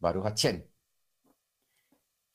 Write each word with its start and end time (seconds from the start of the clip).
Baruch 0.00 0.26
Hachén. 0.26 0.68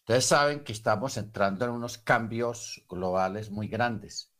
Ustedes 0.02 0.26
saben 0.26 0.64
que 0.64 0.72
estamos 0.72 1.18
entrando 1.18 1.66
en 1.66 1.72
unos 1.72 1.98
cambios 1.98 2.86
globales 2.88 3.50
muy 3.50 3.68
grandes 3.68 4.32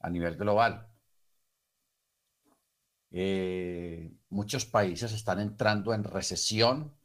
a 0.00 0.08
nivel 0.10 0.36
global. 0.36 0.88
Eh, 3.10 4.12
muchos 4.28 4.64
países 4.64 5.12
están 5.12 5.40
entrando 5.40 5.92
en 5.92 6.04
recesión. 6.04 6.96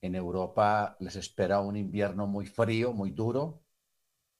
En 0.00 0.16
Europa 0.16 0.96
les 0.98 1.14
espera 1.16 1.60
un 1.60 1.76
invierno 1.76 2.26
muy 2.26 2.46
frío, 2.46 2.92
muy 2.92 3.12
duro, 3.12 3.62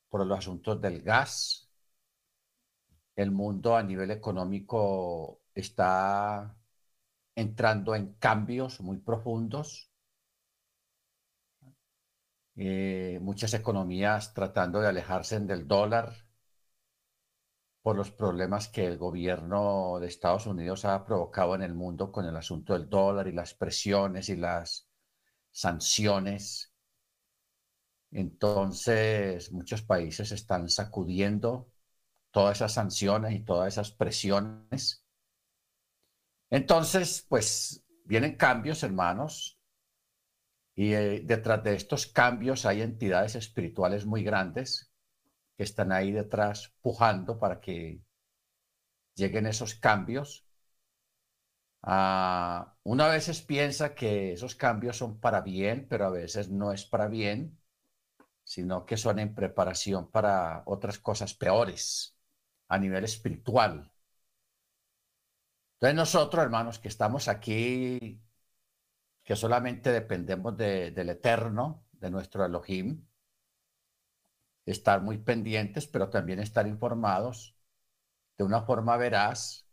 por 0.09 0.27
los 0.27 0.39
asuntos 0.39 0.81
del 0.81 1.03
gas. 1.03 1.71
El 3.15 3.31
mundo 3.31 3.77
a 3.77 3.83
nivel 3.85 4.11
económico 4.11 5.43
está 5.55 6.57
entrando 7.35 7.95
en 7.95 8.15
cambios 8.15 8.81
muy 8.81 8.99
profundos 8.99 9.93
eh, 12.57 13.19
muchas 13.23 13.55
economías 13.55 14.35
tratando 14.35 14.81
de 14.81 14.89
alejarse 14.89 15.41
del 15.41 15.67
dólar 15.67 16.13
por 17.83 17.97
los 17.97 18.11
problemas 18.11 18.69
que 18.69 18.87
el 18.87 18.99
gobierno 18.99 19.99
de 20.01 20.07
Estados 20.07 20.47
Unidos 20.47 20.85
ha 20.85 21.05
provocado 21.05 21.55
en 21.55 21.63
el 21.63 21.75
mundo 21.75 22.13
con 22.13 22.25
el 22.27 22.37
asunto 22.37 22.75
del 22.75 22.89
dólar 22.89 23.27
y 23.29 23.33
las 23.33 23.55
presiones 23.55 24.29
y 24.29 24.37
las 24.37 24.89
sanciones. 25.51 26.73
Entonces, 28.13 29.51
muchos 29.53 29.83
países 29.83 30.31
están 30.33 30.69
sacudiendo 30.69 31.69
todas 32.31 32.59
esas 32.59 32.75
sanciones 32.75 33.33
y 33.35 33.41
todas 33.45 33.73
esas 33.75 33.91
presiones. 33.93 35.02
Entonces, 36.53 37.25
pues 37.31 37.83
vienen 38.05 38.37
cambios, 38.37 38.83
hermanos, 38.83 39.59
y 40.75 40.93
eh, 40.93 41.23
detrás 41.25 41.65
de 41.65 41.75
estos 41.75 42.07
cambios 42.07 42.67
hay 42.67 42.83
entidades 42.83 43.37
espirituales 43.37 44.05
muy 44.05 44.23
grandes 44.23 44.93
que 45.57 45.63
están 45.65 45.93
ahí 45.93 46.13
detrás 46.13 46.75
pujando 46.83 47.39
para 47.39 47.59
que 47.59 48.03
lleguen 49.15 49.47
esos 49.47 49.75
cambios. 49.77 50.47
Ah, 51.83 52.77
una 52.85 53.09
veces 53.09 53.41
piensa 53.43 53.95
que 53.95 54.33
esos 54.35 54.55
cambios 54.55 54.99
son 54.99 55.19
para 55.21 55.41
bien, 55.41 55.87
pero 55.89 56.07
a 56.07 56.11
veces 56.11 56.51
no 56.51 56.73
es 56.73 56.85
para 56.85 57.09
bien, 57.09 57.59
sino 58.45 58.87
que 58.87 58.99
son 58.99 59.21
en 59.21 59.35
preparación 59.35 60.11
para 60.11 60.65
otras 60.67 60.99
cosas 60.99 61.35
peores 61.35 62.19
a 62.69 62.79
nivel 62.79 63.05
espiritual. 63.05 63.92
Entonces 65.83 65.97
nosotros, 65.97 66.45
hermanos, 66.45 66.79
que 66.79 66.87
estamos 66.87 67.27
aquí 67.27 68.23
que 69.25 69.35
solamente 69.35 69.91
dependemos 69.91 70.57
del 70.57 71.09
Eterno, 71.09 71.85
de 71.91 72.09
nuestro 72.09 72.45
Elohim, 72.45 73.05
estar 74.65 75.03
muy 75.03 75.19
pendientes, 75.19 75.89
pero 75.89 76.09
también 76.09 76.39
estar 76.39 76.69
informados 76.69 77.57
de 78.39 78.45
una 78.45 78.63
forma 78.63 78.97
veraz 78.97 79.67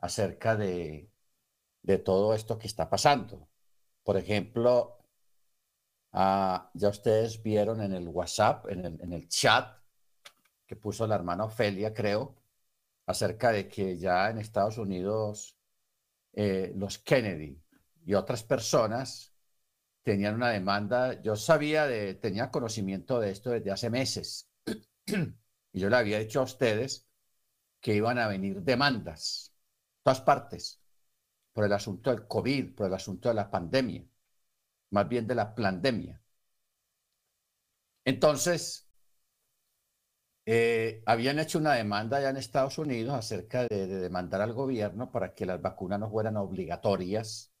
acerca 0.00 0.54
de, 0.54 1.10
todo 2.04 2.34
esto 2.34 2.58
que 2.58 2.66
está 2.66 2.90
pasando. 2.90 3.48
Por 4.02 4.18
ejemplo, 4.18 4.98
ah, 6.12 6.70
ya 6.74 6.90
ustedes 6.90 7.42
vieron 7.42 7.80
en 7.80 7.94
el 7.94 8.06
WhatsApp, 8.08 8.66
en 8.68 8.84
el, 8.84 9.00
en 9.00 9.14
el 9.14 9.26
chat 9.28 9.78
que 10.66 10.76
puso 10.76 11.06
la 11.06 11.14
hermana 11.14 11.44
Ofelia, 11.44 11.94
creo, 11.94 12.37
acerca 13.08 13.52
de 13.52 13.68
que 13.68 13.96
ya 13.96 14.28
en 14.30 14.38
Estados 14.38 14.76
Unidos 14.76 15.56
eh, 16.34 16.72
los 16.76 16.98
Kennedy, 16.98 17.58
y 18.04 18.14
otras 18.14 18.42
personas 18.42 19.34
tenían 20.02 20.34
una 20.34 20.50
demanda. 20.50 21.20
Yo 21.22 21.36
sabía 21.36 21.86
de, 21.86 22.14
tenía 22.14 22.50
conocimiento 22.50 23.20
de 23.20 23.30
esto 23.30 23.50
desde 23.50 23.70
hace 23.70 23.90
meses. 23.90 24.50
y 25.06 25.80
yo 25.80 25.90
le 25.90 25.96
había 25.96 26.18
dicho 26.18 26.40
a 26.40 26.44
ustedes 26.44 27.06
que 27.80 27.94
iban 27.94 28.18
a 28.18 28.28
venir 28.28 28.62
demandas, 28.62 29.54
todas 30.02 30.20
partes, 30.20 30.80
por 31.52 31.64
el 31.64 31.72
asunto 31.72 32.10
del 32.10 32.26
COVID, 32.26 32.74
por 32.74 32.86
el 32.86 32.94
asunto 32.94 33.28
de 33.28 33.34
la 33.34 33.50
pandemia, 33.50 34.06
más 34.90 35.08
bien 35.08 35.26
de 35.26 35.34
la 35.34 35.54
pandemia. 35.54 36.20
Entonces, 38.04 38.87
eh, 40.50 41.02
habían 41.06 41.38
hecho 41.38 41.58
una 41.58 41.74
demanda 41.74 42.20
ya 42.20 42.30
en 42.30 42.38
Estados 42.38 42.78
Unidos 42.78 43.14
acerca 43.14 43.66
de, 43.68 43.86
de, 43.86 44.00
demandar 44.00 44.40
al 44.40 44.52
gobierno 44.54 45.10
para 45.12 45.34
que 45.34 45.46
las 45.46 45.60
vacunas 45.60 46.00
no 46.00 46.10
fueran 46.10 46.36
obligatorias 46.36 47.52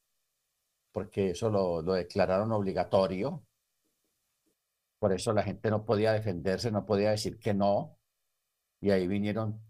porque 0.98 1.30
eso 1.30 1.50
lo, 1.50 1.82
declararon 1.94 2.52
obligatorio. 2.52 3.44
Por 4.98 5.12
eso 5.12 5.32
la 5.32 5.42
gente 5.42 5.70
no 5.70 5.84
podía 5.84 6.12
defenderse, 6.12 6.70
no 6.72 6.84
podía 6.86 7.10
decir 7.10 7.38
que 7.38 7.54
no. 7.54 7.98
Y 8.80 8.90
ahí 8.90 9.06
vinieron 9.06 9.62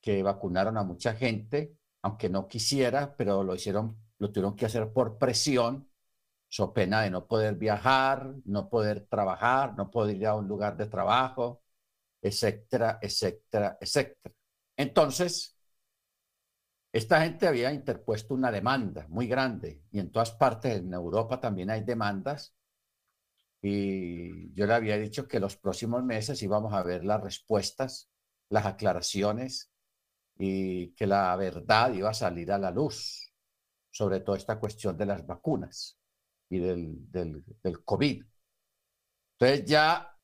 que 0.00 0.22
vacunaron 0.22 0.76
a 0.76 0.82
mucha 0.82 1.14
gente, 1.14 1.76
aunque 2.02 2.28
no 2.28 2.48
quisiera, 2.48 3.14
pero 3.16 3.44
lo 3.44 3.54
hicieron, 3.54 3.96
lo 4.18 4.32
tuvieron 4.32 4.56
que 4.56 4.66
hacer 4.66 4.92
por 4.92 5.18
presión, 5.18 5.88
so 6.48 6.72
pena 6.72 7.02
de 7.02 7.10
no 7.10 7.26
poder 7.26 7.54
viajar, 7.56 8.34
no 8.44 8.68
poder 8.68 9.06
trabajar, 9.06 9.76
no 9.76 9.90
poder 9.90 10.16
ir 10.16 10.26
a 10.26 10.34
un 10.34 10.48
lugar 10.48 10.76
de 10.76 10.86
trabajo, 10.86 11.62
etcétera, 12.22 12.98
etcétera, 13.00 13.78
etcétera. 13.80 14.34
Entonces, 14.76 15.56
esta 16.92 17.22
gente 17.22 17.46
había 17.46 17.72
interpuesto 17.72 18.34
una 18.34 18.50
demanda 18.50 19.06
muy 19.08 19.26
grande 19.28 19.82
y 19.92 20.00
en 20.00 20.10
todas 20.10 20.32
partes, 20.32 20.78
en 20.78 20.92
Europa 20.92 21.40
también 21.40 21.70
hay 21.70 21.82
demandas. 21.82 22.54
Y 23.62 24.52
yo 24.54 24.66
le 24.66 24.74
había 24.74 24.96
dicho 24.98 25.28
que 25.28 25.38
los 25.38 25.56
próximos 25.56 26.02
meses 26.02 26.42
íbamos 26.42 26.72
a 26.72 26.82
ver 26.82 27.04
las 27.04 27.20
respuestas, 27.22 28.10
las 28.48 28.66
aclaraciones 28.66 29.70
y 30.38 30.92
que 30.94 31.06
la 31.06 31.36
verdad 31.36 31.92
iba 31.92 32.10
a 32.10 32.14
salir 32.14 32.50
a 32.50 32.58
la 32.58 32.70
luz 32.70 33.32
sobre 33.90 34.20
toda 34.20 34.38
esta 34.38 34.58
cuestión 34.58 34.96
de 34.96 35.06
las 35.06 35.26
vacunas 35.26 35.98
y 36.48 36.58
del, 36.58 37.10
del, 37.10 37.44
del 37.62 37.84
COVID. 37.84 38.24
Entonces 39.38 39.66
ya 39.66 40.16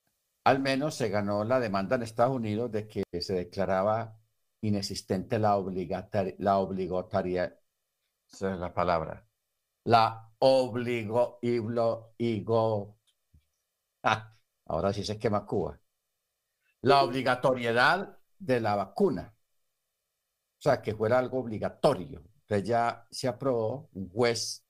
al 0.46 0.60
menos 0.60 0.94
se 0.94 1.08
ganó 1.08 1.42
la 1.42 1.58
demanda 1.58 1.96
en 1.96 2.04
Estados 2.04 2.36
Unidos 2.36 2.70
de 2.70 2.86
que 2.86 3.02
se 3.20 3.34
declaraba 3.34 4.16
inexistente 4.60 5.40
la, 5.40 5.56
obligatoria, 5.56 6.34
la 6.38 6.58
obligatoria, 6.58 7.58
esa 8.32 8.52
es 8.54 8.58
la 8.60 8.72
palabra, 8.72 9.26
la 9.84 10.30
obligo, 10.38 11.40
igo, 11.42 12.96
ah, 14.04 14.36
ahora 14.66 14.92
sí 14.92 15.02
se 15.04 15.18
quema 15.18 15.44
Cuba, 15.44 15.80
la 16.82 17.02
obligatoriedad 17.02 18.16
de 18.38 18.60
la 18.60 18.76
vacuna, 18.76 19.34
o 20.58 20.62
sea, 20.62 20.80
que 20.80 20.94
fuera 20.94 21.18
algo 21.18 21.40
obligatorio. 21.40 22.22
Entonces 22.42 22.68
ya 22.68 23.04
se 23.10 23.26
aprobó, 23.26 23.90
un 23.94 24.08
juez 24.10 24.64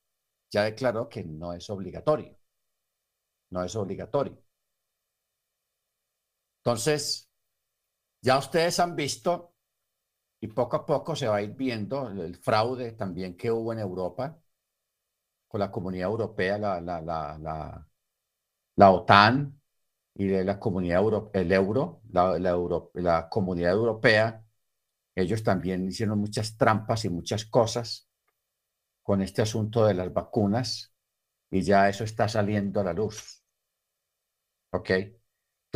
ya 0.49 0.63
declaró 0.63 1.07
que 1.07 1.23
no 1.23 1.53
es 1.53 1.69
obligatorio, 1.69 2.35
no 3.51 3.63
es 3.63 3.75
obligatorio. 3.75 4.46
Entonces, 6.67 7.29
ya 8.21 8.37
ustedes 8.39 8.79
han 8.79 8.95
visto 8.95 9.55
y 10.41 10.47
poco 10.47 10.77
a 10.77 10.85
poco 10.85 11.15
se 11.15 11.27
va 11.27 11.37
a 11.37 11.41
ir 11.43 11.55
viendo 11.55 12.09
el 12.09 12.35
fraude 12.37 12.93
también 12.93 13.37
que 13.37 13.51
hubo 13.51 13.73
en 13.73 13.79
Europa 13.79 14.39
con 15.47 15.59
la 15.59 15.71
comunidad 15.71 16.09
europea, 16.09 16.57
la, 16.57 16.81
la, 16.81 17.01
la, 17.01 17.37
la, 17.39 17.87
la 18.77 18.91
OTAN 18.91 19.61
y 20.15 20.27
de 20.27 20.43
la 20.45 20.59
comunidad 20.59 20.99
euro, 21.01 21.31
el 21.33 21.51
euro, 21.51 22.01
la, 22.11 22.39
la, 22.39 22.57
la 22.95 23.29
comunidad 23.29 23.73
europea. 23.73 24.43
Ellos 25.15 25.43
también 25.43 25.87
hicieron 25.87 26.19
muchas 26.19 26.57
trampas 26.57 27.05
y 27.05 27.09
muchas 27.09 27.45
cosas 27.45 28.09
con 29.03 29.21
este 29.21 29.41
asunto 29.43 29.85
de 29.85 29.95
las 29.95 30.13
vacunas 30.13 30.93
y 31.51 31.61
ya 31.63 31.89
eso 31.89 32.03
está 32.05 32.27
saliendo 32.29 32.81
a 32.81 32.85
la 32.85 32.93
luz. 32.93 33.43
¿Ok? 34.71 35.16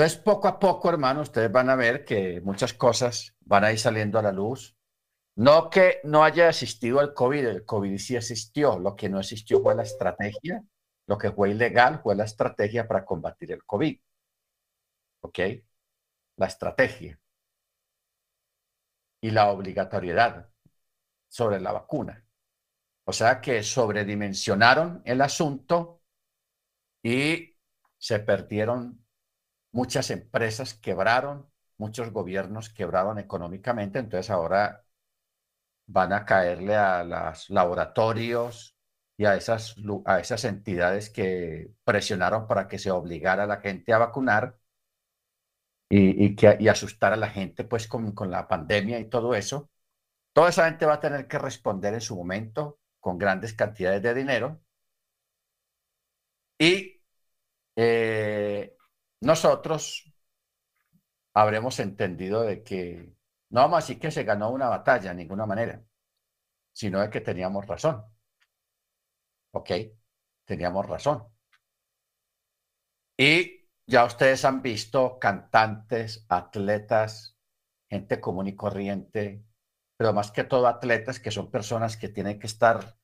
Entonces, 0.01 0.19
poco 0.19 0.47
a 0.47 0.57
poco, 0.57 0.89
hermano, 0.89 1.21
ustedes 1.21 1.51
van 1.51 1.69
a 1.69 1.75
ver 1.75 2.03
que 2.03 2.41
muchas 2.41 2.73
cosas 2.73 3.35
van 3.41 3.65
a 3.65 3.71
ir 3.71 3.77
saliendo 3.77 4.17
a 4.17 4.23
la 4.23 4.31
luz. 4.31 4.75
No 5.35 5.69
que 5.69 6.01
no 6.03 6.23
haya 6.23 6.49
existido 6.49 7.01
el 7.01 7.13
COVID, 7.13 7.45
el 7.45 7.65
COVID 7.65 7.99
sí 7.99 8.15
existió, 8.15 8.79
lo 8.79 8.95
que 8.95 9.09
no 9.09 9.19
existió 9.19 9.61
fue 9.61 9.75
la 9.75 9.83
estrategia, 9.83 10.63
lo 11.05 11.19
que 11.19 11.31
fue 11.31 11.51
ilegal 11.51 12.01
fue 12.01 12.15
la 12.15 12.23
estrategia 12.23 12.87
para 12.87 13.05
combatir 13.05 13.51
el 13.51 13.63
COVID. 13.63 14.01
¿Ok? 15.21 15.39
La 16.37 16.47
estrategia 16.47 17.19
y 19.21 19.29
la 19.29 19.51
obligatoriedad 19.51 20.49
sobre 21.29 21.59
la 21.59 21.73
vacuna. 21.73 22.25
O 23.05 23.13
sea 23.13 23.39
que 23.39 23.61
sobredimensionaron 23.61 25.03
el 25.05 25.21
asunto 25.21 26.01
y 27.03 27.55
se 27.99 28.17
perdieron 28.17 29.00
muchas 29.71 30.09
empresas 30.11 30.73
quebraron, 30.75 31.49
muchos 31.77 32.11
gobiernos 32.11 32.69
quebraron 32.69 33.19
económicamente, 33.19 33.99
entonces 33.99 34.29
ahora 34.29 34.85
van 35.87 36.13
a 36.13 36.25
caerle 36.25 36.75
a 36.75 37.03
los 37.03 37.49
laboratorios 37.49 38.75
y 39.17 39.25
a 39.25 39.35
esas, 39.35 39.75
a 40.05 40.19
esas 40.19 40.45
entidades 40.45 41.09
que 41.09 41.71
presionaron 41.83 42.47
para 42.47 42.67
que 42.67 42.79
se 42.79 42.91
obligara 42.91 43.43
a 43.43 43.47
la 43.47 43.61
gente 43.61 43.93
a 43.93 43.97
vacunar 43.99 44.57
y, 45.89 46.25
y 46.25 46.35
que, 46.35 46.57
y 46.59 46.67
asustar 46.67 47.13
a 47.13 47.17
la 47.17 47.29
gente 47.29 47.63
pues 47.65 47.87
con, 47.87 48.11
con 48.13 48.31
la 48.31 48.47
pandemia 48.47 48.99
y 48.99 49.09
todo 49.09 49.35
eso. 49.35 49.69
Toda 50.33 50.49
esa 50.51 50.65
gente 50.65 50.85
va 50.87 50.95
a 50.95 50.99
tener 51.01 51.27
que 51.27 51.39
responder 51.39 51.93
en 51.95 52.01
su 52.01 52.15
momento 52.17 52.79
con 52.99 53.17
grandes 53.19 53.53
cantidades 53.53 54.03
de 54.03 54.13
dinero. 54.15 54.61
Y 56.57 57.01
eh, 57.75 58.75
nosotros 59.21 60.11
habremos 61.33 61.79
entendido 61.79 62.41
de 62.41 62.63
que 62.63 63.13
no 63.49 63.61
vamos 63.61 63.89
a 63.89 63.95
que 63.95 64.11
se 64.11 64.23
ganó 64.23 64.51
una 64.51 64.69
batalla 64.69 65.09
de 65.09 65.15
ninguna 65.15 65.45
manera, 65.45 65.83
sino 66.73 67.01
de 67.01 67.09
que 67.09 67.21
teníamos 67.21 67.65
razón. 67.67 68.03
¿Ok? 69.53 69.71
Teníamos 70.45 70.85
razón. 70.87 71.27
Y 73.17 73.69
ya 73.85 74.05
ustedes 74.05 74.45
han 74.45 74.61
visto 74.61 75.19
cantantes, 75.19 76.25
atletas, 76.29 77.37
gente 77.89 78.19
común 78.19 78.47
y 78.47 78.55
corriente, 78.55 79.43
pero 79.97 80.13
más 80.13 80.31
que 80.31 80.45
todo 80.45 80.67
atletas 80.67 81.19
que 81.19 81.29
son 81.29 81.51
personas 81.51 81.97
que 81.97 82.09
tienen 82.09 82.39
que 82.39 82.47
estar 82.47 82.97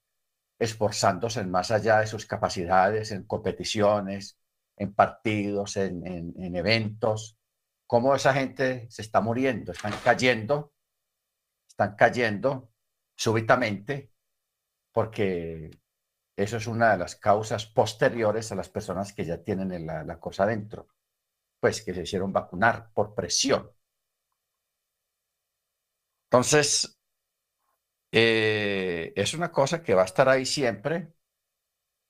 esforzándose 0.60 1.42
en 1.42 1.52
más 1.52 1.72
allá 1.72 2.00
de 2.00 2.08
sus 2.08 2.26
capacidades, 2.26 3.12
en 3.12 3.26
competiciones, 3.26 4.40
en 4.78 4.94
partidos, 4.94 5.78
en, 5.78 6.56
eventos, 6.56 7.38
cómo 7.86 8.16
esa 8.16 8.34
gente 8.34 8.88
se 8.90 9.02
está 9.02 9.22
muriendo, 9.22 9.72
están 9.72 9.94
cayendo, 10.04 10.74
están 11.68 11.96
cayendo 11.96 12.72
súbitamente, 13.16 14.12
porque 14.92 15.72
eso 16.36 16.58
es 16.58 16.68
una 16.68 16.92
de 16.92 16.98
las 17.00 17.16
causas 17.16 17.66
posteriores 17.66 18.52
a 18.52 18.56
las 18.56 18.70
personas 18.70 19.14
que 19.14 19.26
ya 19.26 19.44
tienen 19.44 19.86
la, 19.86 20.04
la 20.04 20.20
cosa 20.20 20.46
dentro, 20.46 20.88
pues 21.60 21.84
que 21.84 21.94
se 21.94 22.04
hicieron 22.04 22.32
vacunar 22.32 22.92
por 22.94 23.16
presión. 23.16 23.72
Entonces, 26.30 26.98
eh, 28.12 29.14
es 29.16 29.34
una 29.34 29.52
cosa 29.52 29.84
que 29.84 29.94
va 29.94 30.04
a 30.04 30.06
estar 30.06 30.30
ahí 30.30 30.46
siempre, 30.46 31.14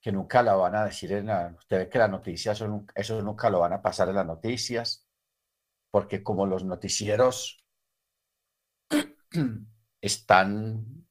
que 0.02 0.12
nunca 0.12 0.44
la 0.44 0.56
van 0.56 0.76
a 0.76 0.86
decir 0.86 1.12
en 1.14 1.28
la... 1.28 1.54
Usted 1.58 1.78
ve 1.78 1.90
que 1.90 1.98
las 2.00 2.10
noticias, 2.10 2.60
eso, 2.62 2.86
eso 2.94 3.22
nunca 3.22 3.50
lo 3.50 3.60
van 3.60 3.74
a 3.74 3.82
pasar 3.82 4.10
en 4.10 4.16
las 4.16 4.26
noticias, 4.26 5.08
porque 5.92 6.24
como 6.24 6.46
los 6.46 6.64
noticieros 6.64 7.66
están 10.02 11.08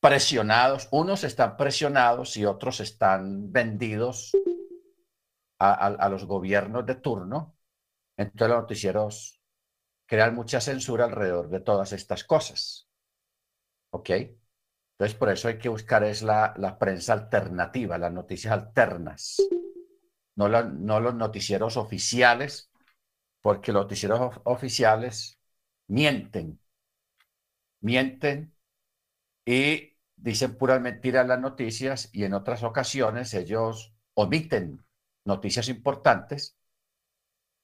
presionados, 0.00 0.88
unos 0.90 1.24
están 1.24 1.56
presionados 1.56 2.36
y 2.36 2.44
otros 2.44 2.80
están 2.80 3.52
vendidos 3.52 4.32
a 5.60 6.08
los 6.08 6.24
gobiernos 6.24 6.84
de 6.84 6.96
turno, 6.96 7.56
entonces 8.16 8.48
los 8.48 8.62
noticieros 8.62 9.42
crear 10.12 10.32
mucha 10.32 10.60
censura 10.60 11.06
alrededor 11.06 11.48
de 11.48 11.60
todas 11.60 11.92
estas 11.92 12.24
cosas. 12.24 12.88
¿Ok? 13.90 14.10
Entonces, 15.02 15.18
por 15.18 15.30
eso 15.30 15.48
hay 15.48 15.58
que 15.58 15.68
buscar 15.68 16.04
es 16.04 16.22
la, 16.22 16.76
prensa 16.78 17.14
alternativa, 17.14 17.98
las 17.98 18.12
noticias 18.12 18.52
alternas, 18.52 19.36
no, 20.36 20.48
no 20.48 21.00
los 21.00 21.14
noticieros 21.16 21.76
oficiales, 21.76 22.70
porque 23.40 23.72
los 23.72 23.82
noticieros 23.82 24.40
oficiales 24.44 25.40
mienten, 25.88 26.60
mienten 27.80 28.54
y 29.44 29.98
dicen 30.14 30.56
puras 30.56 30.80
mentiras 30.80 31.26
las 31.26 31.40
noticias 31.40 32.08
y 32.12 32.22
en 32.22 32.34
otras 32.34 32.62
ocasiones 32.62 33.34
ellos 33.34 33.92
omiten 34.14 34.86
noticias 35.24 35.68
importantes 35.68 36.56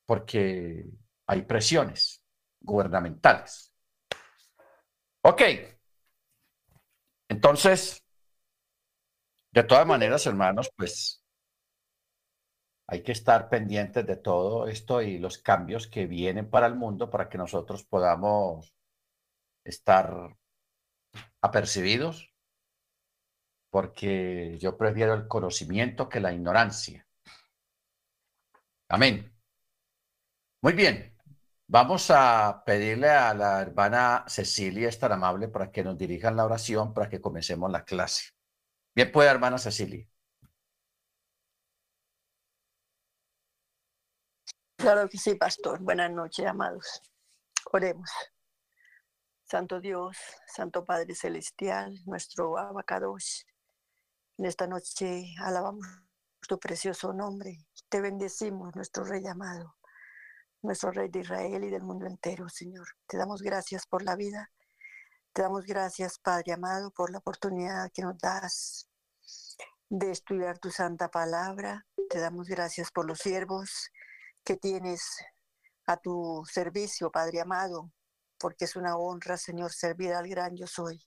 porque 0.06 0.86
hay 1.28 1.42
presiones 1.42 2.20
gubernamentales. 2.62 3.72
Ok. 5.22 5.42
Entonces, 7.28 8.02
de 9.52 9.62
todas 9.64 9.86
maneras, 9.86 10.26
hermanos, 10.26 10.70
pues 10.76 11.22
hay 12.86 13.02
que 13.02 13.12
estar 13.12 13.48
pendientes 13.50 14.06
de 14.06 14.16
todo 14.16 14.66
esto 14.66 15.02
y 15.02 15.18
los 15.18 15.38
cambios 15.38 15.86
que 15.86 16.06
vienen 16.06 16.48
para 16.48 16.66
el 16.66 16.74
mundo 16.74 17.10
para 17.10 17.28
que 17.28 17.36
nosotros 17.38 17.84
podamos 17.84 18.74
estar 19.64 20.36
apercibidos, 21.42 22.32
porque 23.70 24.56
yo 24.58 24.76
prefiero 24.76 25.14
el 25.14 25.28
conocimiento 25.28 26.08
que 26.08 26.20
la 26.20 26.32
ignorancia. 26.32 27.06
Amén. 28.88 29.30
Muy 30.62 30.72
bien. 30.72 31.17
Vamos 31.70 32.10
a 32.10 32.62
pedirle 32.64 33.10
a 33.10 33.34
la 33.34 33.60
hermana 33.60 34.24
Cecilia, 34.26 34.88
estar 34.88 35.12
amable, 35.12 35.48
para 35.48 35.70
que 35.70 35.84
nos 35.84 35.98
dirijan 35.98 36.34
la 36.34 36.46
oración 36.46 36.94
para 36.94 37.10
que 37.10 37.20
comencemos 37.20 37.70
la 37.70 37.84
clase. 37.84 38.30
Bien, 38.94 39.12
puede, 39.12 39.28
hermana 39.28 39.58
Cecilia. 39.58 40.08
Claro 44.78 45.10
que 45.10 45.18
sí, 45.18 45.34
pastor. 45.34 45.80
Buenas 45.82 46.10
noches, 46.10 46.46
amados. 46.46 47.02
Oremos. 47.70 48.10
Santo 49.44 49.78
Dios, 49.78 50.16
Santo 50.46 50.86
Padre 50.86 51.14
Celestial, 51.14 51.94
nuestro 52.06 52.56
abacados, 52.56 53.44
en 54.38 54.46
esta 54.46 54.66
noche 54.66 55.34
alabamos 55.38 55.86
tu 56.48 56.58
precioso 56.58 57.12
nombre. 57.12 57.58
Te 57.90 58.00
bendecimos, 58.00 58.74
nuestro 58.74 59.04
Rey 59.04 59.26
amado 59.26 59.77
nuestro 60.62 60.90
Rey 60.90 61.08
de 61.08 61.20
Israel 61.20 61.64
y 61.64 61.70
del 61.70 61.82
mundo 61.82 62.06
entero, 62.06 62.48
Señor. 62.48 62.88
Te 63.06 63.16
damos 63.16 63.42
gracias 63.42 63.86
por 63.86 64.02
la 64.02 64.16
vida. 64.16 64.50
Te 65.32 65.42
damos 65.42 65.64
gracias, 65.64 66.18
Padre 66.18 66.52
amado, 66.52 66.90
por 66.90 67.10
la 67.10 67.18
oportunidad 67.18 67.90
que 67.92 68.02
nos 68.02 68.18
das 68.18 68.88
de 69.88 70.10
estudiar 70.10 70.58
tu 70.58 70.70
santa 70.70 71.10
palabra. 71.10 71.86
Te 72.10 72.18
damos 72.18 72.48
gracias 72.48 72.90
por 72.90 73.06
los 73.06 73.20
siervos 73.20 73.90
que 74.44 74.56
tienes 74.56 75.02
a 75.86 75.96
tu 75.96 76.44
servicio, 76.50 77.10
Padre 77.10 77.40
amado, 77.40 77.92
porque 78.38 78.64
es 78.64 78.76
una 78.76 78.96
honra, 78.96 79.36
Señor, 79.36 79.72
servir 79.72 80.12
al 80.12 80.28
gran 80.28 80.56
yo 80.56 80.66
soy. 80.66 81.02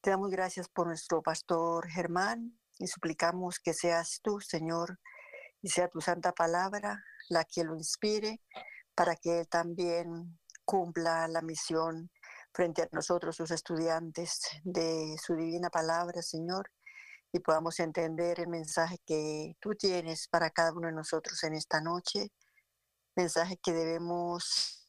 Te 0.00 0.10
damos 0.10 0.30
gracias 0.30 0.68
por 0.68 0.86
nuestro 0.86 1.22
pastor 1.22 1.88
Germán 1.88 2.58
y 2.78 2.86
suplicamos 2.86 3.58
que 3.58 3.74
seas 3.74 4.20
tú, 4.22 4.40
Señor, 4.40 4.98
y 5.60 5.70
sea 5.70 5.88
tu 5.88 6.00
santa 6.00 6.32
palabra 6.32 7.02
la 7.28 7.44
que 7.44 7.64
lo 7.64 7.76
inspire 7.76 8.40
para 8.94 9.16
que 9.16 9.40
él 9.40 9.48
también 9.48 10.38
cumpla 10.64 11.28
la 11.28 11.42
misión 11.42 12.10
frente 12.52 12.82
a 12.82 12.88
nosotros, 12.92 13.36
sus 13.36 13.50
estudiantes, 13.50 14.40
de 14.62 15.16
su 15.22 15.34
divina 15.34 15.70
palabra, 15.70 16.22
Señor, 16.22 16.70
y 17.32 17.40
podamos 17.40 17.80
entender 17.80 18.38
el 18.38 18.48
mensaje 18.48 18.98
que 19.04 19.56
tú 19.60 19.74
tienes 19.74 20.28
para 20.28 20.50
cada 20.50 20.72
uno 20.72 20.86
de 20.86 20.94
nosotros 20.94 21.42
en 21.42 21.54
esta 21.54 21.80
noche, 21.80 22.30
mensaje 23.16 23.58
que 23.62 23.72
debemos 23.72 24.88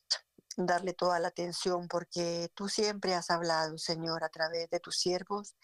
darle 0.57 0.93
toda 0.93 1.19
la 1.19 1.29
atención 1.29 1.87
porque 1.87 2.49
tú 2.53 2.69
siempre 2.69 3.15
has 3.15 3.29
hablado, 3.29 3.77
Señor, 3.77 4.23
a 4.23 4.29
través 4.29 4.69
de 4.69 4.79
tus 4.79 4.97
siervos, 4.97 5.55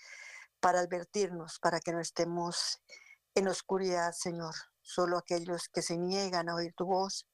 para 0.60 0.80
advertirnos, 0.80 1.60
para 1.60 1.80
que 1.80 1.92
no 1.92 2.00
estemos 2.00 2.82
en 3.36 3.48
oscuridad, 3.48 4.14
Señor, 4.14 4.56
Solo 4.84 5.18
aquellos 5.18 5.70
que 5.70 5.82
se 5.82 5.98
niegan 5.98 6.50
a 6.50 6.56
oír 6.56 6.74
tu 6.76 6.86
voz 6.86 7.28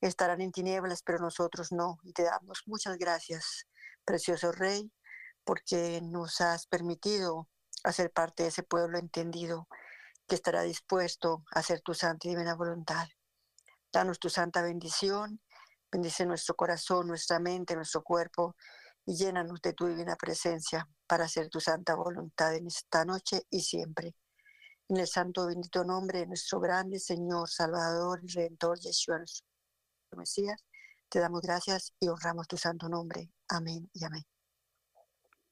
estarán 0.00 0.40
en 0.40 0.52
tinieblas, 0.52 1.02
pero 1.02 1.18
nosotros 1.18 1.72
no. 1.72 1.98
Y 2.02 2.12
te 2.12 2.24
damos 2.24 2.62
muchas 2.66 2.98
gracias, 2.98 3.66
precioso 4.04 4.52
Rey, 4.52 4.92
porque 5.44 6.00
nos 6.02 6.40
has 6.40 6.66
permitido 6.66 7.48
hacer 7.84 8.12
parte 8.12 8.42
de 8.42 8.48
ese 8.50 8.62
pueblo 8.62 8.98
entendido 8.98 9.68
que 10.26 10.34
estará 10.34 10.62
dispuesto 10.62 11.44
a 11.54 11.60
hacer 11.60 11.80
tu 11.80 11.94
santa 11.94 12.26
y 12.26 12.30
divina 12.32 12.54
voluntad. 12.54 13.06
Danos 13.92 14.18
tu 14.18 14.28
santa 14.28 14.60
bendición, 14.60 15.40
bendice 15.90 16.26
nuestro 16.26 16.56
corazón, 16.56 17.06
nuestra 17.06 17.38
mente, 17.38 17.76
nuestro 17.76 18.02
cuerpo 18.02 18.56
y 19.06 19.16
llénanos 19.16 19.62
de 19.62 19.72
tu 19.72 19.86
divina 19.86 20.16
presencia 20.16 20.88
para 21.06 21.24
hacer 21.24 21.48
tu 21.48 21.60
santa 21.60 21.94
voluntad 21.94 22.54
en 22.54 22.66
esta 22.66 23.04
noche 23.04 23.42
y 23.50 23.60
siempre. 23.60 24.14
En 24.88 24.98
el 24.98 25.06
santo 25.06 25.46
bendito 25.46 25.84
nombre 25.84 26.20
de 26.20 26.26
nuestro 26.26 26.60
grande 26.60 27.00
Señor, 27.00 27.48
Salvador 27.48 28.20
y 28.22 28.28
Redentor 28.28 28.78
Yeshua, 28.78 29.24
Mesías, 30.16 30.64
te 31.08 31.18
damos 31.18 31.40
gracias 31.42 31.92
y 31.98 32.08
honramos 32.08 32.46
tu 32.46 32.56
santo 32.56 32.88
nombre. 32.88 33.30
Amén 33.48 33.90
y 33.92 34.04
amén. 34.04 34.24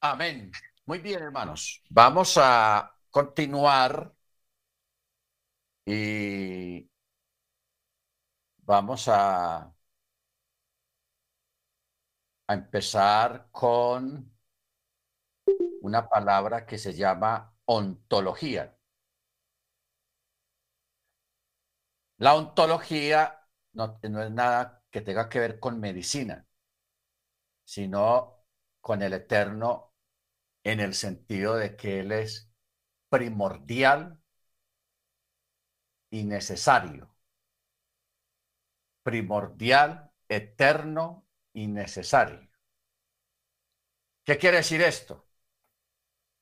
Amén. 0.00 0.52
Muy 0.86 0.98
bien, 0.98 1.22
hermanos. 1.22 1.82
Vamos 1.90 2.34
a 2.36 2.94
continuar 3.10 4.14
y 5.86 6.88
vamos 8.58 9.08
a, 9.08 9.56
a 9.56 9.74
empezar 12.54 13.48
con 13.50 14.32
una 15.82 16.08
palabra 16.08 16.64
que 16.66 16.78
se 16.78 16.94
llama 16.94 17.54
ontología. 17.66 18.76
La 22.18 22.34
ontología 22.34 23.46
no, 23.72 23.98
no 24.02 24.22
es 24.22 24.30
nada 24.30 24.82
que 24.90 25.00
tenga 25.00 25.28
que 25.28 25.40
ver 25.40 25.60
con 25.60 25.80
medicina, 25.80 26.46
sino 27.64 28.44
con 28.80 29.02
el 29.02 29.12
eterno 29.12 29.94
en 30.64 30.80
el 30.80 30.94
sentido 30.94 31.56
de 31.56 31.76
que 31.76 32.00
Él 32.00 32.12
es 32.12 32.50
primordial 33.08 34.20
y 36.10 36.24
necesario. 36.24 37.14
Primordial, 39.02 40.10
eterno 40.28 41.26
y 41.52 41.66
necesario. 41.66 42.48
¿Qué 44.24 44.38
quiere 44.38 44.58
decir 44.58 44.80
esto? 44.80 45.26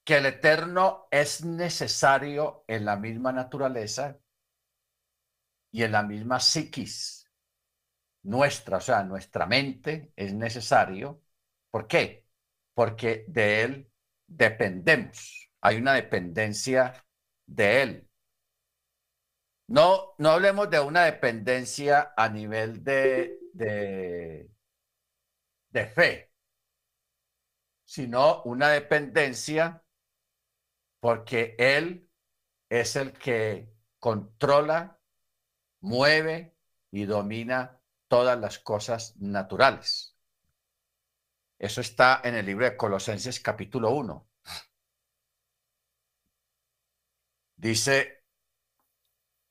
Que 0.04 0.18
el 0.18 0.26
eterno 0.26 1.08
es 1.10 1.44
necesario 1.44 2.64
en 2.68 2.84
la 2.84 2.96
misma 2.96 3.32
naturaleza 3.32 4.21
y 5.72 5.82
en 5.84 5.92
la 5.92 6.02
misma 6.04 6.40
psiquis 6.40 7.26
nuestra, 8.24 8.78
o 8.78 8.80
sea, 8.80 9.02
nuestra 9.04 9.46
mente 9.46 10.12
es 10.16 10.34
necesario. 10.34 11.22
¿Por 11.70 11.86
qué? 11.86 12.26
Porque 12.74 13.24
de 13.28 13.62
él 13.62 13.92
dependemos. 14.26 15.50
Hay 15.60 15.76
una 15.78 15.94
dependencia 15.94 17.04
de 17.46 17.82
él. 17.82 18.08
No, 19.68 20.14
no 20.18 20.30
hablemos 20.30 20.70
de 20.70 20.78
una 20.80 21.04
dependencia 21.04 22.12
a 22.16 22.28
nivel 22.28 22.84
de, 22.84 23.38
de, 23.54 24.48
de 25.72 25.86
fe, 25.86 26.30
sino 27.84 28.42
una 28.42 28.70
dependencia 28.70 29.84
porque 31.00 31.54
Él 31.58 32.08
es 32.70 32.96
el 32.96 33.12
que 33.14 33.72
controla, 33.98 35.00
mueve 35.82 36.56
y 36.90 37.04
domina 37.04 37.80
todas 38.08 38.38
las 38.38 38.58
cosas 38.58 39.16
naturales. 39.18 40.16
Eso 41.58 41.80
está 41.80 42.20
en 42.24 42.34
el 42.34 42.46
libro 42.46 42.64
de 42.64 42.76
Colosenses 42.76 43.38
capítulo 43.40 43.90
1. 43.90 44.28
Dice 47.56 48.24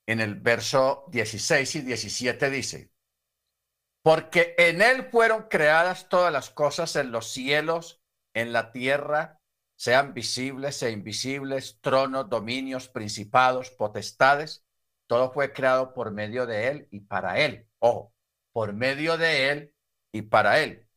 en 0.06 0.20
el 0.20 0.36
verso 0.36 1.06
16 1.10 1.76
y 1.76 1.82
17 1.82 2.50
dice, 2.50 2.92
porque 4.02 4.56
en 4.58 4.82
Él 4.82 5.08
fueron 5.10 5.44
creadas 5.44 6.10
todas 6.10 6.34
las 6.34 6.50
cosas 6.50 6.96
en 6.96 7.12
los 7.12 7.32
cielos, 7.32 8.02
en 8.34 8.52
la 8.52 8.72
tierra, 8.72 9.42
sean 9.76 10.14
visibles 10.14 10.84
e 10.84 10.92
invisibles, 10.92 11.80
tronos, 11.82 12.30
dominios, 12.30 12.90
principados, 12.90 13.72
potestades, 13.72 14.66
todo 15.12 15.34
fue 15.34 15.52
creado 15.52 15.94
por 15.94 16.10
medio 16.12 16.46
de 16.46 16.70
Él 16.70 16.88
y 16.90 17.02
para 17.02 17.38
Él. 17.38 17.68
Ojo, 17.80 18.14
por 18.54 18.72
medio 18.72 19.18
de 19.18 19.50
Él 19.50 19.76
y 20.14 20.22
para 20.22 20.62
Él. 20.62 20.88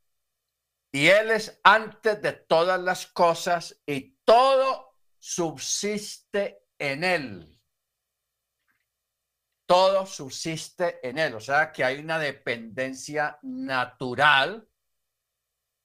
Y 0.92 1.08
Él 1.08 1.32
es 1.32 1.58
antes 1.64 2.22
de 2.22 2.30
todas 2.32 2.80
las 2.80 3.08
cosas 3.08 3.82
y 3.84 4.16
todo 4.24 4.94
subsiste 5.18 6.62
en 6.78 7.02
Él 7.02 7.50
todo 9.66 10.04
subsiste 10.06 11.00
en 11.06 11.18
él. 11.18 11.34
O 11.34 11.40
sea 11.40 11.72
que 11.72 11.82
hay 11.82 11.98
una 11.98 12.18
dependencia 12.18 13.38
natural 13.42 14.68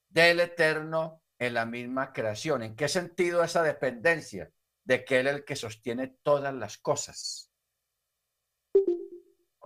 del 0.08 0.40
eterno 0.40 1.24
en 1.38 1.54
la 1.54 1.64
misma 1.64 2.12
creación. 2.12 2.62
¿En 2.62 2.76
qué 2.76 2.88
sentido 2.88 3.42
esa 3.42 3.62
dependencia? 3.62 4.52
De 4.84 5.02
que 5.02 5.20
él 5.20 5.28
es 5.28 5.34
el 5.36 5.44
que 5.46 5.56
sostiene 5.56 6.08
todas 6.22 6.52
las 6.52 6.76
cosas. 6.76 7.49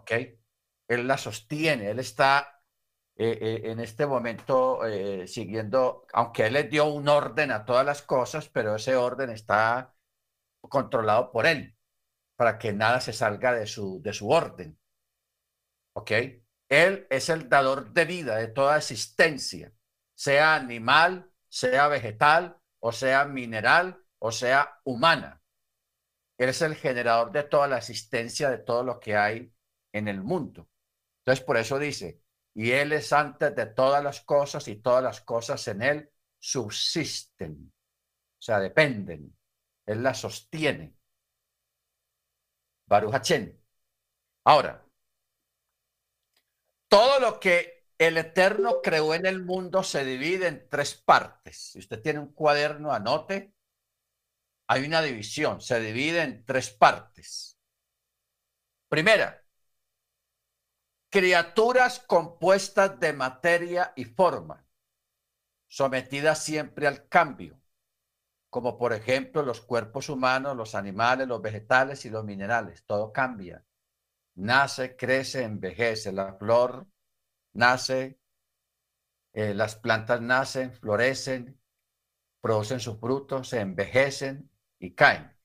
¿Ok? 0.04 0.12
Él 0.88 1.08
la 1.08 1.16
sostiene, 1.16 1.90
él 1.90 1.98
está 1.98 2.62
eh, 3.16 3.38
eh, 3.40 3.70
en 3.70 3.80
este 3.80 4.06
momento 4.06 4.84
eh, 4.86 5.26
siguiendo, 5.26 6.06
aunque 6.12 6.46
él 6.46 6.52
le 6.54 6.64
dio 6.64 6.86
un 6.86 7.08
orden 7.08 7.50
a 7.50 7.64
todas 7.64 7.86
las 7.86 8.02
cosas, 8.02 8.50
pero 8.50 8.76
ese 8.76 8.96
orden 8.96 9.30
está 9.30 9.94
controlado 10.60 11.32
por 11.32 11.46
él 11.46 11.76
para 12.36 12.58
que 12.58 12.72
nada 12.74 13.00
se 13.00 13.14
salga 13.14 13.54
de 13.54 13.66
su, 13.66 14.02
de 14.02 14.12
su 14.12 14.28
orden. 14.30 14.78
¿Ok? 15.94 16.10
Él 16.68 17.06
es 17.08 17.28
el 17.30 17.48
dador 17.48 17.92
de 17.92 18.04
vida, 18.04 18.36
de 18.36 18.48
toda 18.48 18.76
existencia, 18.76 19.72
sea 20.14 20.54
animal, 20.54 21.30
sea 21.48 21.88
vegetal, 21.88 22.58
o 22.80 22.92
sea 22.92 23.24
mineral, 23.24 24.04
o 24.18 24.32
sea 24.32 24.80
humana. 24.84 25.42
Él 26.36 26.50
es 26.50 26.60
el 26.62 26.74
generador 26.74 27.32
de 27.32 27.44
toda 27.44 27.68
la 27.68 27.78
existencia, 27.78 28.50
de 28.50 28.58
todo 28.58 28.84
lo 28.84 29.00
que 29.00 29.16
hay 29.16 29.53
en 29.94 30.08
el 30.08 30.22
mundo. 30.22 30.68
Entonces, 31.20 31.44
por 31.44 31.56
eso 31.56 31.78
dice, 31.78 32.20
y 32.52 32.72
Él 32.72 32.92
es 32.92 33.12
antes 33.12 33.54
de 33.54 33.66
todas 33.66 34.02
las 34.04 34.20
cosas 34.20 34.68
y 34.68 34.76
todas 34.76 35.02
las 35.02 35.20
cosas 35.22 35.66
en 35.68 35.82
Él 35.82 36.10
subsisten, 36.38 37.72
o 38.38 38.42
sea, 38.42 38.60
dependen. 38.60 39.34
Él 39.86 40.02
las 40.02 40.20
sostiene. 40.20 40.94
Baruch 42.86 43.14
Ahora, 44.44 44.84
todo 46.88 47.20
lo 47.20 47.40
que 47.40 47.86
el 47.98 48.18
Eterno 48.18 48.80
creó 48.82 49.14
en 49.14 49.26
el 49.26 49.42
mundo 49.42 49.82
se 49.82 50.04
divide 50.04 50.48
en 50.48 50.68
tres 50.68 50.94
partes. 50.94 51.72
Si 51.72 51.78
usted 51.78 52.02
tiene 52.02 52.18
un 52.18 52.32
cuaderno, 52.32 52.92
anote. 52.92 53.54
Hay 54.66 54.84
una 54.84 55.02
división, 55.02 55.60
se 55.60 55.80
divide 55.80 56.22
en 56.22 56.44
tres 56.44 56.70
partes. 56.70 57.58
Primera, 58.88 59.43
criaturas 61.14 62.00
compuestas 62.00 62.98
de 62.98 63.12
materia 63.12 63.92
y 63.94 64.04
forma, 64.04 64.66
sometidas 65.68 66.42
siempre 66.42 66.88
al 66.88 67.06
cambio 67.06 67.56
como 68.50 68.78
por 68.78 68.92
ejemplo 68.92 69.42
los 69.42 69.60
cuerpos 69.60 70.08
humanos, 70.08 70.56
los 70.56 70.74
animales, 70.74 71.28
los 71.28 71.40
vegetales 71.40 72.04
y 72.04 72.10
los 72.10 72.24
minerales. 72.24 72.84
Todo 72.84 73.12
cambia. 73.12 73.64
Nace, 74.36 74.94
crece, 74.94 75.42
envejece. 75.42 76.12
La 76.12 76.34
flor 76.34 76.86
nace, 77.52 78.20
eh, 79.32 79.54
las 79.54 79.74
plantas 79.74 80.20
nacen, 80.20 80.72
florecen, 80.72 81.60
producen 82.40 82.78
sus 82.78 83.00
frutos, 83.00 83.48
se 83.48 83.58
envejecen 83.58 84.48
y 84.78 84.94
caen. 84.94 85.36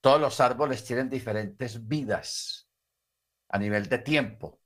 Todos 0.00 0.18
los 0.20 0.40
árboles 0.40 0.86
tienen 0.86 1.10
diferentes 1.10 1.86
vidas 1.86 2.66
a 3.50 3.58
nivel 3.58 3.90
de 3.90 3.98
tiempo. 3.98 4.63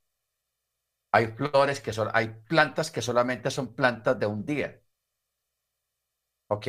Hay 1.12 1.28
flores 1.28 1.80
que 1.80 1.92
son, 1.92 2.08
hay 2.12 2.28
plantas 2.48 2.90
que 2.90 3.02
solamente 3.02 3.50
son 3.50 3.74
plantas 3.74 4.18
de 4.18 4.26
un 4.26 4.44
día. 4.44 4.80
¿Ok? 6.48 6.66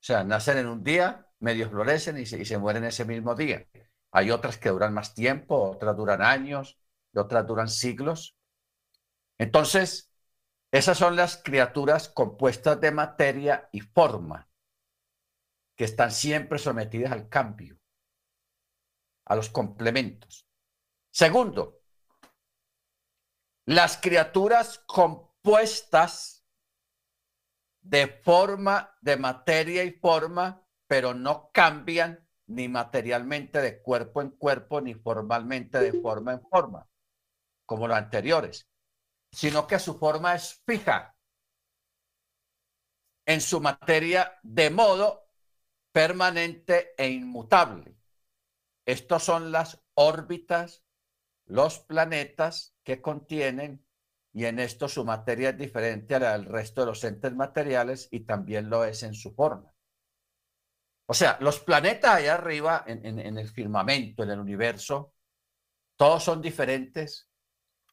O 0.00 0.02
sea, 0.02 0.24
nacen 0.24 0.58
en 0.58 0.66
un 0.66 0.82
día, 0.82 1.26
medio 1.40 1.68
florecen 1.68 2.18
y 2.18 2.26
se, 2.26 2.58
mueren 2.58 2.84
ese 2.84 3.04
mismo 3.04 3.34
día. 3.34 3.66
Hay 4.12 4.30
otras 4.30 4.56
que 4.58 4.70
duran 4.70 4.94
más 4.94 5.14
tiempo, 5.14 5.70
otras 5.70 5.96
duran 5.96 6.22
años, 6.22 6.78
y 7.12 7.18
otras 7.18 7.46
duran 7.46 7.68
siglos. 7.68 8.36
Entonces, 9.38 10.10
esas 10.72 10.98
son 10.98 11.16
las 11.16 11.36
criaturas 11.42 12.08
compuestas 12.08 12.80
de 12.80 12.92
materia 12.92 13.68
y 13.72 13.80
forma, 13.80 14.48
que 15.76 15.84
están 15.84 16.10
siempre 16.12 16.58
sometidas 16.58 17.12
al 17.12 17.28
cambio, 17.28 17.78
a 19.26 19.36
los 19.36 19.50
complementos. 19.50 20.46
Segundo, 21.10 21.79
las 23.70 23.98
criaturas 23.98 24.80
compuestas 24.84 26.44
de 27.80 28.08
forma, 28.08 28.98
de 29.00 29.16
materia 29.16 29.84
y 29.84 29.92
forma, 29.92 30.66
pero 30.88 31.14
no 31.14 31.52
cambian 31.52 32.28
ni 32.46 32.68
materialmente 32.68 33.60
de 33.60 33.80
cuerpo 33.80 34.22
en 34.22 34.30
cuerpo, 34.30 34.80
ni 34.80 34.94
formalmente 34.94 35.78
de 35.78 36.00
forma 36.00 36.32
en 36.32 36.42
forma, 36.48 36.88
como 37.64 37.86
los 37.86 37.96
anteriores, 37.96 38.68
sino 39.30 39.68
que 39.68 39.78
su 39.78 39.96
forma 39.96 40.34
es 40.34 40.60
fija 40.66 41.16
en 43.24 43.40
su 43.40 43.60
materia 43.60 44.36
de 44.42 44.70
modo 44.70 45.30
permanente 45.92 46.92
e 46.98 47.08
inmutable. 47.08 47.96
Estos 48.84 49.22
son 49.22 49.52
las 49.52 49.80
órbitas, 49.94 50.82
los 51.50 51.80
planetas 51.80 52.76
que 52.84 53.02
contienen 53.02 53.84
y 54.32 54.44
en 54.44 54.60
esto 54.60 54.88
su 54.88 55.04
materia 55.04 55.50
es 55.50 55.58
diferente 55.58 56.14
al 56.14 56.44
resto 56.44 56.82
de 56.82 56.86
los 56.86 57.02
entes 57.02 57.34
materiales 57.34 58.08
y 58.12 58.20
también 58.20 58.70
lo 58.70 58.84
es 58.84 59.02
en 59.02 59.14
su 59.14 59.34
forma. 59.34 59.74
O 61.06 61.14
sea, 61.14 61.36
los 61.40 61.58
planetas 61.58 62.14
allá 62.14 62.34
arriba 62.34 62.84
en, 62.86 63.18
el 63.18 63.48
firmamento, 63.48 64.22
en 64.22 64.30
el 64.30 64.38
universo, 64.38 65.12
todos 65.96 66.22
son 66.22 66.40
diferentes 66.40 67.28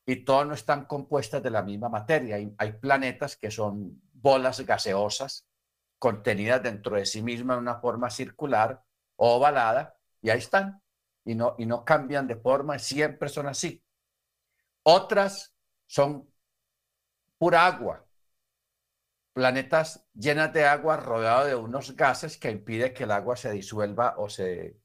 y 0.06 0.24
todos 0.24 0.46
no 0.46 0.54
están 0.54 0.86
compuestas 0.86 1.42
de 1.42 1.50
la 1.50 1.64
misma 1.64 1.90
materia. 1.90 2.36
Hay, 2.36 2.54
hay, 2.60 2.74
planetas 2.74 3.36
que 3.36 3.50
son 3.50 4.00
bolas 4.14 4.60
gaseosas, 4.62 5.48
contenidas 5.98 6.62
dentro 6.62 6.96
de 6.96 7.08
sí 7.08 7.24
mismas 7.24 7.58
en 7.58 7.64
una 7.64 7.80
forma 7.80 8.12
circular 8.12 8.84
o 9.16 9.38
ovalada, 9.38 9.98
y 10.22 10.30
ahí 10.30 10.38
están, 10.38 10.84
y 11.28 11.36
no, 11.36 11.56
y 11.58 11.66
no 11.66 11.84
cambian 11.84 12.26
de 12.26 12.38
forma, 12.38 12.80
siempre 12.80 13.28
son 13.28 13.48
así. 13.48 13.84
Otras 14.84 15.54
son 15.86 16.34
pura 17.38 17.66
agua, 17.66 18.08
planetas 19.34 20.08
llenas 20.14 20.54
de 20.54 20.66
agua 20.66 20.96
rodeados 20.96 21.48
de 21.48 21.56
unos 21.56 21.98
gases 21.98 22.38
que 22.38 22.50
impide 22.50 22.94
que 22.94 23.04
el 23.04 23.12
agua 23.12 23.36
se 23.36 23.52
disuelva 23.52 24.16
o 24.18 24.30
se, 24.30 24.80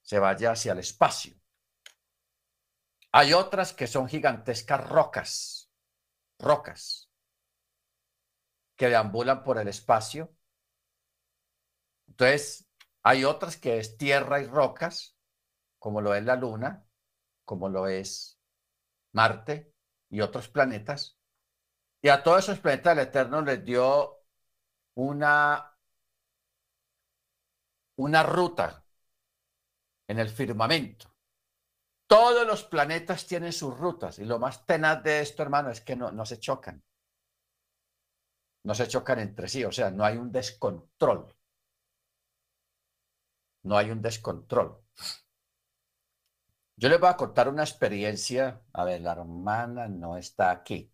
se 0.00 0.18
vaya 0.18 0.52
hacia 0.52 0.72
el 0.72 0.78
espacio. 0.78 1.36
Hay 3.12 3.34
otras 3.34 3.74
que 3.74 3.86
son 3.86 4.08
gigantescas 4.08 4.88
rocas, 4.88 5.70
rocas, 6.38 7.10
que 8.74 8.88
deambulan 8.88 9.44
por 9.44 9.58
el 9.58 9.68
espacio. 9.68 10.34
Entonces, 12.08 12.66
hay 13.02 13.24
otras 13.24 13.58
que 13.58 13.78
es 13.78 13.98
tierra 13.98 14.40
y 14.40 14.46
rocas, 14.46 15.15
como 15.86 16.00
lo 16.00 16.16
es 16.16 16.24
la 16.24 16.34
Luna, 16.34 16.84
como 17.44 17.68
lo 17.68 17.86
es 17.86 18.40
Marte 19.12 19.72
y 20.10 20.20
otros 20.20 20.48
planetas. 20.48 21.16
Y 22.02 22.08
a 22.08 22.24
todos 22.24 22.40
esos 22.42 22.58
planetas 22.58 22.94
el 22.94 23.04
Eterno 23.04 23.40
les 23.40 23.64
dio 23.64 24.24
una, 24.96 25.78
una 27.98 28.22
ruta 28.24 28.84
en 30.08 30.18
el 30.18 30.28
firmamento. 30.28 31.14
Todos 32.08 32.44
los 32.44 32.64
planetas 32.64 33.24
tienen 33.24 33.52
sus 33.52 33.78
rutas 33.78 34.18
y 34.18 34.24
lo 34.24 34.40
más 34.40 34.66
tenaz 34.66 35.04
de 35.04 35.20
esto, 35.20 35.44
hermano, 35.44 35.70
es 35.70 35.82
que 35.82 35.94
no, 35.94 36.10
no 36.10 36.26
se 36.26 36.40
chocan. 36.40 36.82
No 38.64 38.74
se 38.74 38.88
chocan 38.88 39.20
entre 39.20 39.46
sí, 39.46 39.64
o 39.64 39.70
sea, 39.70 39.92
no 39.92 40.04
hay 40.04 40.16
un 40.16 40.32
descontrol. 40.32 41.32
No 43.62 43.78
hay 43.78 43.92
un 43.92 44.02
descontrol. 44.02 44.82
Yo 46.76 46.88
les 46.88 47.00
voy 47.00 47.08
a 47.10 47.16
contar 47.16 47.48
una 47.48 47.62
experiencia. 47.64 48.62
A 48.72 48.84
ver, 48.84 49.00
la 49.00 49.12
hermana 49.12 49.88
no 49.88 50.16
está 50.16 50.50
aquí. 50.50 50.92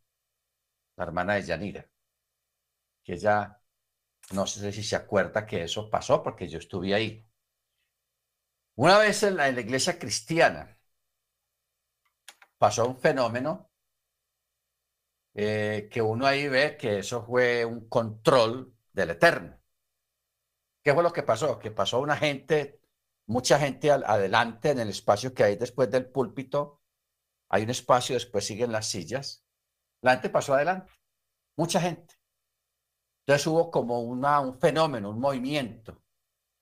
La 0.97 1.05
hermana 1.05 1.35
de 1.35 1.43
Yanira. 1.43 1.89
Que 3.05 3.17
ya 3.17 3.61
no 4.33 4.47
sé 4.47 4.73
si 4.73 4.83
se 4.83 4.97
acuerda 4.97 5.47
que 5.47 5.63
eso 5.65 5.91
pasó 5.91 6.23
porque 6.23 6.49
yo 6.49 6.59
estuve 6.59 6.95
ahí. 6.95 7.27
Una 8.77 8.99
vez 8.99 9.23
en 9.23 9.37
la, 9.37 9.49
iglesia 9.49 9.99
cristiana 9.99 10.79
pasó 12.59 12.87
un 12.89 12.99
fenómeno 12.99 13.71
eh, 15.35 15.89
que 15.91 16.01
uno 16.03 16.27
ahí 16.27 16.49
ve 16.49 16.77
que 16.77 16.99
eso 17.01 17.25
fue 17.25 17.65
un 17.65 17.89
control 17.89 18.75
del 18.93 19.11
Eterno. 19.11 19.59
¿Qué 20.83 20.93
fue 20.95 21.03
lo 21.03 21.13
que 21.13 21.23
pasó? 21.23 21.59
Que 21.59 21.71
pasó 21.71 22.01
una 22.01 22.17
gente, 22.17 22.82
mucha 23.27 23.59
gente 23.59 23.91
adelante 23.91 24.71
en 24.71 24.81
el 24.81 24.89
espacio 24.89 25.35
que 25.35 25.45
hay 25.45 25.57
después 25.57 25.91
del 25.91 26.07
púlpito. 26.07 26.83
Hay 27.49 27.63
un 27.65 27.71
espacio, 27.71 28.15
después 28.15 28.47
siguen 28.47 28.73
las 28.73 28.89
sillas. 28.89 29.45
La 30.03 30.13
gente 30.13 30.31
pasó 30.31 30.55
adelante, 30.55 30.93
mucha 31.57 31.81
gente. 31.81 32.15
Entonces 33.21 33.47
hubo 33.47 33.71
como 33.71 34.01
una, 34.01 34.41
un 34.41 34.59
fenómeno, 34.59 35.11
un 35.11 35.21
movimiento. 35.21 36.03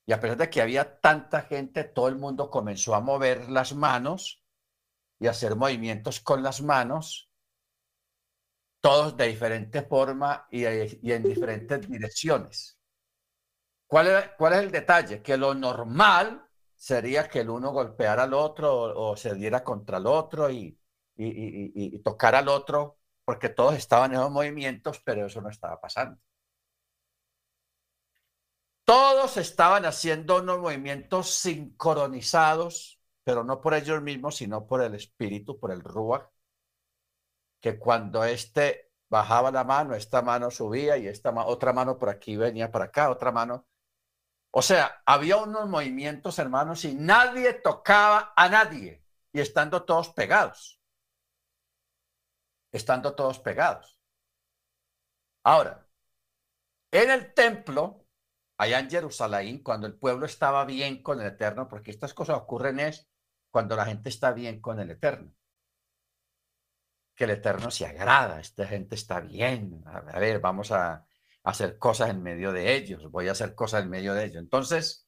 Y 0.07 0.13
a 0.13 0.21
pesar 0.21 0.37
de 0.37 0.51
que 0.51 0.61
había 0.61 1.01
tanta 1.01 1.43
gente, 1.43 1.85
todo 1.85 2.09
el 2.09 2.17
mundo 2.17 2.51
comenzó 2.51 2.95
a 2.95 3.01
mover 3.01 3.49
las 3.49 3.75
manos 3.75 4.45
y 5.19 5.27
a 5.27 5.31
hacer 5.31 5.57
movimientos 5.57 6.21
con 6.21 6.43
las 6.43 6.61
manos, 6.61 7.31
todos 8.81 9.17
de 9.17 9.29
diferente 9.29 9.83
forma 9.83 10.49
y, 10.51 10.65
en 10.65 11.23
diferentes 11.23 11.81
direcciones. 11.89 12.79
¿Cuál, 13.87 14.35
¿Cuál, 14.37 14.55
es 14.55 14.59
el 14.61 14.71
detalle? 14.71 15.23
Que 15.23 15.37
lo 15.37 15.55
normal 15.55 16.50
sería 16.81 17.29
que 17.29 17.41
el 17.41 17.51
uno 17.51 17.73
golpeara 17.73 18.23
al 18.25 18.35
otro 18.35 18.73
o, 19.11 19.17
se 19.17 19.35
diera 19.35 19.63
contra 19.63 19.99
el 19.99 20.07
otro 20.07 20.51
y, 20.51 20.79
y, 21.17 21.73
y 21.75 21.99
tocara 22.01 22.39
al 22.39 22.49
otro, 22.49 22.99
porque 23.25 23.51
todos 23.51 23.75
estaban 23.75 24.13
en 24.13 24.19
esos 24.21 24.31
movimientos, 24.31 25.01
pero 25.05 25.27
eso 25.27 25.43
no 25.43 25.51
estaba 25.51 25.79
pasando. 25.81 26.19
Todos 28.85 29.37
estaban 29.37 29.85
haciendo 29.85 30.39
unos 30.41 30.59
movimientos 30.59 31.31
sincronizados, 31.31 33.01
pero 33.25 33.45
no 33.45 33.61
por 33.61 33.75
ellos 33.75 34.03
mismos, 34.03 34.37
sino 34.37 34.67
por 34.67 34.83
el 34.83 34.95
espíritu, 34.95 35.59
por 35.61 35.73
el 35.73 35.83
Ruach, 35.83 36.29
que 37.61 37.79
cuando 37.79 38.25
este 38.25 38.91
bajaba 39.09 39.51
la 39.51 39.65
mano, 39.65 39.95
esta 39.95 40.23
mano 40.23 40.51
subía 40.51 40.97
y 40.97 41.09
esta 41.09 41.31
otra 41.47 41.73
mano 41.73 41.99
por 41.99 42.09
aquí 42.09 42.37
venía 42.37 42.71
para 42.73 42.87
acá, 42.87 43.11
otra 43.11 43.33
mano. 43.33 43.67
O 44.53 44.63
sea, 44.63 45.03
había 45.07 45.37
unos 45.37 45.69
movimientos, 45.69 46.39
hermanos, 46.39 46.85
y 46.85 46.95
nadie 46.95 47.55
tocaba 47.55 48.33
a 48.37 48.49
nadie, 48.49 49.05
y 49.33 49.41
estando 49.41 49.85
todos 49.85 50.11
pegados. 50.11 50.81
Estando 52.73 53.15
todos 53.15 53.39
pegados. 53.39 53.99
Ahora, 55.45 55.87
en 56.91 57.11
el 57.11 57.33
templo 57.35 58.07
allá 58.61 58.79
en 58.79 58.91
Jerusalén, 58.91 59.63
cuando 59.63 59.87
el 59.87 59.95
pueblo 59.99 60.27
estaba 60.27 60.65
bien 60.67 61.03
con 61.03 61.21
el 61.21 61.29
Eterno, 61.29 61.67
porque 61.67 61.91
estas 61.91 62.13
cosas 62.13 62.37
ocurren 62.37 62.79
es 62.81 63.09
cuando 63.51 63.75
la 63.75 63.87
gente 63.87 64.11
está 64.11 64.33
bien 64.33 64.61
con 64.61 64.79
el 64.81 64.91
Eterno. 64.91 65.35
Que 67.15 67.25
el 67.25 67.31
Eterno 67.31 67.71
se 67.71 67.87
agrada, 67.87 68.39
esta 68.39 68.67
gente 68.67 68.97
está 68.97 69.21
bien. 69.21 69.83
A 69.87 70.19
ver, 70.19 70.41
vamos 70.41 70.73
a 70.73 71.07
hacer 71.43 71.79
cosas 71.79 72.11
en 72.11 72.23
medio 72.23 72.53
de 72.53 72.75
ellos, 72.75 73.11
voy 73.11 73.29
a 73.29 73.33
hacer 73.33 73.55
cosas 73.55 73.85
en 73.85 73.91
medio 73.91 74.15
de 74.15 74.25
ellos. 74.25 74.43
Entonces, 74.43 75.07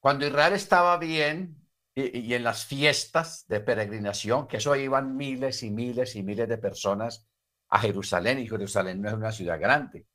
cuando 0.00 0.26
Israel 0.26 0.54
estaba 0.54 0.96
bien 0.98 1.56
y, 1.94 2.32
en 2.34 2.44
las 2.44 2.64
fiestas 2.64 3.46
de 3.48 3.60
peregrinación, 3.60 4.46
que 4.48 4.56
eso 4.58 4.74
iban 4.76 5.16
miles 5.16 5.62
y 5.62 5.70
miles 5.70 6.16
y 6.16 6.22
miles 6.22 6.48
de 6.48 6.58
personas 6.58 7.28
a 7.68 7.80
Jerusalén, 7.80 8.38
y 8.38 8.48
Jerusalén 8.48 9.00
no 9.00 9.08
es 9.08 9.14
una 9.14 9.32
ciudad 9.32 9.60
grande, 9.60 10.06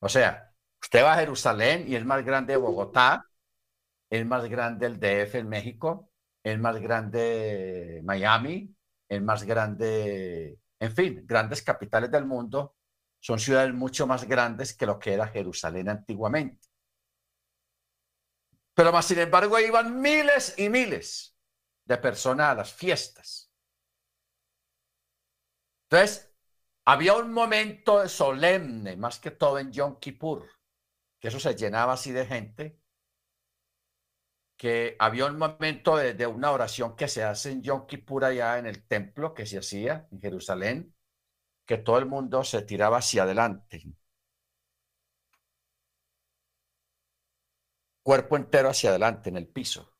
o 0.00 0.08
sea, 0.08 0.52
usted 0.82 1.04
va 1.04 1.14
a 1.14 1.20
Jerusalén 1.20 1.84
y 1.86 1.94
es 1.94 2.04
más 2.04 2.24
grande 2.24 2.56
Bogotá, 2.56 3.28
es 4.10 4.26
más 4.26 4.48
grande 4.48 4.86
el 4.86 4.98
DF 4.98 5.36
en 5.36 5.48
México, 5.48 6.10
es 6.42 6.58
más 6.58 6.80
grande 6.80 8.00
Miami, 8.04 8.74
es 9.08 9.22
más 9.22 9.44
grande, 9.44 10.58
en 10.82 10.92
fin, 10.92 11.24
grandes 11.24 11.62
capitales 11.62 12.10
del 12.10 12.26
mundo 12.26 12.74
son 13.20 13.38
ciudades 13.38 13.72
mucho 13.72 14.04
más 14.04 14.24
grandes 14.24 14.74
que 14.74 14.84
lo 14.84 14.98
que 14.98 15.14
era 15.14 15.28
Jerusalén 15.28 15.88
antiguamente. 15.88 16.66
Pero 18.74 18.90
más 18.90 19.06
sin 19.06 19.20
embargo 19.20 19.60
iban 19.60 20.00
miles 20.00 20.58
y 20.58 20.68
miles 20.68 21.38
de 21.84 21.98
personas 21.98 22.50
a 22.50 22.54
las 22.56 22.72
fiestas. 22.72 23.52
Entonces, 25.84 26.34
había 26.84 27.14
un 27.14 27.32
momento 27.32 28.08
solemne, 28.08 28.96
más 28.96 29.20
que 29.20 29.30
todo 29.30 29.60
en 29.60 29.70
Yom 29.70 30.00
Kippur, 30.00 30.50
que 31.20 31.28
eso 31.28 31.38
se 31.38 31.54
llenaba 31.54 31.92
así 31.92 32.10
de 32.10 32.26
gente, 32.26 32.81
que 34.62 34.94
había 35.00 35.26
un 35.26 35.38
momento 35.38 35.96
de, 35.96 36.24
una 36.24 36.52
oración 36.52 36.94
que 36.94 37.08
se 37.08 37.24
hace 37.24 37.50
en 37.50 37.62
Yom 37.62 37.84
Kippur 37.84 38.24
allá 38.24 38.58
en 38.58 38.66
el 38.66 38.86
templo 38.86 39.34
que 39.34 39.44
se 39.44 39.58
hacía 39.58 40.06
en 40.12 40.20
Jerusalén, 40.20 40.94
que 41.66 41.78
todo 41.78 41.98
el 41.98 42.06
mundo 42.06 42.44
se 42.44 42.62
tiraba 42.62 42.98
hacia 42.98 43.24
adelante. 43.24 43.82
Cuerpo 48.04 48.36
entero 48.36 48.68
hacia 48.68 48.90
adelante 48.90 49.30
en 49.30 49.36
el 49.36 49.48
piso. 49.48 49.96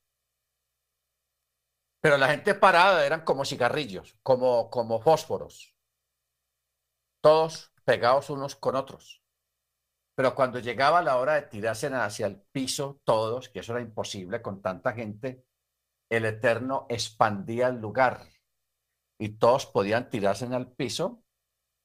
Pero 2.00 2.16
la 2.16 2.28
gente 2.28 2.54
parada 2.54 3.04
eran 3.04 3.24
como 3.24 3.44
cigarrillos, 3.44 4.16
como, 4.22 4.70
como 4.70 5.00
fósforos 5.00 5.74
todos 7.20 7.72
pegados 7.84 8.30
unos 8.30 8.54
con 8.54 8.76
otros. 8.76 9.21
Pero 10.14 10.34
cuando 10.34 10.58
llegaba 10.58 11.02
la 11.02 11.16
hora 11.16 11.34
de 11.34 11.42
tirarse 11.42 11.86
hacia 11.88 12.26
el 12.26 12.40
piso, 12.52 13.00
todos, 13.04 13.48
que 13.48 13.60
eso 13.60 13.72
era 13.72 13.80
imposible 13.80 14.42
con 14.42 14.60
tanta 14.60 14.92
gente, 14.92 15.44
el 16.10 16.26
Eterno 16.26 16.86
expandía 16.90 17.68
el 17.68 17.80
lugar 17.80 18.26
y 19.18 19.30
todos 19.38 19.66
podían 19.66 20.10
tirarse 20.10 20.44
el 20.44 20.70
piso 20.72 21.24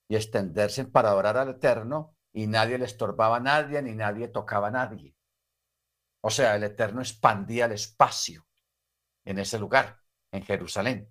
y 0.10 0.16
extenderse 0.16 0.86
para 0.86 1.16
orar 1.16 1.38
al 1.38 1.50
Eterno 1.50 2.16
y 2.34 2.48
nadie 2.48 2.78
le 2.78 2.86
estorbaba 2.86 3.38
a 3.38 3.40
nadie 3.40 3.82
ni 3.82 3.94
nadie 3.94 4.28
tocaba 4.28 4.68
a 4.68 4.72
nadie. 4.72 5.16
O 6.22 6.30
sea, 6.30 6.56
el 6.56 6.64
Eterno 6.64 7.02
expandía 7.02 7.66
el 7.66 7.72
espacio 7.72 8.46
en 9.24 9.40
ese 9.40 9.60
lugar, 9.60 10.02
en 10.32 10.44
Jerusalén. 10.44 11.10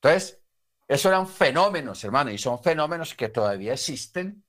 Entonces, 0.00 0.42
eso 0.86 1.08
eran 1.08 1.26
fenómenos, 1.26 2.04
hermano, 2.04 2.30
y 2.30 2.38
son 2.38 2.62
fenómenos 2.62 3.14
que 3.14 3.30
todavía 3.30 3.72
existen. 3.72 4.43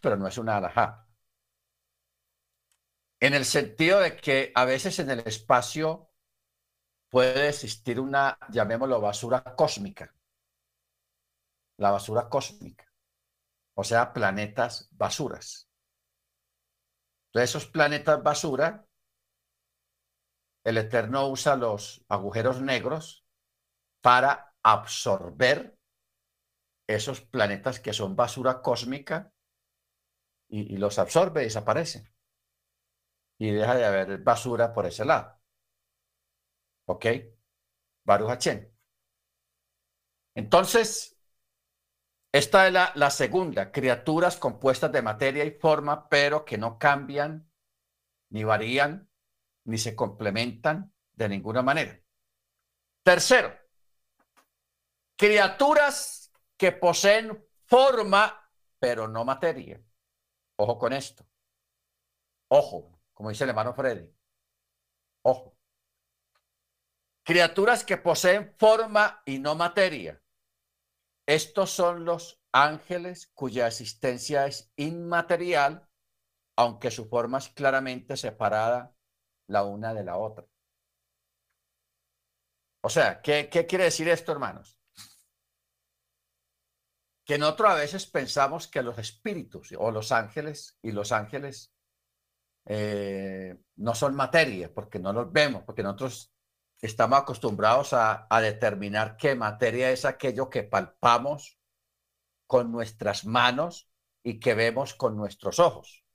Pero 0.00 0.16
no 0.16 0.26
es 0.26 0.38
una 0.38 0.56
alajá. 0.56 1.06
En 3.20 3.34
el 3.34 3.44
sentido 3.44 4.00
de 4.00 4.16
que 4.16 4.52
a 4.54 4.64
veces 4.64 4.98
en 4.98 5.10
el 5.10 5.20
espacio 5.20 6.10
puede 7.08 7.48
existir 7.48 8.00
una, 8.00 8.38
llamémoslo, 8.50 9.00
basura 9.00 9.42
cósmica. 9.56 10.14
La 11.78 11.90
basura 11.90 12.28
cósmica. 12.28 12.86
O 13.74 13.84
sea, 13.84 14.12
planetas 14.12 14.88
basuras. 14.92 15.68
Entonces, 17.28 17.50
esos 17.50 17.66
planetas 17.66 18.22
basura, 18.22 18.86
el 20.64 20.78
Eterno 20.78 21.28
usa 21.28 21.56
los 21.56 22.04
agujeros 22.08 22.60
negros 22.60 23.24
para 24.00 24.54
absorber 24.62 25.78
esos 26.88 27.20
planetas 27.20 27.80
que 27.80 27.92
son 27.92 28.16
basura 28.16 28.60
cósmica 28.62 29.32
y, 30.48 30.76
los 30.76 30.98
absorbe 30.98 31.42
y 31.42 31.44
desaparece. 31.44 32.10
Y 33.38 33.50
deja 33.50 33.74
de 33.76 33.84
haber 33.84 34.18
basura 34.18 34.72
por 34.72 34.86
ese 34.86 35.04
lado. 35.04 35.38
¿Ok? 36.86 37.06
Baruch 38.04 38.46
Entonces, 40.34 41.20
esta 42.32 42.66
es 42.66 42.72
la, 42.72 42.92
la, 42.94 43.10
segunda, 43.10 43.70
criaturas 43.70 44.36
compuestas 44.36 44.90
de 44.90 45.02
materia 45.02 45.44
y 45.44 45.50
forma, 45.50 46.08
pero 46.08 46.44
que 46.44 46.56
no 46.56 46.78
cambian, 46.78 47.50
ni 48.30 48.44
varían, 48.44 49.10
ni 49.64 49.76
se 49.78 49.94
complementan 49.94 50.92
de 51.12 51.28
ninguna 51.28 51.62
manera. 51.62 52.00
Tercero, 53.02 53.54
criaturas 55.16 56.32
que 56.56 56.72
poseen 56.72 57.46
forma, 57.66 58.50
pero 58.78 59.06
no 59.06 59.24
materia. 59.24 59.82
Ojo 60.60 60.78
con 60.78 60.92
esto. 60.92 61.24
Ojo, 62.48 63.00
como 63.12 63.30
dice 63.30 63.44
el 63.44 63.50
hermano 63.50 63.72
Freddy. 63.74 64.12
Ojo. 65.22 65.56
Criaturas 67.24 67.84
que 67.84 67.96
poseen 67.96 68.54
forma 68.58 69.22
y 69.24 69.38
no 69.38 69.54
materia. 69.54 70.20
Estos 71.26 71.70
son 71.70 72.04
los 72.04 72.40
ángeles 72.52 73.30
cuya 73.34 73.66
existencia 73.66 74.46
es 74.46 74.72
inmaterial, 74.76 75.88
aunque 76.56 76.90
su 76.90 77.08
forma 77.08 77.38
es 77.38 77.50
claramente 77.50 78.16
separada 78.16 78.96
la 79.46 79.64
una 79.64 79.94
de 79.94 80.04
la 80.04 80.16
otra. 80.16 80.46
O 82.82 82.88
sea, 82.88 83.20
¿qué, 83.20 83.48
qué 83.50 83.66
quiere 83.66 83.84
decir 83.84 84.08
esto, 84.08 84.32
hermanos? 84.32 84.77
Que 87.28 87.36
nosotros 87.36 87.70
a 87.70 87.74
veces 87.74 88.06
pensamos 88.06 88.68
que 88.68 88.82
los 88.82 88.96
espíritus 88.98 89.74
o 89.76 89.90
los 89.90 90.12
ángeles 90.12 90.78
y 90.80 90.92
los 90.92 91.12
ángeles 91.12 91.74
eh, 92.64 93.54
no 93.76 93.94
son 93.94 94.14
materia, 94.14 94.72
porque 94.72 94.98
no 94.98 95.12
los 95.12 95.30
vemos, 95.30 95.62
porque 95.64 95.82
nosotros 95.82 96.32
estamos 96.80 97.18
acostumbrados 97.18 97.92
a, 97.92 98.26
a 98.30 98.40
determinar 98.40 99.18
qué 99.18 99.34
materia 99.34 99.90
es 99.90 100.06
aquello 100.06 100.48
que 100.48 100.62
palpamos 100.62 101.58
con 102.46 102.72
nuestras 102.72 103.26
manos 103.26 103.90
y 104.22 104.40
que 104.40 104.54
vemos 104.54 104.94
con 104.94 105.14
nuestros 105.14 105.58
ojos. 105.58 106.06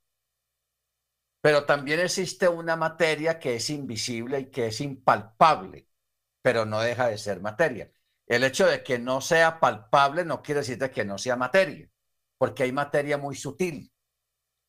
Pero 1.42 1.68
también 1.68 2.00
existe 2.00 2.48
una 2.48 2.76
materia 2.76 3.38
que 3.38 3.58
es 3.58 3.70
invisible 3.70 4.40
y 4.40 4.50
que 4.50 4.66
es 4.66 4.82
impalpable, 4.82 5.88
pero 6.42 6.66
no 6.66 6.82
deja 6.82 7.08
de 7.08 7.20
ser 7.20 7.40
materia. 7.40 7.92
El 8.34 8.44
hecho 8.44 8.66
de 8.66 8.82
que 8.82 8.98
no 8.98 9.22
sea 9.22 9.60
palpable 9.60 10.26
no 10.26 10.42
quiere 10.42 10.62
decir 10.62 10.80
que 10.90 11.06
no 11.06 11.20
sea 11.20 11.36
materia, 11.36 11.88
porque 12.40 12.64
hay 12.64 12.72
materia 12.72 13.20
muy 13.20 13.36
sutil. 13.36 13.94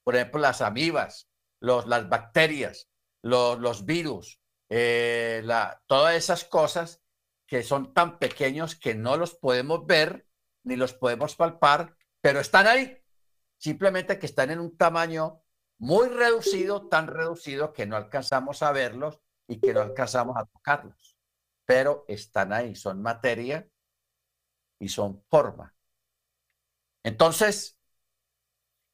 Por 0.05 0.17
ejemplo, 0.17 0.39
las 0.39 0.61
amibas, 0.61 1.31
los, 1.61 1.87
las 1.87 2.07
bacterias, 2.11 2.91
los, 3.23 3.59
los 3.59 3.87
virus, 3.87 4.39
eh, 4.69 5.41
la, 5.45 5.83
todas 5.87 6.15
esas 6.15 6.45
cosas 6.45 7.03
que 7.47 7.63
son 7.63 7.95
tan 7.95 8.19
pequeños 8.19 8.75
que 8.75 8.95
no 8.95 9.17
los 9.17 9.35
podemos 9.35 9.87
ver 9.87 10.27
ni 10.63 10.77
los 10.77 10.93
podemos 10.93 11.35
palpar, 11.35 11.97
pero 12.21 12.41
están 12.41 12.67
ahí. 12.67 12.99
Simplemente 13.57 14.19
que 14.19 14.27
están 14.27 14.51
en 14.51 14.61
un 14.61 14.77
tamaño 14.77 15.43
muy 15.79 16.09
reducido, 16.09 16.89
tan 16.89 17.07
reducido 17.07 17.73
que 17.73 17.87
no 17.87 17.97
alcanzamos 17.97 18.63
a 18.63 18.73
verlos 18.73 19.23
y 19.49 19.59
que 19.59 19.73
no 19.73 19.81
alcanzamos 19.81 20.37
a 20.37 20.45
tocarlos 20.45 21.14
pero 21.65 22.05
están 22.09 22.53
ahí, 22.53 22.75
son 22.75 23.03
materia 23.03 23.69
y 24.79 24.89
son 24.89 25.25
forma. 25.31 25.75
Entonces, 27.03 27.79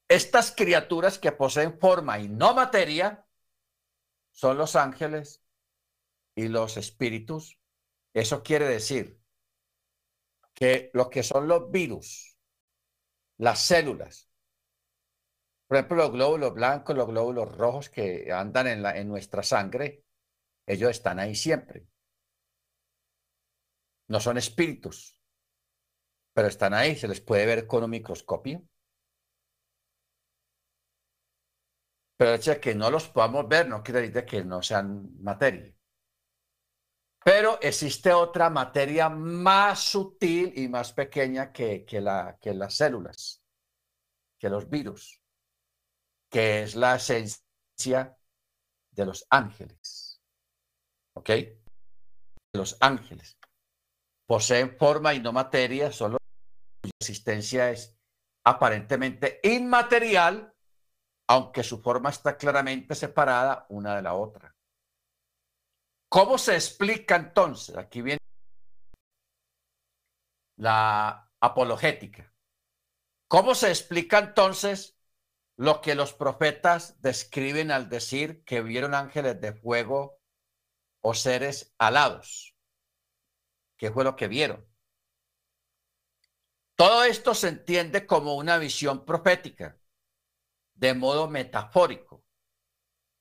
estas 0.08 0.52
criaturas 0.52 1.18
que 1.18 1.32
poseen 1.32 1.78
forma 1.78 2.18
y 2.18 2.28
no 2.28 2.54
materia 2.54 3.26
son 4.32 4.58
los 4.58 4.76
ángeles 4.76 5.42
y 6.34 6.48
los 6.48 6.76
espíritus. 6.76 7.58
Eso 8.12 8.42
quiere 8.42 8.66
decir 8.66 9.20
que 10.54 10.90
lo 10.94 11.08
que 11.10 11.22
son 11.22 11.46
los 11.46 11.70
virus, 11.70 12.36
las 13.38 13.60
células, 13.60 14.28
por 15.68 15.76
ejemplo, 15.76 15.98
los 15.98 16.12
glóbulos 16.12 16.54
blancos, 16.54 16.96
los 16.96 17.06
glóbulos 17.06 17.56
rojos 17.56 17.88
que 17.88 18.32
andan 18.32 18.66
en, 18.66 18.84
en 18.84 19.08
nuestra 19.08 19.44
sangre, 19.44 20.04
ellos 20.66 20.90
están 20.90 21.20
ahí 21.20 21.36
siempre 21.36 21.86
no 24.10 24.18
son 24.18 24.38
espíritus, 24.38 25.16
pero 26.34 26.48
están 26.48 26.74
ahí, 26.74 26.96
se 26.96 27.06
les 27.06 27.20
puede 27.20 27.46
ver 27.46 27.66
con 27.68 27.84
un 27.84 27.90
microscopio. 27.90 28.68
Pero 32.16 32.32
el 32.32 32.40
hecho 32.40 32.50
de 32.50 32.60
que 32.60 32.74
no 32.74 32.90
los 32.90 33.08
podamos 33.08 33.48
ver 33.48 33.68
no 33.68 33.82
quiere 33.82 34.00
decir 34.02 34.26
que 34.26 34.44
no 34.44 34.62
sean 34.62 35.16
materia. 35.22 35.72
Pero 37.24 37.60
existe 37.60 38.12
otra 38.12 38.50
materia 38.50 39.08
más 39.08 39.78
sutil 39.78 40.52
y 40.56 40.68
más 40.68 40.92
pequeña 40.92 41.52
que, 41.52 41.84
que, 41.84 42.00
la, 42.00 42.36
que 42.40 42.52
las 42.52 42.74
células, 42.74 43.44
que 44.38 44.48
los 44.48 44.68
virus, 44.68 45.22
que 46.28 46.64
es 46.64 46.74
la 46.74 46.96
esencia 46.96 48.18
de 48.90 49.06
los 49.06 49.24
ángeles. 49.30 50.20
¿Ok? 51.14 51.30
Los 52.52 52.76
ángeles 52.80 53.39
poseen 54.30 54.76
forma 54.78 55.12
y 55.12 55.18
no 55.18 55.32
materia, 55.32 55.90
solo 55.90 56.16
cuya 56.80 56.92
existencia 57.00 57.70
es 57.72 57.98
aparentemente 58.44 59.40
inmaterial, 59.42 60.54
aunque 61.28 61.64
su 61.64 61.82
forma 61.82 62.10
está 62.10 62.36
claramente 62.36 62.94
separada 62.94 63.66
una 63.70 63.96
de 63.96 64.02
la 64.02 64.14
otra. 64.14 64.54
¿Cómo 66.08 66.38
se 66.38 66.54
explica 66.54 67.16
entonces? 67.16 67.76
Aquí 67.76 68.02
viene 68.02 68.20
la 70.58 71.28
apologética. 71.40 72.32
¿Cómo 73.26 73.56
se 73.56 73.70
explica 73.70 74.20
entonces 74.20 74.96
lo 75.56 75.80
que 75.80 75.96
los 75.96 76.12
profetas 76.12 77.02
describen 77.02 77.72
al 77.72 77.88
decir 77.88 78.44
que 78.44 78.62
vieron 78.62 78.94
ángeles 78.94 79.40
de 79.40 79.54
fuego 79.54 80.20
o 81.00 81.14
seres 81.14 81.74
alados? 81.78 82.49
¿Qué 83.80 83.90
fue 83.90 84.04
lo 84.04 84.14
que 84.14 84.28
vieron? 84.28 84.62
Todo 86.76 87.02
esto 87.04 87.34
se 87.34 87.48
entiende 87.48 88.06
como 88.06 88.34
una 88.36 88.58
visión 88.58 89.06
profética, 89.06 89.80
de 90.74 90.92
modo 90.92 91.30
metafórico. 91.30 92.22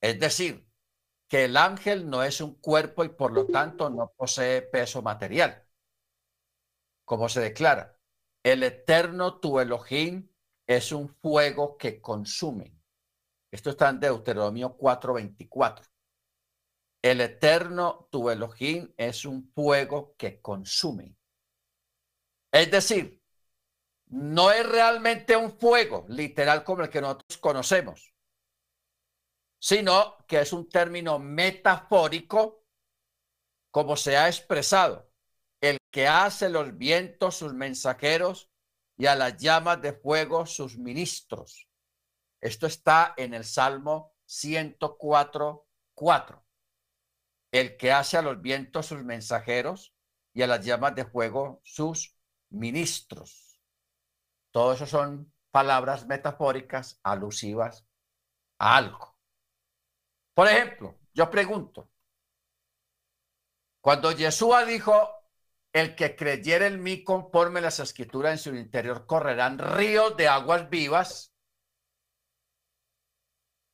Es 0.01 0.19
decir, 0.19 0.69
que 1.29 1.45
el 1.45 1.55
ángel 1.55 2.09
no 2.09 2.23
es 2.23 2.41
un 2.41 2.55
cuerpo 2.55 3.05
y 3.05 3.09
por 3.09 3.31
lo 3.31 3.45
tanto 3.47 3.89
no 3.89 4.11
posee 4.17 4.61
peso 4.63 5.01
material. 5.01 5.65
Como 7.05 7.29
se 7.29 7.39
declara, 7.39 7.97
el 8.43 8.63
eterno 8.63 9.39
tu 9.39 9.61
Elohim 9.61 10.29
es 10.67 10.91
un 10.91 11.07
fuego 11.07 11.77
que 11.77 12.01
consume. 12.01 12.77
Esto 13.49 13.69
está 13.69 13.87
en 13.87 14.01
Deuteronomio 14.01 14.75
4:24. 14.77 15.89
El 17.01 17.21
eterno 17.21 18.09
tu 18.11 18.29
Elohim 18.29 18.93
es 18.97 19.23
un 19.23 19.49
fuego 19.53 20.15
que 20.17 20.41
consume. 20.41 21.15
Es 22.51 22.69
decir, 22.69 23.23
no 24.07 24.51
es 24.51 24.67
realmente 24.67 25.37
un 25.37 25.57
fuego 25.57 26.05
literal 26.09 26.63
como 26.65 26.83
el 26.83 26.89
que 26.89 26.99
nosotros 26.99 27.37
conocemos, 27.37 28.13
sino 29.59 30.17
que 30.27 30.41
es 30.41 30.51
un 30.51 30.67
término 30.67 31.19
metafórico 31.19 32.65
como 33.71 33.95
se 33.95 34.17
ha 34.17 34.27
expresado, 34.27 35.09
el 35.61 35.77
que 35.91 36.07
hace 36.07 36.49
los 36.49 36.77
vientos 36.77 37.37
sus 37.37 37.53
mensajeros 37.53 38.49
y 38.97 39.05
a 39.05 39.15
las 39.15 39.37
llamas 39.37 39.81
de 39.81 39.93
fuego 39.93 40.45
sus 40.45 40.77
ministros. 40.77 41.69
Esto 42.41 42.67
está 42.67 43.13
en 43.15 43.33
el 43.35 43.45
Salmo 43.45 44.15
104, 44.25 45.67
4 45.93 46.48
el 47.51 47.77
que 47.77 47.91
hace 47.91 48.17
a 48.17 48.21
los 48.21 48.41
vientos 48.41 48.87
sus 48.87 49.03
mensajeros 49.03 49.95
y 50.33 50.41
a 50.41 50.47
las 50.47 50.63
llamas 50.65 50.95
de 50.95 51.05
fuego 51.05 51.61
sus 51.63 52.15
ministros. 52.49 53.59
Todo 54.51 54.73
eso 54.73 54.85
son 54.85 55.33
palabras 55.51 56.05
metafóricas 56.07 56.99
alusivas 57.03 57.85
a 58.59 58.77
algo. 58.77 59.17
Por 60.33 60.47
ejemplo, 60.47 60.99
yo 61.13 61.29
pregunto, 61.29 61.91
cuando 63.81 64.11
Yeshua 64.11 64.65
dijo, 64.65 65.09
el 65.73 65.95
que 65.95 66.15
creyere 66.15 66.67
en 66.67 66.81
mí 66.81 67.03
conforme 67.03 67.61
las 67.61 67.79
escrituras 67.79 68.31
en 68.33 68.37
su 68.39 68.55
interior 68.55 69.05
correrán 69.05 69.59
ríos 69.59 70.17
de 70.17 70.27
aguas 70.27 70.69
vivas, 70.69 71.33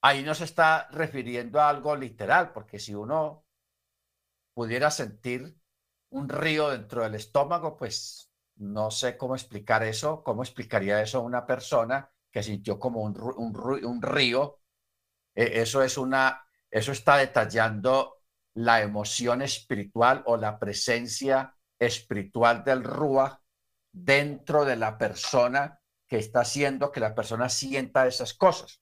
ahí 0.02 0.24
no 0.24 0.36
se 0.36 0.44
está 0.44 0.88
refiriendo 0.92 1.60
a 1.60 1.70
algo 1.70 1.96
literal, 1.96 2.52
porque 2.52 2.80
si 2.80 2.94
uno 2.94 3.45
pudiera 4.56 4.90
sentir 4.90 5.56
un 6.10 6.30
río 6.30 6.70
dentro 6.70 7.04
del 7.04 7.14
estómago, 7.14 7.78
pues 7.78 8.32
no 8.56 8.90
sé 8.90 9.18
cómo 9.18 9.36
explicar 9.36 9.84
eso, 9.84 10.24
cómo 10.24 10.42
explicaría 10.42 11.02
eso 11.02 11.20
a 11.20 11.24
una 11.24 11.46
persona 11.46 12.10
que 12.32 12.42
sintió 12.42 12.80
como 12.80 13.02
un, 13.04 14.02
río. 14.02 14.60
E, 15.36 15.62
eso 15.62 15.84
es 15.84 15.98
una, 15.98 16.48
eso 16.72 16.92
está 16.92 17.18
detallando 17.18 18.24
la 18.54 18.82
emoción 18.82 19.42
espiritual 19.42 20.24
o 20.26 20.38
la 20.38 20.58
presencia 20.58 21.56
espiritual 21.78 22.64
del 22.64 22.84
Rúa 22.84 23.42
dentro 23.92 24.64
de 24.64 24.78
la 24.78 24.98
persona 24.98 25.82
que 26.08 26.18
está 26.18 26.42
haciendo 26.42 26.92
que 26.92 27.02
la 27.02 27.14
persona 27.14 27.50
sienta 27.50 28.08
esas 28.08 28.34
cosas. 28.34 28.82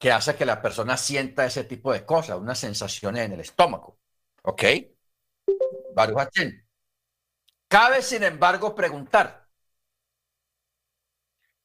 Que 0.00 0.10
hace 0.10 0.34
que 0.34 0.46
la 0.46 0.62
persona 0.62 0.96
sienta 0.96 1.44
ese 1.44 1.64
tipo 1.64 1.92
de 1.92 2.06
cosas, 2.06 2.38
unas 2.38 2.58
sensaciones 2.58 3.26
en 3.26 3.32
el 3.32 3.40
estómago. 3.40 3.98
¿Ok? 4.42 4.64
Baruch 5.94 6.30
Cabe, 7.68 8.00
sin 8.00 8.22
embargo, 8.22 8.74
preguntar, 8.74 9.46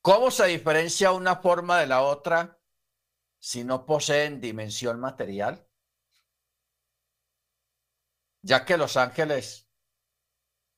¿cómo 0.01 0.29
se 0.31 0.47
diferencia 0.47 1.13
una 1.13 1.37
forma 1.37 1.79
de 1.79 1.87
la 1.87 2.01
otra 2.01 2.59
si 3.39 3.63
no 3.63 3.85
poseen 3.85 4.41
dimensión 4.41 4.99
material? 4.99 5.65
Ya 8.41 8.65
que 8.65 8.75
los 8.75 8.97
ángeles 8.97 9.69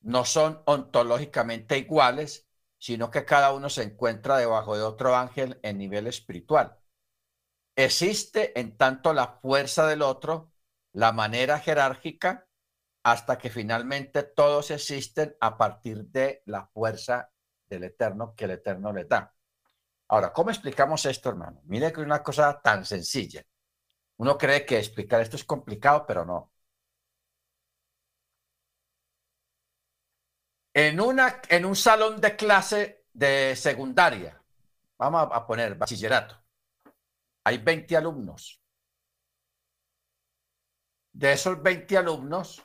no 0.02 0.26
son 0.26 0.62
ontológicamente 0.68 1.80
iguales, 1.80 2.48
sino 2.78 3.10
que 3.10 3.26
cada 3.26 3.52
uno 3.52 3.72
se 3.72 3.82
encuentra 3.82 4.38
debajo 4.38 4.78
de 4.78 4.84
otro 4.84 5.16
ángel 5.16 5.60
en 5.64 5.80
nivel 5.80 6.06
espiritual. 6.06 6.78
Existe 7.78 8.60
en 8.60 8.76
tanto 8.76 9.14
la 9.14 9.28
fuerza 9.40 9.86
del 9.86 10.02
otro, 10.02 10.52
la 10.94 11.12
manera 11.12 11.60
jerárquica, 11.60 12.48
hasta 13.04 13.38
que 13.38 13.52
finalmente 13.52 14.24
todos 14.24 14.72
existen 14.72 15.38
a 15.40 15.58
partir 15.58 16.06
de 16.08 16.42
la 16.46 16.66
fuerza 16.66 17.32
del 17.70 17.84
Eterno 17.84 18.34
que 18.36 18.46
el 18.46 18.52
Eterno 18.52 18.92
le 18.92 19.06
da. 19.06 19.32
Ahora, 20.08 20.34
¿cómo 20.34 20.50
explicamos 20.50 21.06
esto, 21.06 21.30
hermano? 21.30 21.62
Mire 21.66 21.94
que 21.94 22.02
es 22.02 22.06
una 22.08 22.24
cosa 22.24 22.60
tan 22.62 22.84
sencilla. 22.84 23.44
Uno 24.18 24.38
cree 24.40 24.66
que 24.66 24.80
explicar 24.80 25.22
esto 25.22 25.36
es 25.36 25.44
complicado, 25.44 26.04
pero 26.08 26.26
no. 26.26 26.52
En, 30.74 31.00
una, 31.00 31.42
en 31.50 31.66
un 31.66 31.76
salón 31.76 32.20
de 32.22 32.36
clase 32.36 33.06
de 33.14 33.56
secundaria, 33.56 34.42
vamos 34.98 35.30
a 35.32 35.46
poner 35.46 35.76
bachillerato, 35.76 36.36
hay 37.48 37.60
20 37.60 37.96
alumnos. 37.96 38.62
De 41.14 41.32
esos 41.32 41.64
20 41.64 41.98
alumnos, 41.98 42.62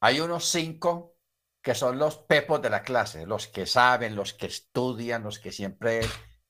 hay 0.00 0.20
unos 0.20 0.44
5 0.50 1.16
que 1.62 1.74
son 1.74 1.98
los 1.98 2.18
pepos 2.18 2.60
de 2.60 2.68
la 2.68 2.82
clase, 2.82 3.24
los 3.24 3.46
que 3.46 3.64
saben, 3.64 4.14
los 4.14 4.34
que 4.34 4.48
estudian, 4.48 5.22
los 5.22 5.38
que 5.38 5.50
siempre 5.50 6.02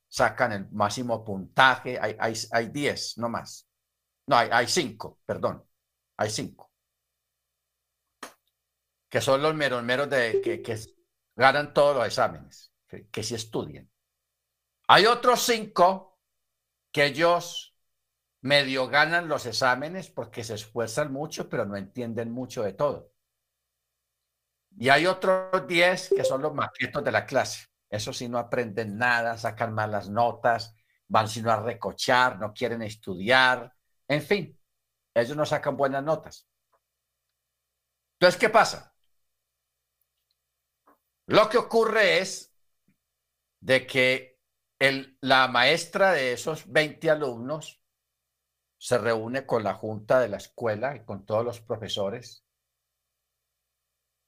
sacan 0.08 0.50
el 0.50 0.72
máximo 0.72 1.24
puntaje. 1.24 2.00
Hay, 2.00 2.16
hay, 2.18 2.34
hay 2.50 2.66
10, 2.66 3.18
no 3.18 3.28
más. 3.28 3.68
No, 4.26 4.36
hay, 4.36 4.48
hay 4.50 4.66
5, 4.66 5.20
perdón. 5.24 5.64
Hay 6.16 6.30
5. 6.30 6.72
Que 9.08 9.20
son 9.20 9.40
los 9.40 9.54
meros 9.54 9.84
meros 9.84 10.10
de, 10.10 10.40
que, 10.40 10.62
que 10.62 10.76
ganan 11.36 11.72
todos 11.72 11.94
los 11.94 12.06
exámenes, 12.06 12.72
que, 12.88 13.08
que 13.08 13.22
sí 13.22 13.36
estudian. 13.36 13.88
Hay 14.88 15.06
otros 15.06 15.42
5 15.42 16.09
que 16.92 17.04
ellos 17.04 17.76
medio 18.42 18.88
ganan 18.88 19.28
los 19.28 19.46
exámenes 19.46 20.10
porque 20.10 20.44
se 20.44 20.54
esfuerzan 20.54 21.12
mucho, 21.12 21.48
pero 21.48 21.64
no 21.66 21.76
entienden 21.76 22.30
mucho 22.32 22.62
de 22.62 22.72
todo. 22.72 23.12
Y 24.78 24.88
hay 24.88 25.06
otros 25.06 25.66
10 25.66 26.10
que 26.16 26.24
son 26.24 26.42
los 26.42 26.54
maquetos 26.54 27.04
de 27.04 27.12
la 27.12 27.26
clase. 27.26 27.66
Eso 27.88 28.12
sí 28.12 28.28
no 28.28 28.38
aprenden 28.38 28.96
nada, 28.96 29.36
sacan 29.36 29.74
malas 29.74 30.08
notas, 30.08 30.74
van 31.08 31.28
sino 31.28 31.50
a 31.50 31.60
recochar, 31.60 32.38
no 32.38 32.52
quieren 32.54 32.82
estudiar, 32.82 33.74
en 34.06 34.22
fin, 34.22 34.60
ellos 35.14 35.36
no 35.36 35.46
sacan 35.46 35.76
buenas 35.76 36.02
notas. 36.02 36.48
Entonces, 38.14 38.40
¿qué 38.40 38.48
pasa? 38.48 38.92
Lo 41.26 41.48
que 41.48 41.58
ocurre 41.58 42.18
es 42.18 42.52
de 43.60 43.86
que 43.86 44.39
la 44.80 45.48
maestra 45.48 46.12
de 46.12 46.32
esos 46.32 46.70
20 46.72 47.10
alumnos 47.10 47.82
se 48.78 48.96
reúne 48.96 49.44
con 49.44 49.62
la 49.62 49.74
junta 49.74 50.20
de 50.20 50.28
la 50.28 50.38
escuela 50.38 50.96
y 50.96 51.04
con 51.04 51.26
todos 51.26 51.44
los 51.44 51.60
profesores 51.60 52.46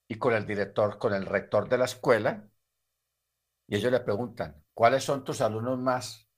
y 0.09 0.17
con 0.17 0.35
el 0.35 0.47
director, 0.47 0.99
con 0.99 1.15
el 1.15 1.25
rector 1.25 1.71
de 1.71 1.79
la 1.79 1.87
escuela, 1.87 2.51
y 3.67 3.77
ellos 3.77 3.91
le 3.91 4.01
preguntan, 4.01 4.63
¿cuáles 4.75 5.03
son 5.03 5.25
tus 5.25 5.41
alumnos 5.41 5.79
más 5.79 6.29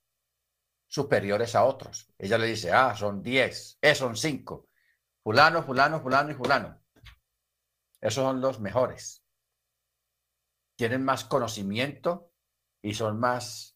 superiores 0.86 1.56
a 1.56 1.64
otros? 1.64 2.06
Ella 2.16 2.38
le 2.38 2.46
dice, 2.46 2.70
ah, 2.70 2.94
son 2.94 3.20
10, 3.20 3.78
eh, 3.80 3.94
son 3.96 4.16
5, 4.16 4.68
fulano, 5.24 5.64
fulano, 5.64 6.00
fulano 6.00 6.30
y 6.30 6.34
fulano. 6.34 6.80
Esos 8.00 8.22
son 8.22 8.40
los 8.40 8.60
mejores. 8.60 9.24
Tienen 10.76 11.04
más 11.04 11.24
conocimiento 11.24 12.30
y 12.80 12.94
son 12.94 13.18
más 13.18 13.73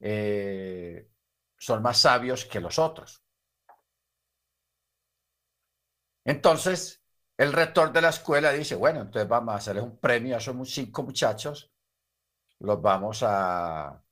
eh, 0.00 1.10
son 1.58 1.82
más 1.82 1.98
sabios 1.98 2.44
que 2.44 2.60
los 2.60 2.78
otros. 2.78 3.22
Entonces, 6.24 7.02
el 7.36 7.52
rector 7.52 7.92
de 7.92 8.02
la 8.02 8.10
escuela 8.10 8.52
dice, 8.52 8.74
bueno, 8.74 9.00
entonces 9.00 9.28
vamos 9.28 9.54
a 9.54 9.56
hacerles 9.58 9.84
un 9.84 9.98
premio 9.98 10.34
a 10.34 10.38
esos 10.38 10.56
cinco 10.72 11.02
muchachos, 11.02 11.72
los 12.60 12.80
vamos 12.82 13.22
a, 13.24 14.02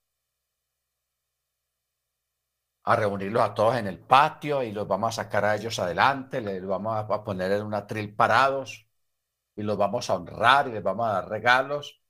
a 2.85 2.97
reunirlos 2.97 3.43
a 3.43 3.53
todos 3.55 3.77
en 3.77 3.87
el 3.87 3.99
patio 3.99 4.63
y 4.63 4.73
los 4.73 4.87
vamos 4.89 5.19
a 5.19 5.23
sacar 5.25 5.45
a 5.45 5.55
ellos 5.57 5.79
adelante, 5.79 6.41
les 6.41 6.65
vamos 6.67 6.97
a 7.11 7.25
poner 7.25 7.53
en 7.53 7.63
un 7.67 7.75
atril 7.75 8.15
parados 8.15 8.87
y 9.57 9.63
los 9.63 9.77
vamos 9.79 10.11
a 10.11 10.15
honrar 10.17 10.69
y 10.69 10.73
les 10.73 10.83
vamos 10.85 11.09
a 11.09 11.15
dar 11.15 11.29
regalos 11.31 12.01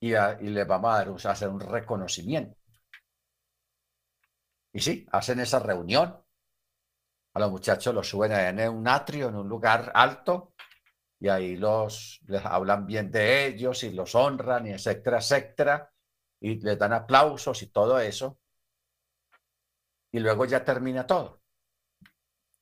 y, 0.00 0.12
les 0.12 0.66
vamos 0.66 1.26
a, 1.26 1.30
hacer 1.30 1.48
un 1.48 1.60
reconocimiento. 1.60 2.56
Y 4.72 4.80
sí, 4.80 5.06
hacen 5.12 5.40
esa 5.40 5.58
reunión. 5.58 6.16
A 7.34 7.40
los 7.40 7.50
muchachos 7.50 7.94
los 7.94 8.08
suben 8.08 8.32
en 8.32 8.68
un 8.68 8.88
atrio, 8.88 9.28
en 9.28 9.36
un 9.36 9.48
lugar 9.48 9.92
alto, 9.94 10.54
y 11.20 11.28
ahí 11.28 11.56
los 11.56 12.20
les 12.26 12.44
hablan 12.44 12.86
bien 12.86 13.10
de 13.10 13.46
ellos 13.46 13.84
y 13.84 13.92
los 13.92 14.14
honran, 14.14 14.66
y 14.66 14.70
etcétera, 14.70 15.18
etcétera, 15.18 15.92
y 16.40 16.58
les 16.60 16.78
dan 16.78 16.92
aplausos 16.92 17.62
y 17.62 17.66
todo 17.68 18.00
eso. 18.00 18.40
Y 20.12 20.18
luego 20.18 20.44
ya 20.44 20.64
termina 20.64 21.06
todo. 21.06 21.42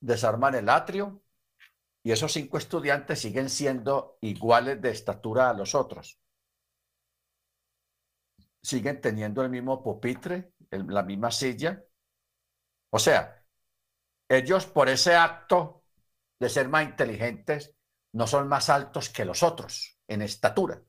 Desarman 0.01 0.57
el 0.57 0.69
atrio 0.69 1.23
y 2.03 2.13
esos 2.13 2.33
cinco 2.33 2.59
estudiantes 2.59 3.21
siguen 3.21 3.49
siendo 3.49 4.19
iguales 4.21 4.81
de 4.83 4.91
estatura 4.91 5.51
a 5.51 5.55
los 5.55 5.75
otros 5.75 6.21
siguen 8.69 9.01
teniendo 9.01 9.41
el 9.41 9.49
mismo 9.49 9.83
pupitre, 9.83 10.53
la 10.71 11.03
misma 11.03 11.31
silla. 11.31 11.83
O 12.91 12.99
sea, 12.99 13.43
ellos 14.29 14.67
por 14.67 14.91
ese 14.91 15.15
acto 15.17 15.85
de 16.39 16.51
ser 16.51 16.69
más 16.69 16.85
inteligentes 16.85 17.75
no 18.13 18.27
son 18.27 18.47
más 18.47 18.69
altos 18.69 19.09
que 19.09 19.25
los 19.25 19.43
otros 19.43 19.99
en 20.07 20.21
estatura. 20.21 20.83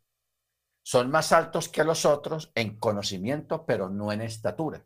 Son 0.83 1.09
más 1.09 1.31
altos 1.31 1.69
que 1.69 1.85
los 1.85 2.05
otros 2.05 2.51
en 2.53 2.77
conocimiento, 2.77 3.65
pero 3.65 3.89
no 3.89 4.11
en 4.11 4.21
estatura. 4.23 4.85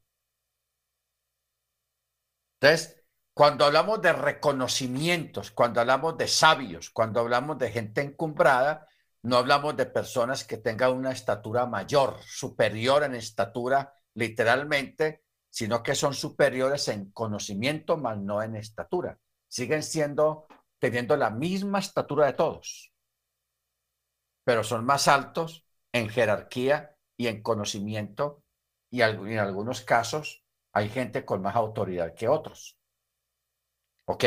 Entonces, 2.62 3.04
cuando 3.34 3.66
hablamos 3.66 4.04
de 4.04 4.14
reconocimientos, 4.14 5.50
cuando 5.50 5.82
hablamos 5.82 6.16
de 6.16 6.28
sabios, 6.28 6.92
cuando 6.92 7.22
hablamos 7.22 7.58
de 7.58 7.72
gente 7.72 8.02
encumbrada, 8.02 8.88
no 9.24 9.38
hablamos 9.38 9.76
de 9.78 9.86
personas 9.86 10.44
que 10.44 10.58
tengan 10.58 10.92
una 10.92 11.12
estatura 11.12 11.66
mayor, 11.66 12.22
superior 12.24 13.04
en 13.04 13.16
estatura 13.16 13.94
literalmente, 14.16 15.24
sino 15.50 15.82
que 15.82 15.96
son 15.96 16.14
superiores 16.14 16.88
en 16.90 17.12
conocimiento, 17.12 17.98
más 17.98 18.18
no 18.18 18.44
en 18.44 18.56
estatura. 18.56 19.18
Siguen 19.48 19.82
siendo 19.84 20.48
teniendo 20.80 21.16
la 21.16 21.30
misma 21.30 21.80
estatura 21.80 22.26
de 22.26 22.34
todos, 22.34 22.94
pero 24.44 24.64
son 24.64 24.84
más 24.84 25.08
altos 25.08 25.66
en 25.94 26.10
jerarquía 26.10 26.98
y 27.16 27.28
en 27.28 27.42
conocimiento 27.42 28.44
y 28.90 29.02
en 29.02 29.40
algunos 29.40 29.82
casos 29.82 30.44
hay 30.74 30.90
gente 30.90 31.24
con 31.24 31.42
más 31.42 31.56
autoridad 31.56 32.14
que 32.14 32.28
otros. 32.28 32.78
¿Ok? 34.06 34.26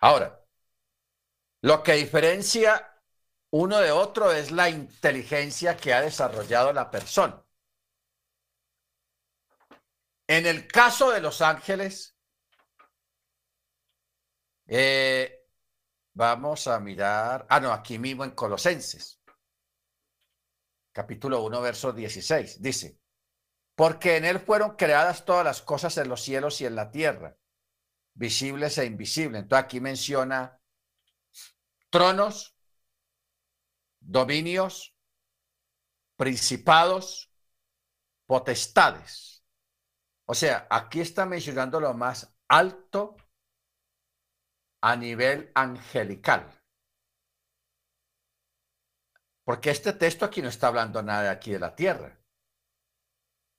Ahora, 0.00 0.44
lo 1.62 1.82
que 1.82 1.92
diferencia 1.92 2.95
uno 3.58 3.78
de 3.78 3.90
otro 3.90 4.32
es 4.32 4.50
la 4.50 4.68
inteligencia 4.68 5.76
que 5.76 5.94
ha 5.94 6.02
desarrollado 6.02 6.72
la 6.72 6.90
persona. 6.90 7.42
En 10.26 10.44
el 10.46 10.66
caso 10.66 11.10
de 11.10 11.20
los 11.20 11.40
ángeles, 11.40 12.18
eh, 14.66 15.46
vamos 16.12 16.66
a 16.66 16.78
mirar, 16.80 17.46
ah, 17.48 17.60
no, 17.60 17.72
aquí 17.72 17.98
mismo 17.98 18.24
en 18.24 18.32
Colosenses, 18.32 19.22
capítulo 20.92 21.42
1, 21.42 21.60
verso 21.60 21.92
16, 21.92 22.60
dice, 22.60 22.98
porque 23.74 24.16
en 24.16 24.24
él 24.24 24.40
fueron 24.40 24.76
creadas 24.76 25.24
todas 25.24 25.44
las 25.44 25.62
cosas 25.62 25.96
en 25.98 26.08
los 26.08 26.22
cielos 26.22 26.60
y 26.60 26.66
en 26.66 26.74
la 26.74 26.90
tierra, 26.90 27.36
visibles 28.14 28.76
e 28.78 28.86
invisibles. 28.86 29.42
Entonces 29.42 29.64
aquí 29.64 29.80
menciona 29.80 30.60
tronos, 31.90 32.55
dominios, 34.06 34.96
principados, 36.16 37.30
potestades. 38.26 39.44
O 40.26 40.34
sea, 40.34 40.66
aquí 40.70 41.00
está 41.00 41.26
mencionando 41.26 41.80
lo 41.80 41.94
más 41.94 42.34
alto 42.48 43.16
a 44.82 44.96
nivel 44.96 45.50
angelical. 45.54 46.50
Porque 49.44 49.70
este 49.70 49.92
texto 49.92 50.24
aquí 50.24 50.42
no 50.42 50.48
está 50.48 50.68
hablando 50.68 51.02
nada 51.02 51.22
de 51.24 51.28
aquí 51.28 51.52
de 51.52 51.60
la 51.60 51.74
tierra. 51.74 52.18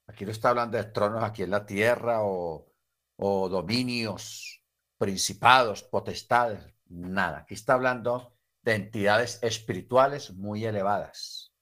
Aquí 0.07 0.25
no 0.25 0.31
está 0.31 0.49
hablando 0.49 0.77
de 0.77 0.85
tronos 0.85 1.23
aquí 1.23 1.43
en 1.43 1.51
la 1.51 1.65
tierra 1.65 2.23
o, 2.23 2.73
o 3.17 3.49
dominios, 3.49 4.63
principados, 4.97 5.83
potestades, 5.83 6.73
nada. 6.85 7.39
Aquí 7.39 7.53
está 7.53 7.73
hablando 7.73 8.36
de 8.67 8.75
entidades 8.75 9.41
espirituales 9.43 10.33
muy 10.33 10.65
elevadas, 10.65 11.53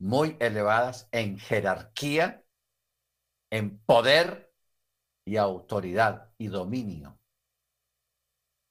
muy 0.00 0.36
elevadas 0.40 1.08
en 1.12 1.38
jerarquía, 1.38 2.44
en 3.50 3.78
poder 3.78 4.52
y 5.24 5.36
autoridad 5.36 6.34
y 6.38 6.48
dominio. 6.48 7.20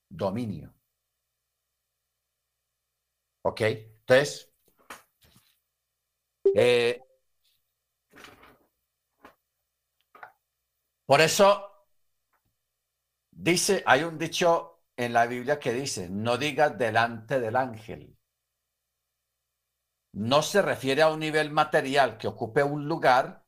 Dominio. 0.10 0.76
¿Ok? 3.44 3.62
Entonces, 3.62 4.52
eh, 6.54 7.02
por 11.06 11.22
eso 11.22 11.66
dice, 13.32 13.84
hay 13.86 14.04
un 14.04 14.18
dicho 14.18 14.69
en 15.00 15.14
la 15.14 15.28
Biblia 15.28 15.60
que 15.60 15.72
dice, 15.74 16.10
no 16.10 16.38
digas 16.38 16.78
delante 16.78 17.40
del 17.40 17.56
ángel. 17.56 18.18
No 20.12 20.42
se 20.42 20.62
refiere 20.62 21.02
a 21.04 21.10
un 21.10 21.22
nivel 21.22 21.52
material 21.52 22.18
que 22.18 22.28
ocupe 22.28 22.64
un 22.64 22.86
lugar, 22.90 23.46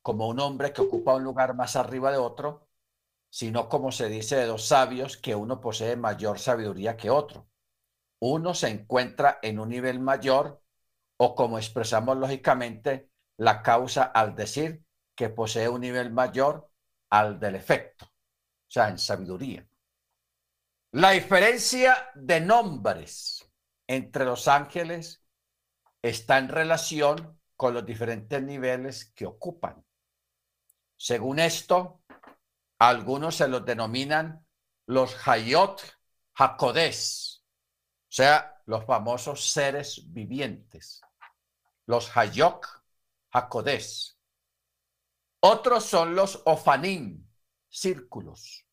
como 0.00 0.28
un 0.28 0.40
hombre 0.40 0.72
que 0.72 0.80
ocupa 0.80 1.14
un 1.14 1.22
lugar 1.22 1.54
más 1.54 1.76
arriba 1.76 2.10
de 2.10 2.16
otro, 2.16 2.68
sino 3.28 3.68
como 3.68 3.92
se 3.92 4.08
dice 4.08 4.36
de 4.36 4.46
dos 4.46 4.66
sabios, 4.66 5.18
que 5.18 5.34
uno 5.34 5.60
posee 5.60 5.96
mayor 5.96 6.38
sabiduría 6.38 6.96
que 6.96 7.10
otro. 7.10 7.48
Uno 8.20 8.54
se 8.54 8.68
encuentra 8.70 9.38
en 9.42 9.58
un 9.58 9.68
nivel 9.68 10.00
mayor 10.00 10.62
o 11.18 11.34
como 11.34 11.58
expresamos 11.58 12.16
lógicamente 12.16 13.10
la 13.36 13.62
causa 13.62 14.04
al 14.04 14.34
decir 14.36 14.86
que 15.14 15.28
posee 15.28 15.68
un 15.68 15.82
nivel 15.82 16.10
mayor 16.12 16.70
al 17.10 17.38
del 17.38 17.56
efecto, 17.56 18.06
o 18.06 18.10
sea, 18.68 18.88
en 18.88 18.98
sabiduría. 18.98 19.68
La 20.96 21.10
diferencia 21.10 22.08
de 22.14 22.40
nombres 22.40 23.50
entre 23.88 24.24
los 24.24 24.46
ángeles 24.46 25.24
está 26.00 26.38
en 26.38 26.48
relación 26.48 27.40
con 27.56 27.74
los 27.74 27.84
diferentes 27.84 28.40
niveles 28.40 29.06
que 29.06 29.26
ocupan. 29.26 29.84
Según 30.96 31.40
esto, 31.40 32.00
algunos 32.78 33.34
se 33.34 33.48
los 33.48 33.64
denominan 33.64 34.46
los 34.86 35.16
Hayot 35.26 35.82
Hakodes, 36.36 37.44
o 37.44 38.12
sea, 38.12 38.62
los 38.66 38.84
famosos 38.84 39.50
seres 39.50 40.12
vivientes, 40.12 41.00
los 41.86 42.16
Hayok 42.16 42.68
Hakodes. 43.32 44.16
Otros 45.40 45.86
son 45.86 46.14
los 46.14 46.40
Ofanim, 46.44 47.26
círculos. 47.68 48.63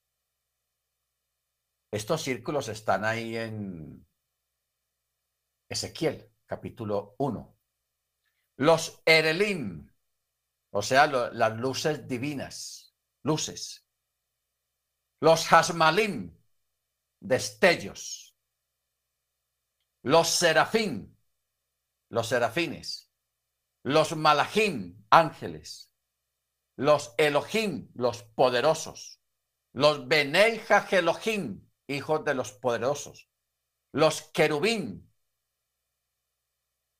Estos 1.91 2.23
círculos 2.23 2.69
están 2.69 3.03
ahí 3.03 3.35
en 3.35 4.07
Ezequiel, 5.67 6.31
capítulo 6.45 7.15
1. 7.19 7.57
Los 8.57 9.01
Erelim, 9.05 9.91
o 10.71 10.81
sea, 10.81 11.07
las 11.07 11.57
luces 11.57 12.07
divinas, 12.07 12.95
luces. 13.23 13.85
Los 15.19 15.51
Hasmalim, 15.51 16.33
destellos. 17.19 18.37
Los 20.03 20.29
Serafín, 20.29 21.15
los 22.09 22.27
serafines. 22.27 23.09
Los 23.83 24.15
Malachim, 24.15 25.05
ángeles. 25.09 25.91
Los 26.75 27.13
Elohim, 27.17 27.89
los 27.95 28.23
poderosos. 28.23 29.21
Los 29.73 30.07
Benei 30.07 30.61
Elohim, 30.91 31.70
hijos 31.91 32.23
de 32.23 32.33
los 32.33 32.51
poderosos. 32.51 33.29
Los 33.91 34.21
querubín. 34.33 35.11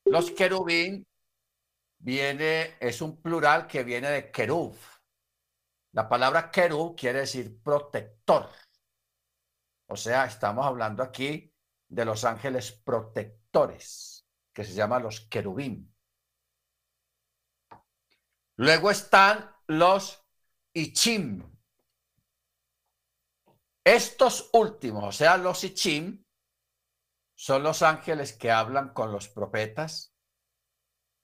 Los 0.05 0.31
querubín 0.31 1.07
viene, 1.99 2.75
es 2.79 3.01
un 3.01 3.21
plural 3.21 3.67
que 3.67 3.83
viene 3.83 4.09
de 4.09 4.31
querub. 4.31 4.75
La 5.93 6.07
palabra 6.07 6.51
querub 6.51 6.95
quiere 6.95 7.19
decir 7.19 7.61
protector. 7.61 8.49
O 9.87 9.95
sea, 9.95 10.25
estamos 10.25 10.65
hablando 10.65 11.03
aquí 11.03 11.53
de 11.87 12.05
los 12.05 12.23
ángeles 12.23 12.71
protectores, 12.71 14.25
que 14.53 14.63
se 14.63 14.73
llaman 14.73 15.03
los 15.03 15.21
querubín. 15.21 15.93
Luego 18.55 18.91
están 18.91 19.53
los 19.67 20.25
ichim, 20.73 21.43
estos 23.83 24.49
últimos, 24.53 25.03
o 25.03 25.11
sea, 25.11 25.37
los 25.37 25.63
Ichim, 25.63 26.23
son 27.35 27.63
los 27.63 27.81
ángeles 27.81 28.33
que 28.33 28.51
hablan 28.51 28.93
con 28.93 29.11
los 29.11 29.27
profetas, 29.27 30.13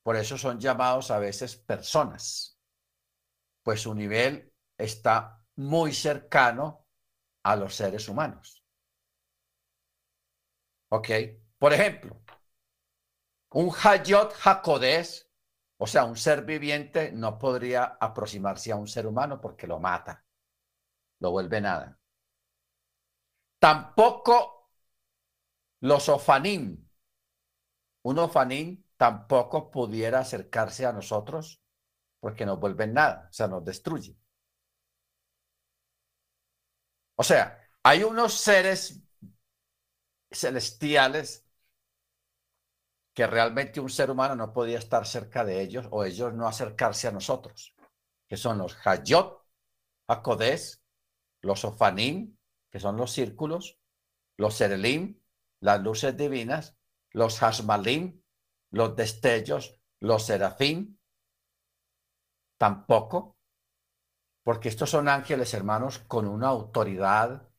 por 0.04 0.15
eso 0.15 0.38
son 0.38 0.60
llamados 0.60 1.12
a 1.12 1.20
veces 1.20 1.56
personas, 1.56 2.60
pues 3.62 3.82
su 3.82 3.93
nivel 3.93 4.54
está 4.78 5.43
muy 5.58 5.93
cercano 5.93 6.88
a 7.43 7.55
los 7.55 7.76
seres 7.76 8.08
humanos. 8.08 8.66
¿Ok? 10.89 11.10
Por 11.60 11.74
ejemplo, 11.74 12.22
un 13.51 13.72
Hayot 13.84 14.34
Hakodes, 14.43 15.30
o 15.78 15.88
sea, 15.88 16.05
un 16.05 16.16
ser 16.18 16.45
viviente, 16.45 17.12
no 17.12 17.38
podría 17.38 17.97
aproximarse 17.99 18.72
a 18.72 18.76
un 18.76 18.88
ser 18.88 19.05
humano 19.05 19.39
porque 19.39 19.68
lo 19.68 19.80
mata, 19.80 20.26
lo 21.20 21.32
vuelve 21.32 21.62
nada. 21.62 21.97
Tampoco 23.60 24.70
los 25.82 26.10
ofanim, 26.10 26.88
un 28.03 28.20
ofanim 28.20 28.84
tampoco 28.97 29.70
pudiera 29.72 30.20
acercarse 30.20 30.86
a 30.86 30.93
nosotros 30.93 31.62
porque 32.20 32.45
nos 32.45 32.60
vuelven 32.60 32.93
nada, 32.93 33.28
o 33.30 33.34
sea, 33.34 33.47
nos 33.47 33.64
destruye. 33.64 34.18
O 37.16 37.24
sea, 37.24 37.60
hay 37.84 38.03
unos 38.03 38.34
seres 38.34 39.01
celestiales 40.32 41.47
que 43.14 43.26
realmente 43.26 43.80
un 43.80 43.89
ser 43.89 44.12
humano 44.12 44.36
no 44.36 44.53
podía 44.53 44.78
estar 44.78 45.08
cerca 45.08 45.43
de 45.43 45.62
ellos 45.62 45.88
o 45.89 46.03
ellos 46.03 46.34
no 46.34 46.47
acercarse 46.47 47.08
a 47.08 47.12
nosotros, 47.12 47.76
que 48.28 48.38
son 48.38 48.60
los 48.60 48.78
Hayot, 48.86 49.43
Hakodes, 50.08 50.84
los 51.41 51.66
Ofanim, 51.66 52.36
son 52.80 52.97
los 52.97 53.11
círculos, 53.11 53.80
los 54.38 54.55
serelim, 54.55 55.19
las 55.59 55.82
luces 55.82 56.15
divinas, 56.15 56.78
los 57.11 57.41
hasmalim, 57.41 58.21
los 58.71 58.95
destellos, 58.95 59.80
los 59.99 60.25
serafín, 60.25 60.99
tampoco, 62.57 63.38
porque 64.43 64.69
estos 64.69 64.89
son 64.89 65.09
ángeles, 65.09 65.53
hermanos, 65.53 65.99
con 65.99 66.28
una 66.28 66.47
autoridad 66.47 67.49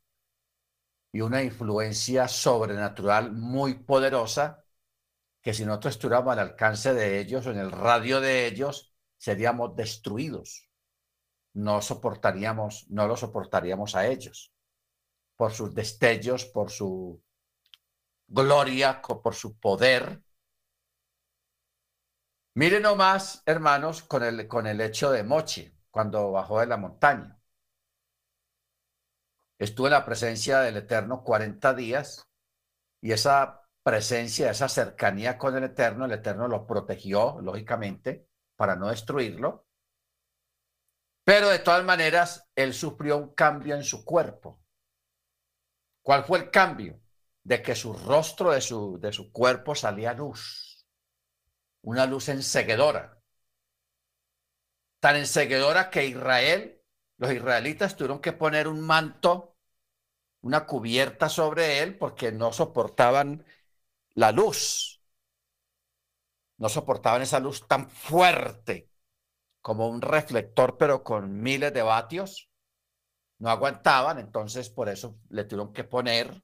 y 1.12 1.20
una 1.20 1.42
influencia 1.42 2.28
sobrenatural 2.28 3.32
muy 3.32 3.74
poderosa 3.74 4.64
que 5.42 5.54
si 5.54 5.64
nosotros 5.64 5.94
estuviéramos 5.94 6.32
al 6.32 6.40
alcance 6.40 6.94
de 6.94 7.20
ellos 7.20 7.46
o 7.46 7.50
en 7.50 7.58
el 7.58 7.72
radio 7.72 8.20
de 8.20 8.46
ellos, 8.46 8.94
seríamos 9.16 9.74
destruidos. 9.76 10.68
No 11.54 11.80
soportaríamos, 11.80 12.86
no 12.90 13.06
lo 13.08 13.16
soportaríamos 13.16 13.94
a 13.96 14.06
ellos 14.06 14.52
por 15.38 15.52
sus 15.52 15.72
destellos, 15.72 16.46
por 16.46 16.68
su 16.68 17.22
gloria, 18.26 19.00
por 19.00 19.34
su 19.36 19.56
poder. 19.56 20.20
Miren 22.54 22.82
nomás, 22.82 23.44
hermanos, 23.46 24.02
con 24.02 24.24
el, 24.24 24.48
con 24.48 24.66
el 24.66 24.80
hecho 24.80 25.12
de 25.12 25.22
Mochi, 25.22 25.72
cuando 25.92 26.32
bajó 26.32 26.58
de 26.58 26.66
la 26.66 26.76
montaña. 26.76 27.40
Estuvo 29.58 29.86
en 29.86 29.92
la 29.92 30.04
presencia 30.04 30.58
del 30.58 30.78
Eterno 30.78 31.22
40 31.22 31.72
días 31.74 32.28
y 33.00 33.12
esa 33.12 33.62
presencia, 33.84 34.50
esa 34.50 34.68
cercanía 34.68 35.38
con 35.38 35.56
el 35.56 35.62
Eterno, 35.62 36.06
el 36.06 36.12
Eterno 36.12 36.48
lo 36.48 36.66
protegió, 36.66 37.38
lógicamente, 37.40 38.26
para 38.56 38.74
no 38.74 38.88
destruirlo. 38.88 39.68
Pero 41.22 41.48
de 41.48 41.60
todas 41.60 41.84
maneras, 41.84 42.50
él 42.56 42.74
sufrió 42.74 43.18
un 43.18 43.34
cambio 43.34 43.76
en 43.76 43.84
su 43.84 44.04
cuerpo. 44.04 44.60
¿Cuál 46.08 46.24
fue 46.24 46.38
el 46.38 46.50
cambio? 46.50 47.02
De 47.42 47.60
que 47.60 47.74
su 47.74 47.92
rostro, 47.92 48.52
de 48.52 48.62
su, 48.62 48.98
de 48.98 49.12
su 49.12 49.30
cuerpo 49.30 49.74
salía 49.74 50.14
luz. 50.14 50.86
Una 51.82 52.06
luz 52.06 52.30
enseguedora. 52.30 53.20
Tan 55.00 55.16
enseguedora 55.16 55.90
que 55.90 56.06
Israel, 56.06 56.80
los 57.18 57.30
israelitas 57.30 57.94
tuvieron 57.94 58.22
que 58.22 58.32
poner 58.32 58.68
un 58.68 58.80
manto, 58.80 59.58
una 60.40 60.64
cubierta 60.64 61.28
sobre 61.28 61.82
él 61.82 61.98
porque 61.98 62.32
no 62.32 62.54
soportaban 62.54 63.44
la 64.14 64.32
luz. 64.32 65.02
No 66.56 66.70
soportaban 66.70 67.20
esa 67.20 67.38
luz 67.38 67.68
tan 67.68 67.90
fuerte 67.90 68.90
como 69.60 69.90
un 69.90 70.00
reflector, 70.00 70.78
pero 70.78 71.04
con 71.04 71.42
miles 71.42 71.74
de 71.74 71.82
vatios. 71.82 72.47
No 73.40 73.50
aguantaban, 73.50 74.18
entonces 74.20 74.70
por 74.70 74.88
eso 74.88 75.18
le 75.30 75.42
tuvieron 75.44 75.72
que 75.72 75.82
poner 75.84 76.42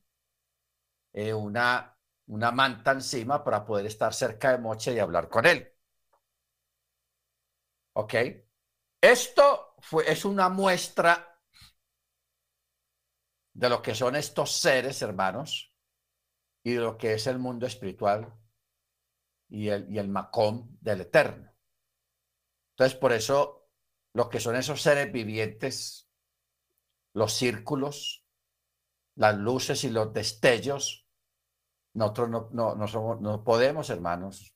eh, 1.13 1.33
una, 1.33 1.97
una 2.27 2.51
manta 2.53 2.93
encima 2.93 3.43
para 3.45 3.65
poder 3.65 3.87
estar 3.87 4.13
cerca 4.15 4.51
de 4.53 4.59
Moche 4.59 4.93
y 4.95 4.99
hablar 4.99 5.29
con 5.29 5.47
él. 5.47 5.73
¿Ok? 7.95 8.15
Esto 9.01 9.77
fue, 9.81 10.11
es 10.11 10.25
una 10.25 10.49
muestra 10.49 11.41
de 13.53 13.69
lo 13.69 13.83
que 13.83 13.95
son 13.95 14.15
estos 14.17 14.53
seres, 14.53 15.03
hermanos, 15.03 15.73
y 16.65 16.75
de 16.75 16.81
lo 16.81 16.99
que 16.99 17.15
es 17.15 17.27
el 17.27 17.39
mundo 17.39 17.67
espiritual 17.67 18.35
y 19.49 19.69
el, 19.69 19.91
y 19.91 19.99
el 19.99 20.09
macón 20.09 20.77
del 20.83 21.01
eterno. 21.03 21.51
Entonces, 22.73 22.99
por 22.99 23.13
eso, 23.13 23.69
lo 24.15 24.29
que 24.29 24.41
son 24.41 24.57
esos 24.57 24.83
seres 24.83 25.13
vivientes, 25.13 26.04
los 27.15 27.33
círculos, 27.33 28.25
las 29.17 29.37
luces 29.37 29.85
y 29.85 29.91
los 29.91 30.13
destellos, 30.13 31.07
nosotros 31.95 32.29
no, 32.29 32.49
no, 32.53 32.75
no, 32.75 32.89
somos, 32.89 33.21
no 33.21 33.45
podemos, 33.45 33.89
hermanos. 33.89 34.55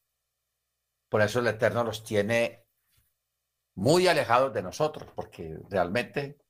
Por 1.09 1.22
eso 1.22 1.38
el 1.38 1.46
Eterno 1.46 1.84
los 1.84 2.04
tiene 2.04 2.66
muy 3.76 4.09
alejados 4.09 4.52
de 4.52 4.62
nosotros, 4.62 5.11
porque 5.14 5.56
realmente 5.70 6.40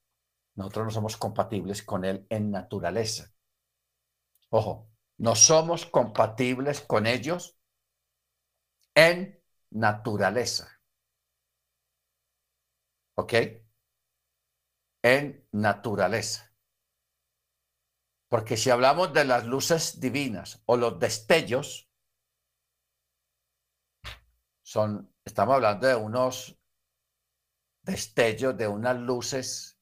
nosotros 0.55 0.87
no 0.87 0.91
somos 0.91 1.17
compatibles 1.17 1.83
con 1.83 2.05
Él 2.05 2.27
en 2.31 2.51
naturaleza. 2.51 3.31
Ojo, 4.51 4.91
no 5.19 5.35
somos 5.35 5.85
compatibles 5.85 6.81
con 6.81 7.07
ellos 7.07 7.59
en 8.95 9.41
naturaleza. 9.71 10.81
¿Ok? 13.15 13.35
En 15.17 15.49
naturaleza. 15.53 16.53
Porque 18.29 18.59
si 18.59 18.69
hablamos 18.69 19.15
de 19.15 19.25
las 19.25 19.47
luces 19.47 20.01
divinas 20.01 20.63
o 20.67 20.77
los 20.77 20.99
destellos, 20.99 21.91
son, 24.63 25.11
estamos 25.25 25.55
hablando 25.55 25.87
de 25.87 25.95
unos 25.95 26.61
destellos, 27.83 28.55
de 28.59 28.69
unas 28.69 28.99
luces 28.99 29.81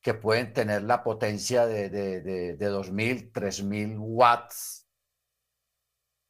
que 0.00 0.14
pueden 0.14 0.54
tener 0.54 0.84
la 0.84 1.02
potencia 1.02 1.66
de, 1.66 1.90
de, 1.90 2.22
de, 2.22 2.56
de 2.56 2.70
2.000, 2.70 3.30
3.000 3.30 3.96
watts, 3.98 4.88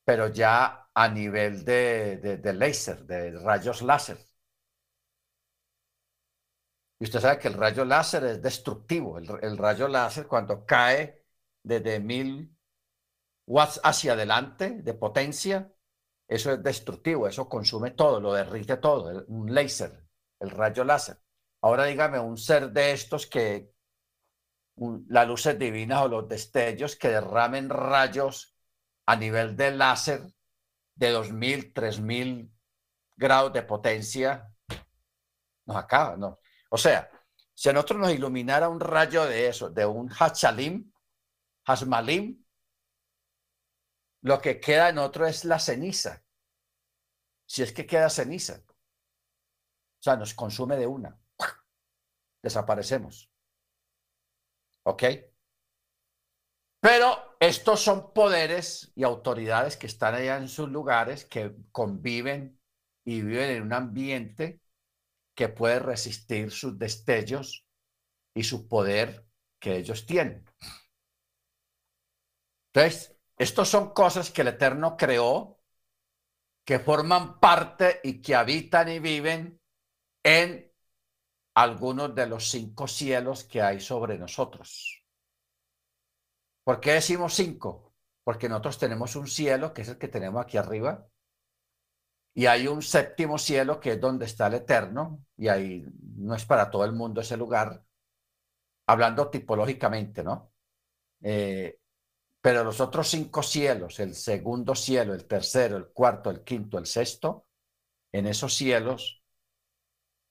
pero 0.05 0.27
ya 0.29 0.91
a 0.93 1.09
nivel 1.09 1.65
de, 1.65 2.17
de, 2.17 2.39
de 2.39 2.53
láser, 2.55 3.05
de 3.07 3.39
rayos 3.39 3.83
láser. 3.83 4.19
Y 7.01 7.05
usted 7.05 7.21
sabe 7.21 7.39
que 7.39 7.49
el 7.49 7.55
rayo 7.55 7.85
láser 7.85 8.25
es 8.25 8.43
destructivo. 8.43 9.19
El, 9.19 9.57
rayo 9.57 9.87
láser 9.89 10.27
cuando 10.27 10.65
cae 10.65 11.25
desde 11.63 12.01
1.000 12.01 12.57
watts 13.47 13.81
hacia 13.85 14.15
adelante 14.15 14.83
de 14.83 14.95
potencia, 14.95 15.73
eso 16.27 16.53
es 16.53 16.63
destructivo, 16.63 17.29
eso 17.29 17.49
consume 17.49 17.93
todo, 17.93 18.21
lo 18.21 18.35
derrite 18.35 18.77
todo, 18.77 19.25
un 19.29 19.55
láser, 19.55 20.05
el 20.41 20.51
rayo 20.51 20.85
láser. 20.85 21.19
Ahora 21.63 21.85
dígame 21.85 22.19
un 22.19 22.37
ser 22.37 22.71
de 22.71 22.93
estos 22.93 23.27
que 23.27 23.73
las 25.09 25.27
luces 25.27 25.59
divinas 25.59 26.03
o 26.03 26.09
los 26.09 26.29
destellos 26.29 26.97
que 26.97 27.09
derramen 27.09 27.69
rayos 27.69 28.55
a 29.07 29.17
nivel 29.17 29.57
de 29.57 29.71
láser 29.71 30.23
de 30.95 31.11
2000, 31.11 31.73
3000 31.73 32.53
grados 33.17 33.53
de 33.53 33.63
potencia, 33.63 34.53
nos 35.65 35.77
acaba, 35.77 36.17
¿no? 36.17 36.39
O 36.71 36.79
sea, 36.79 37.11
si 37.55 37.69
a 37.69 37.73
nosotros 37.73 38.01
nos 38.01 38.13
iluminara 38.13 38.69
un 38.69 38.81
rayo 38.81 39.25
de 39.25 39.49
eso, 39.49 39.71
de 39.71 39.87
un 39.87 40.09
hachalim, 40.09 40.93
hasmalim, 41.65 42.45
lo 44.23 44.41
que 44.41 44.61
queda 44.61 44.89
en 44.89 44.99
otro 44.99 45.27
es 45.27 45.45
la 45.45 45.59
ceniza. 45.59 46.25
Si 47.47 47.63
es 47.63 47.73
que 47.73 47.87
queda 47.87 48.11
ceniza. 48.11 48.63
O 48.69 50.03
sea, 50.03 50.17
nos 50.17 50.35
consume 50.35 50.77
de 50.77 50.87
una 50.87 51.19
desaparecemos. 52.43 53.31
¿Ok? 54.85 55.03
Pero 56.81 57.37
estos 57.41 57.81
son 57.81 58.13
poderes 58.13 58.93
y 58.95 59.03
autoridades 59.03 59.77
que 59.77 59.87
están 59.87 60.15
allá 60.15 60.37
en 60.37 60.49
sus 60.49 60.69
lugares, 60.69 61.25
que 61.25 61.55
conviven 61.73 62.61
y 63.05 63.23
viven 63.23 63.51
en 63.51 63.63
un 63.63 63.73
ambiente 63.73 64.61
que 65.39 65.49
puede 65.49 65.79
resistir 65.79 66.51
sus 66.51 66.77
destellos 66.77 67.65
y 68.35 68.43
su 68.43 68.67
poder 68.67 69.25
que 69.61 69.77
ellos 69.77 70.05
tienen. 70.05 70.45
Entonces, 72.73 73.17
estos 73.37 73.69
son 73.69 73.95
cosas 73.95 74.33
que 74.33 74.41
el 74.41 74.49
Eterno 74.49 74.97
creó, 74.97 75.61
que 76.67 76.81
forman 76.81 77.39
parte 77.39 78.01
y 78.03 78.21
que 78.21 78.35
habitan 78.35 78.89
y 78.89 78.99
viven 78.99 79.63
en 80.25 80.75
algunos 81.55 82.13
de 82.17 82.27
los 82.27 82.51
cinco 82.51 82.89
cielos 82.89 83.45
que 83.45 83.63
hay 83.63 83.79
sobre 83.79 84.19
nosotros. 84.19 85.05
¿Por 86.65 86.81
qué 86.81 86.95
decimos 86.95 87.35
cinco? 87.35 87.95
Porque 88.25 88.49
nosotros 88.49 88.77
tenemos 88.77 89.15
un 89.15 89.29
cielo, 89.29 89.73
que 89.73 89.83
es 89.83 89.89
el 89.89 89.99
que 89.99 90.09
tenemos 90.09 90.43
aquí 90.43 90.57
arriba, 90.57 91.09
y 92.35 92.47
hay 92.47 92.69
un 92.69 92.83
séptimo 92.83 93.39
cielo, 93.39 93.81
que 93.81 93.93
es 93.93 94.01
donde 94.01 94.27
está 94.27 94.47
el 94.47 94.55
eterno, 94.55 95.25
y 95.37 95.49
ahí 95.49 95.85
no 96.17 96.35
es 96.35 96.45
para 96.45 96.71
todo 96.71 96.85
el 96.85 96.93
mundo 96.93 97.21
ese 97.21 97.37
lugar, 97.37 97.83
hablando 98.87 99.29
tipológicamente, 99.31 100.23
¿no? 100.23 100.53
Eh, 101.23 101.79
pero 102.41 102.65
los 102.65 102.81
otros 102.81 103.09
cinco 103.09 103.43
cielos, 103.43 103.99
el 104.01 104.15
segundo 104.15 104.75
cielo, 104.75 105.15
el 105.15 105.27
tercero, 105.27 105.77
el 105.77 105.89
cuarto, 105.89 106.31
el 106.31 106.45
quinto, 106.45 106.79
el 106.79 106.87
sexto, 106.87 107.47
en 108.13 108.27
esos 108.27 108.55
cielos 108.55 109.23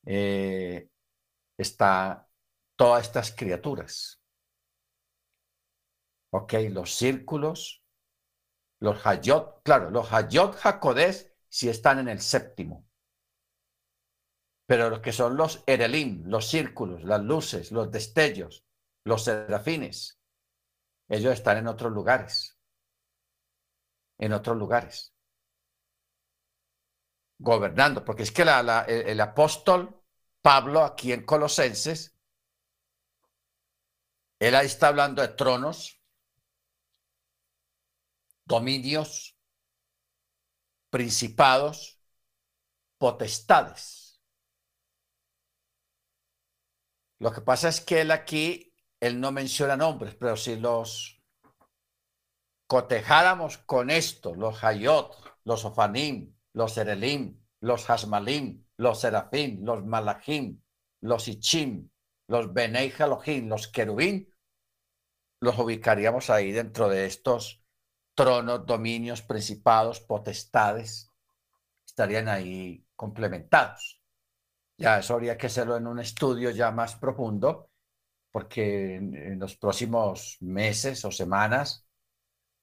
eh, 0.05 0.89
está 1.57 2.27
todas 2.75 3.05
estas 3.05 3.31
criaturas. 3.35 4.21
Ok, 6.31 6.53
los 6.71 6.93
círculos, 6.95 7.83
los 8.79 9.05
Hayot, 9.05 9.61
claro, 9.63 9.89
los 9.89 10.11
Hayot 10.11 10.55
Jacodés 10.55 11.33
sí 11.57 11.69
están 11.69 11.97
en 11.97 12.07
el 12.07 12.21
séptimo. 12.21 12.87
Pero 14.67 14.91
los 14.91 14.99
que 14.99 15.11
son 15.11 15.35
los 15.35 15.63
Erelim, 15.65 16.23
los 16.27 16.47
círculos, 16.47 17.03
las 17.03 17.23
luces, 17.23 17.71
los 17.71 17.89
destellos, 17.89 18.63
los 19.05 19.23
serafines, 19.23 20.19
ellos 21.09 21.33
están 21.33 21.57
en 21.57 21.67
otros 21.67 21.91
lugares. 21.91 22.59
En 24.19 24.33
otros 24.33 24.55
lugares. 24.55 25.15
Gobernando, 27.39 28.05
porque 28.05 28.21
es 28.21 28.31
que 28.31 28.45
la, 28.45 28.85
el, 28.87 29.07
el 29.07 29.19
apóstol 29.19 29.99
Pablo 30.43 30.83
aquí 30.83 31.11
en 31.11 31.25
Colosenses 31.25 32.15
Él 34.39 34.53
ahí 34.53 34.67
está 34.67 34.89
hablando 34.89 35.23
de 35.23 35.29
tronos, 35.29 35.99
dominios, 38.45 39.36
principados, 40.97 42.01
potestades. 42.97 44.19
Lo 47.19 47.31
que 47.31 47.41
pasa 47.41 47.69
es 47.69 47.81
que 47.81 48.01
él 48.01 48.09
aquí, 48.09 48.73
él 48.99 49.19
no 49.21 49.31
menciona 49.31 49.77
nombres, 49.77 50.15
pero 50.15 50.35
si 50.35 50.55
los 50.55 51.21
cotejáramos 52.65 53.59
con 53.59 53.91
esto, 53.91 54.33
los 54.33 54.63
Hayot, 54.63 55.15
los 55.43 55.65
Ofanim, 55.65 56.35
los 56.53 56.75
Erelim, 56.79 57.45
los 57.61 57.87
Hasmalim, 57.87 58.65
los 58.77 58.99
Serafim, 58.99 59.63
los 59.63 59.85
Malachim, 59.85 60.59
los 61.01 61.27
Ichim, 61.27 61.91
los 62.27 62.51
Benei 62.51 62.91
Elohim, 62.97 63.49
los 63.49 63.67
Querubín, 63.67 64.33
los 65.41 65.59
ubicaríamos 65.59 66.31
ahí 66.31 66.51
dentro 66.51 66.89
de 66.89 67.05
estos 67.05 67.63
tronos, 68.17 68.65
dominios, 68.65 69.21
principados, 69.21 69.99
potestades, 70.01 71.13
estarían 71.85 72.27
ahí 72.27 72.83
complementados. 72.95 74.01
Ya 74.75 74.97
eso 74.97 75.13
habría 75.13 75.37
que 75.37 75.45
hacerlo 75.45 75.77
en 75.77 75.85
un 75.85 75.99
estudio 75.99 76.49
ya 76.49 76.71
más 76.71 76.95
profundo, 76.95 77.69
porque 78.31 78.95
en, 78.95 79.39
los 79.39 79.55
próximos 79.55 80.37
meses 80.41 81.05
o 81.05 81.11
semanas 81.11 81.87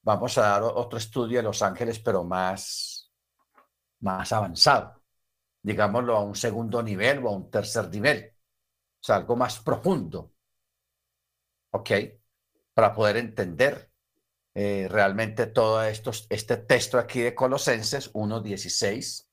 vamos 0.01 0.37
a 0.37 0.41
dar 0.41 0.63
otro 0.63 0.97
estudio 0.97 1.37
de 1.37 1.43
los 1.43 1.61
ángeles, 1.61 1.99
pero 1.99 2.25
más, 2.25 3.13
más 4.01 4.33
avanzado, 4.33 5.03
digámoslo 5.61 6.17
a 6.17 6.23
un 6.23 6.35
segundo 6.35 6.83
nivel 6.83 7.25
o 7.25 7.29
a 7.29 7.31
un 7.31 7.49
tercer 7.49 7.89
nivel, 7.89 8.33
o 8.99 9.03
sea, 9.03 9.15
algo 9.15 9.37
más 9.37 9.59
profundo. 9.61 10.33
¿Ok? 11.71 11.91
Para 12.73 12.93
poder 12.93 13.17
entender 13.17 13.94
eh, 14.57 14.87
realmente 14.89 15.47
todo 15.47 15.83
esto, 15.83 16.11
este 16.29 16.55
texto 16.55 16.97
aquí 16.97 17.19
de 17.19 17.35
Colosenses 17.35 18.13
1.16 18.13 19.27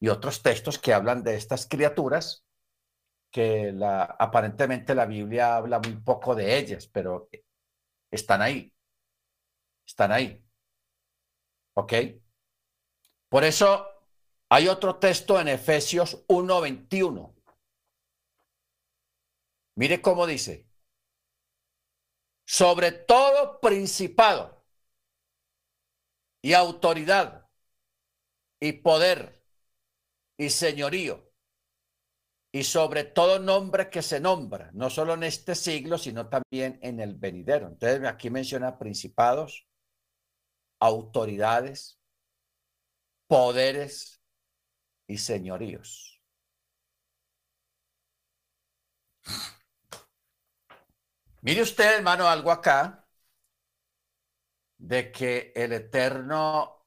y 0.00 0.08
otros 0.08 0.42
textos 0.42 0.78
que 0.78 0.94
hablan 0.94 1.22
de 1.22 1.36
estas 1.36 1.66
criaturas, 1.66 2.46
que 3.30 3.74
aparentemente 4.18 4.94
la 4.94 5.04
Biblia 5.04 5.56
habla 5.56 5.80
muy 5.80 5.96
poco 5.96 6.34
de 6.34 6.56
ellas, 6.56 6.86
pero 6.86 7.28
están 8.10 8.40
ahí, 8.40 8.72
están 9.86 10.12
ahí. 10.12 10.42
¿Ok? 11.74 11.92
Por 13.28 13.44
eso 13.44 13.86
hay 14.48 14.68
otro 14.68 14.96
texto 14.96 15.38
en 15.38 15.48
Efesios 15.48 16.26
1.21. 16.26 17.34
Mire 19.76 20.00
cómo 20.00 20.26
dice, 20.26 20.67
sobre 22.48 22.92
todo 22.92 23.60
principado 23.60 24.64
y 26.40 26.54
autoridad 26.54 27.46
y 28.58 28.72
poder 28.72 29.44
y 30.38 30.48
señorío 30.48 31.30
y 32.50 32.64
sobre 32.64 33.04
todo 33.04 33.38
nombre 33.38 33.90
que 33.90 34.00
se 34.00 34.18
nombra, 34.18 34.70
no 34.72 34.88
solo 34.88 35.12
en 35.12 35.24
este 35.24 35.54
siglo, 35.54 35.98
sino 35.98 36.30
también 36.30 36.78
en 36.80 37.00
el 37.00 37.16
venidero. 37.16 37.68
Entonces 37.68 38.02
aquí 38.08 38.30
menciona 38.30 38.78
principados, 38.78 39.68
autoridades, 40.80 42.00
poderes 43.26 44.22
y 45.06 45.18
señoríos. 45.18 46.22
Mire 51.42 51.62
usted, 51.62 51.96
hermano, 51.96 52.28
algo 52.28 52.50
acá 52.52 53.04
de 54.78 55.12
que 55.12 55.52
el 55.54 55.72
Eterno, 55.72 56.84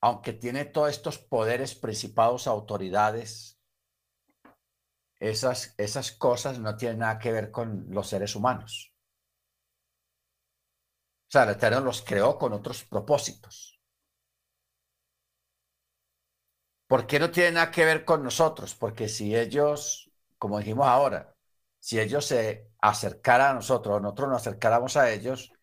aunque 0.00 0.32
tiene 0.32 0.64
todos 0.64 0.90
estos 0.90 1.18
poderes, 1.18 1.76
principados, 1.76 2.48
autoridades, 2.48 3.60
esas, 5.20 5.74
esas 5.78 6.10
cosas 6.10 6.58
no 6.58 6.76
tienen 6.76 6.98
nada 7.00 7.20
que 7.20 7.30
ver 7.30 7.52
con 7.52 7.86
los 7.90 8.08
seres 8.08 8.34
humanos. 8.34 8.92
O 11.26 11.30
sea, 11.30 11.44
el 11.44 11.50
Eterno 11.50 11.80
los 11.80 12.02
creó 12.02 12.36
con 12.36 12.52
otros 12.52 12.84
propósitos. 12.84 13.80
¿Por 16.86 17.06
qué 17.06 17.18
no 17.20 17.30
tiene 17.30 17.52
nada 17.52 17.70
que 17.70 17.84
ver 17.84 18.04
con 18.04 18.22
nosotros? 18.24 18.74
Porque 18.74 19.08
si 19.08 19.36
ellos, 19.36 20.10
como 20.38 20.58
dijimos 20.58 20.86
ahora, 20.88 21.34
si 21.88 21.98
ellos 21.98 22.26
se 22.26 22.68
acercaran 22.82 23.52
a 23.52 23.54
nosotros, 23.54 24.02
nosotros 24.02 24.28
nos 24.28 24.42
acercáramos 24.42 24.98
a 24.98 25.10
ellos, 25.10 25.54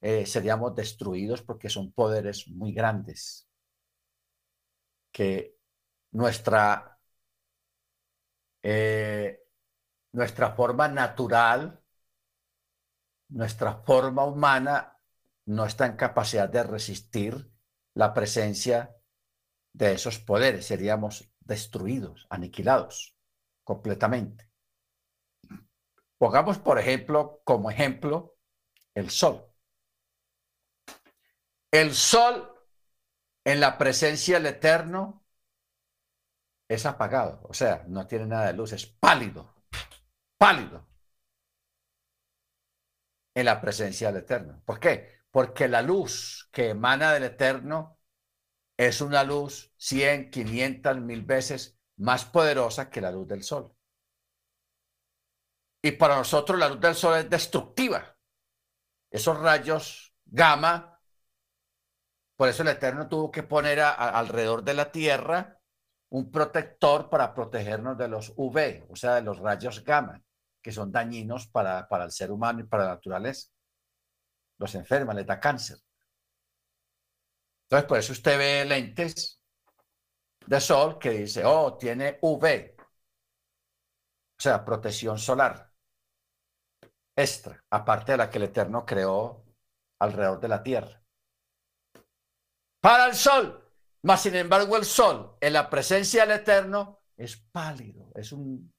eh, 0.00 0.24
seríamos 0.24 0.74
destruidos 0.74 1.42
porque 1.42 1.68
son 1.68 1.92
poderes 1.92 2.48
muy 2.48 2.72
grandes. 2.72 3.46
Que 5.12 5.58
nuestra, 6.12 6.98
eh, 8.62 9.40
nuestra 10.12 10.52
forma 10.52 10.88
natural, 10.88 11.82
nuestra 13.28 13.82
forma 13.82 14.24
humana 14.24 14.98
no 15.44 15.66
está 15.66 15.84
en 15.84 15.96
capacidad 15.96 16.48
de 16.48 16.62
resistir 16.62 17.46
la 17.92 18.14
presencia 18.14 18.96
de 19.74 19.92
esos 19.92 20.18
poderes. 20.18 20.64
Seríamos 20.64 21.30
destruidos, 21.40 22.26
aniquilados 22.30 23.14
completamente. 23.64 24.47
Pongamos, 26.18 26.58
por 26.58 26.78
ejemplo, 26.78 27.40
como 27.44 27.70
ejemplo, 27.70 28.36
el 28.94 29.10
sol. 29.10 29.46
El 31.70 31.94
sol 31.94 32.54
en 33.44 33.60
la 33.60 33.78
presencia 33.78 34.36
del 34.36 34.46
Eterno 34.46 35.24
es 36.68 36.84
apagado, 36.84 37.40
o 37.48 37.54
sea, 37.54 37.84
no 37.88 38.06
tiene 38.06 38.26
nada 38.26 38.48
de 38.48 38.52
luz, 38.52 38.72
es 38.72 38.86
pálido, 38.86 39.54
pálido 40.36 40.86
en 43.34 43.44
la 43.46 43.60
presencia 43.60 44.08
del 44.08 44.22
Eterno. 44.22 44.62
¿Por 44.64 44.80
qué? 44.80 45.20
Porque 45.30 45.68
la 45.68 45.82
luz 45.82 46.48
que 46.52 46.70
emana 46.70 47.12
del 47.12 47.24
Eterno 47.24 47.98
es 48.76 49.00
una 49.00 49.24
luz 49.24 49.72
100, 49.78 50.30
500, 50.30 51.00
mil 51.00 51.22
veces 51.22 51.78
más 51.96 52.24
poderosa 52.24 52.90
que 52.90 53.00
la 53.00 53.10
luz 53.12 53.28
del 53.28 53.42
sol. 53.42 53.77
Y 55.88 55.92
para 55.92 56.16
nosotros 56.16 56.58
la 56.58 56.68
luz 56.68 56.80
del 56.80 56.94
sol 56.94 57.16
es 57.16 57.30
destructiva. 57.30 58.14
Esos 59.10 59.40
rayos 59.40 60.14
gamma, 60.26 61.00
por 62.36 62.50
eso 62.50 62.60
el 62.60 62.68
Eterno 62.68 63.08
tuvo 63.08 63.30
que 63.30 63.42
poner 63.42 63.80
alrededor 63.80 64.62
de 64.62 64.74
la 64.74 64.92
Tierra 64.92 65.58
un 66.10 66.30
protector 66.30 67.08
para 67.08 67.32
protegernos 67.32 67.96
de 67.96 68.06
los 68.06 68.34
UV, 68.36 68.84
o 68.90 68.96
sea, 68.96 69.14
de 69.14 69.22
los 69.22 69.38
rayos 69.38 69.82
gamma, 69.82 70.22
que 70.60 70.72
son 70.72 70.92
dañinos 70.92 71.46
para, 71.46 71.88
para 71.88 72.04
el 72.04 72.12
ser 72.12 72.30
humano 72.32 72.60
y 72.60 72.64
para 72.64 72.84
la 72.84 72.90
naturaleza. 72.90 73.48
Los 74.58 74.74
enferma, 74.74 75.14
les 75.14 75.24
da 75.24 75.40
cáncer. 75.40 75.78
Entonces, 77.62 77.88
por 77.88 77.96
eso 77.96 78.12
usted 78.12 78.36
ve 78.36 78.64
lentes 78.66 79.40
de 80.44 80.60
sol 80.60 80.98
que 80.98 81.12
dice, 81.12 81.46
oh, 81.46 81.78
tiene 81.78 82.18
UV, 82.20 82.76
o 82.76 84.40
sea, 84.40 84.62
protección 84.62 85.18
solar 85.18 85.67
extra, 87.18 87.64
aparte 87.70 88.12
de 88.12 88.18
la 88.18 88.30
que 88.30 88.38
el 88.38 88.44
Eterno 88.44 88.86
creó 88.86 89.44
alrededor 89.98 90.38
de 90.40 90.48
la 90.48 90.62
tierra. 90.62 91.02
Para 92.80 93.06
el 93.06 93.14
sol, 93.14 93.68
mas 94.02 94.22
sin 94.22 94.36
embargo 94.36 94.76
el 94.76 94.84
sol 94.84 95.36
en 95.40 95.52
la 95.52 95.68
presencia 95.68 96.24
del 96.24 96.40
Eterno 96.40 97.00
es 97.16 97.36
pálido, 97.36 98.12
es 98.14 98.30
un, 98.30 98.72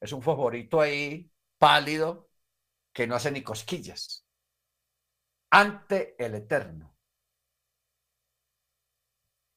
es 0.00 0.12
un 0.12 0.20
favorito 0.20 0.80
ahí 0.80 1.30
pálido 1.58 2.28
que 2.92 3.06
no 3.06 3.14
hace 3.14 3.30
ni 3.30 3.42
cosquillas 3.42 4.26
ante 5.50 6.16
el 6.22 6.34
Eterno. 6.34 6.96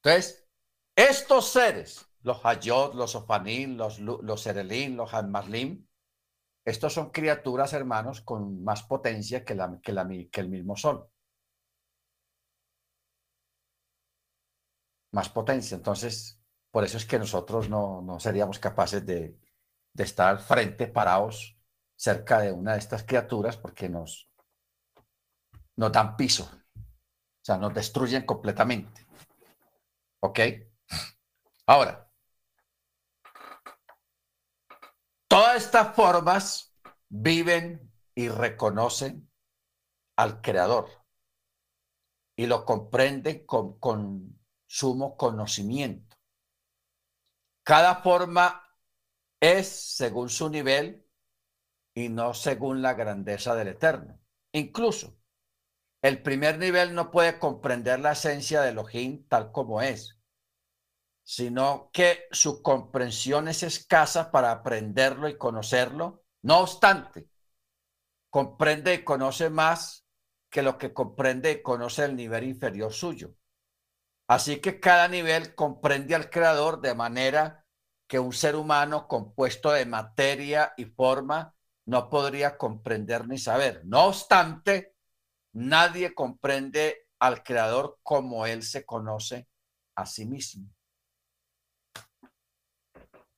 Entonces, 0.03 0.47
estos 0.95 1.47
seres, 1.49 2.07
los 2.21 2.45
Hayot, 2.45 2.93
los 2.93 3.15
Ofanim, 3.15 3.75
los, 3.75 3.99
los 3.99 4.41
Serelim, 4.41 4.95
los 4.95 5.13
Hamarlim, 5.13 5.87
estos 6.65 6.93
son 6.93 7.09
criaturas, 7.09 7.73
hermanos, 7.73 8.21
con 8.21 8.63
más 8.63 8.83
potencia 8.83 9.43
que, 9.43 9.53
el 9.53 10.49
mismo 10.49 10.75
Sol. 10.77 11.09
Más 15.11 15.29
potencia. 15.29 15.75
Entonces, 15.75 16.39
por 16.69 16.83
eso 16.83 16.97
es 16.97 17.05
que 17.05 17.19
nosotros 17.19 17.69
no, 17.69 18.19
seríamos 18.19 18.59
capaces 18.59 19.05
de, 19.05 19.37
estar 19.97 20.39
frente, 20.39 20.87
parados, 20.87 21.57
cerca 21.95 22.39
de 22.39 22.51
una 22.51 22.73
de 22.73 22.79
estas 22.79 23.03
criaturas, 23.03 23.57
porque 23.57 23.89
nos, 23.89 24.29
nos 25.75 25.91
dan 25.91 26.15
piso. 26.15 26.49
O 26.75 27.43
sea, 27.43 27.57
nos 27.57 27.73
destruyen 27.73 28.23
completamente. 28.25 29.07
¿Ok? 30.19 30.39
Ahora, 31.65 32.10
Todas 35.31 35.63
estas 35.63 35.95
formas 35.95 36.75
viven 37.07 37.89
y 38.13 38.27
reconocen 38.27 39.31
al 40.17 40.41
Creador 40.41 40.89
y 42.35 42.47
lo 42.47 42.65
comprenden 42.65 43.45
con, 43.45 44.37
sumo 44.67 45.15
conocimiento. 45.15 46.17
Cada 47.63 48.01
forma 48.01 48.75
es 49.39 49.69
según 49.69 50.27
su 50.27 50.49
nivel 50.49 51.09
y 51.95 52.09
no 52.09 52.33
según 52.33 52.81
la 52.81 52.95
grandeza 52.95 53.55
del 53.55 53.69
Eterno. 53.69 54.19
Incluso 54.51 55.17
el 56.01 56.21
primer 56.21 56.57
nivel 56.57 56.93
no 56.93 57.09
puede 57.09 57.39
comprender 57.39 58.01
la 58.01 58.11
esencia 58.11 58.59
de 58.59 58.71
Elohim 58.71 59.25
tal 59.29 59.53
como 59.53 59.81
es, 59.81 60.20
sino 61.31 61.89
que 61.93 62.27
su 62.31 62.61
comprensión 62.61 63.47
es 63.47 63.63
escasa 63.63 64.31
para 64.31 64.51
aprenderlo 64.51 65.29
y 65.29 65.37
conocerlo. 65.37 66.25
No 66.41 66.59
obstante, 66.59 67.29
comprende 68.29 68.95
y 68.95 69.03
conoce 69.05 69.49
más 69.49 70.05
que 70.49 70.61
lo 70.61 70.77
que 70.77 70.93
comprende 70.93 71.51
y 71.53 71.61
conoce 71.61 72.03
el 72.03 72.17
nivel 72.17 72.43
inferior 72.43 72.91
suyo. 72.91 73.33
Así 74.27 74.59
que 74.59 74.81
cada 74.81 75.07
nivel 75.07 75.55
comprende 75.55 76.15
al 76.15 76.29
Creador 76.29 76.81
de 76.81 76.95
manera 76.95 77.65
que 78.07 78.19
un 78.19 78.33
ser 78.33 78.57
humano 78.57 79.07
compuesto 79.07 79.71
de 79.71 79.85
materia 79.85 80.73
y 80.75 80.83
forma 80.83 81.55
no 81.85 82.09
podría 82.09 82.57
comprender 82.57 83.25
ni 83.29 83.37
saber. 83.37 83.83
No 83.85 84.07
obstante, 84.07 84.95
nadie 85.53 86.13
comprende 86.13 87.07
al 87.19 87.41
Creador 87.41 87.99
como 88.03 88.45
Él 88.45 88.63
se 88.63 88.85
conoce 88.85 89.47
a 89.95 90.05
sí 90.05 90.25
mismo. 90.25 90.67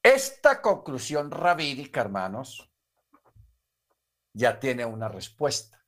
Esta 0.03 0.61
conclusión 0.61 1.31
rabídica, 1.31 2.01
hermanos, 2.01 2.69
ya 4.33 4.59
tiene 4.59 4.83
una 4.83 5.07
respuesta. 5.07 5.81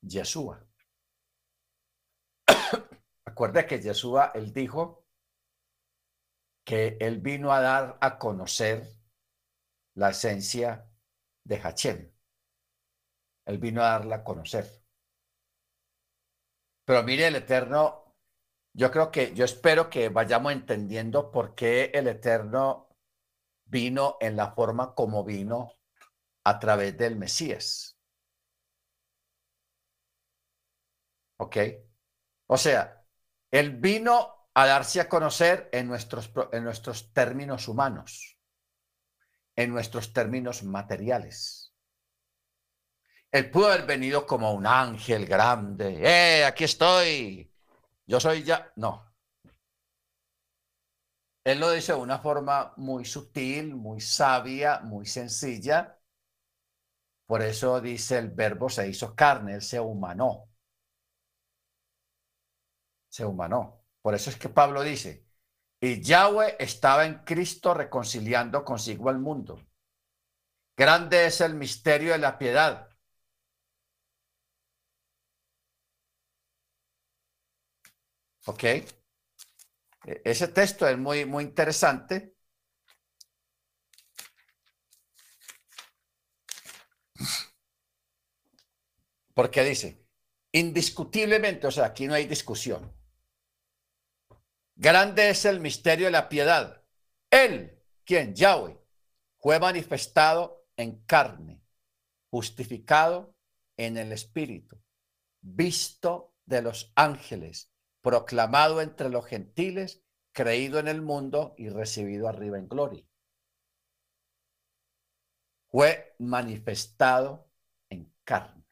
Yeshua. 0.00 0.64
Acuerda 3.24 3.66
que 3.66 3.80
Yeshua, 3.80 4.30
él 4.36 4.52
dijo 4.52 5.04
que 6.64 6.96
él 7.00 7.20
vino 7.20 7.52
a 7.52 7.60
dar 7.60 7.98
a 8.00 8.18
conocer 8.18 8.86
la 9.96 10.10
esencia 10.10 10.88
de 11.44 11.56
Hachem. 11.56 12.14
Él 13.46 13.58
vino 13.58 13.82
a 13.82 13.88
darla 13.88 14.16
a 14.16 14.24
conocer. 14.24 14.64
Pero 16.84 17.02
mire, 17.02 17.26
el 17.26 17.36
Eterno, 17.36 18.07
yo 18.78 18.90
creo 18.90 19.10
que, 19.10 19.34
yo 19.34 19.44
espero 19.44 19.90
que 19.90 20.08
vayamos 20.08 20.52
entendiendo 20.52 21.30
por 21.30 21.54
qué 21.54 21.90
el 21.92 22.06
Eterno 22.06 22.88
vino 23.64 24.16
en 24.20 24.36
la 24.36 24.52
forma 24.52 24.94
como 24.94 25.24
vino 25.24 25.72
a 26.44 26.58
través 26.58 26.96
del 26.96 27.16
Mesías. 27.16 27.98
¿Ok? 31.38 31.56
O 32.46 32.56
sea, 32.56 33.04
Él 33.50 33.76
vino 33.76 34.48
a 34.54 34.66
darse 34.66 35.00
a 35.00 35.08
conocer 35.08 35.68
en 35.72 35.88
nuestros, 35.88 36.30
en 36.52 36.64
nuestros 36.64 37.12
términos 37.12 37.68
humanos 37.68 38.38
en 39.58 39.72
nuestros 39.72 40.12
términos 40.12 40.62
materiales. 40.62 41.74
Él 43.32 43.50
pudo 43.50 43.66
haber 43.66 43.86
venido 43.86 44.24
como 44.24 44.52
un 44.52 44.64
ángel 44.68 45.26
grande. 45.26 45.98
¡Eh, 46.00 46.44
aquí 46.44 46.62
estoy! 46.62 47.52
Yo 48.08 48.18
soy 48.18 48.42
ya. 48.42 48.72
No. 48.76 49.04
Él 51.44 51.60
lo 51.60 51.70
dice 51.70 51.92
de 51.92 51.98
una 51.98 52.18
forma 52.18 52.72
muy 52.76 53.04
sutil, 53.04 53.74
muy 53.74 54.00
sabia, 54.00 54.80
muy 54.80 55.06
sencilla. 55.06 55.98
Por 57.26 57.42
eso 57.42 57.80
dice 57.80 58.18
el 58.18 58.30
verbo 58.30 58.70
se 58.70 58.88
hizo 58.88 59.14
carne, 59.14 59.54
él 59.54 59.62
se 59.62 59.78
humanó. 59.78 60.48
Se 63.10 63.24
humanó. 63.24 63.84
Por 64.02 64.14
eso 64.14 64.30
es 64.30 64.36
que 64.36 64.48
Pablo 64.48 64.82
dice, 64.82 65.26
y 65.80 66.02
Yahweh 66.02 66.56
estaba 66.58 67.04
en 67.06 67.24
Cristo 67.24 67.74
reconciliando 67.74 68.64
consigo 68.64 69.10
al 69.10 69.18
mundo. 69.18 69.60
Grande 70.76 71.26
es 71.26 71.40
el 71.40 71.54
misterio 71.54 72.12
de 72.12 72.18
la 72.18 72.38
piedad. 72.38 72.87
¿Ok? 78.50 78.64
E, 78.64 78.84
ese 80.24 80.48
texto 80.48 80.86
es 80.88 80.98
muy, 80.98 81.24
muy 81.24 81.44
interesante. 81.44 82.34
Porque 89.34 89.62
dice, 89.62 89.88
indiscutiblemente, 90.52 91.66
o 91.66 91.70
sea, 91.70 91.86
aquí 91.86 92.06
no 92.06 92.14
hay 92.14 92.26
discusión 92.26 92.98
Grande 94.80 95.28
es 95.30 95.44
el 95.44 95.58
misterio 95.58 96.06
de 96.06 96.12
la 96.12 96.28
piedad. 96.28 96.84
Él, 97.30 97.82
quien 98.04 98.32
Yahweh, 98.32 98.78
fue 99.40 99.58
manifestado 99.58 100.68
en 100.76 101.04
carne, 101.04 101.60
justificado 102.30 103.34
en 103.76 103.96
el 103.96 104.12
Espíritu, 104.12 104.80
visto 105.40 106.36
de 106.46 106.62
los 106.62 106.92
ángeles, 106.94 107.72
proclamado 108.02 108.80
entre 108.80 109.08
los 109.08 109.26
gentiles, 109.26 110.02
creído 110.32 110.78
en 110.78 110.88
el 110.88 111.02
mundo 111.02 111.54
y 111.58 111.68
recibido 111.68 112.28
arriba 112.28 112.58
en 112.58 112.68
gloria. 112.68 113.04
Fue 115.70 116.14
manifestado 116.18 117.50
en 117.90 118.12
carne. 118.24 118.64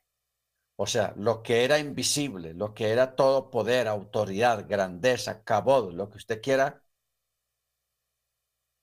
O 0.77 0.87
sea, 0.87 1.15
lo 1.17 1.43
que 1.43 1.65
era 1.65 1.79
invisible, 1.79 2.55
lo 2.55 2.75
que 2.75 2.91
era 2.91 3.17
todo 3.17 3.51
poder, 3.51 3.89
autoridad, 3.89 4.67
grandeza, 4.69 5.43
cabod, 5.43 5.93
lo 5.93 6.11
que 6.11 6.19
usted 6.19 6.43
quiera, 6.43 6.83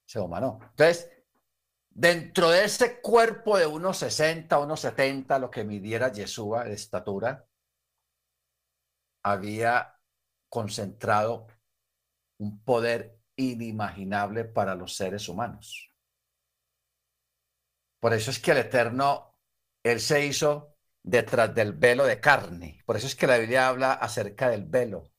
se 0.06 0.20
humanó. 0.20 0.60
Entonces, 0.62 1.12
dentro 1.90 2.50
de 2.50 2.66
ese 2.66 3.00
cuerpo 3.02 3.58
de 3.58 3.68
unos 3.68 3.98
60, 3.98 4.60
unos 4.60 4.80
70, 4.82 5.40
lo 5.40 5.52
que 5.52 5.64
midiera 5.64 6.12
Yeshua 6.12 6.66
de 6.66 6.74
estatura, 6.74 7.48
había 9.24 9.93
concentrado 10.54 11.48
un 12.38 12.64
poder 12.64 13.18
inimaginable 13.36 14.46
para 14.46 14.76
los 14.76 14.96
seres 14.96 15.28
humanos. 15.28 15.90
Por 18.00 18.14
eso 18.14 18.30
es 18.30 18.38
que 18.38 18.52
el 18.52 18.60
Eterno, 18.60 19.36
Él 19.82 20.00
se 20.00 20.24
hizo 20.24 20.78
detrás 21.02 21.56
del 21.56 21.74
velo 21.74 22.06
de 22.06 22.20
carne. 22.20 22.84
Por 22.86 22.98
eso 22.98 23.08
es 23.08 23.16
que 23.16 23.26
la 23.26 23.40
Biblia 23.40 23.68
habla 23.68 23.94
acerca 23.94 24.48
del 24.50 24.66
velo. 24.66 25.12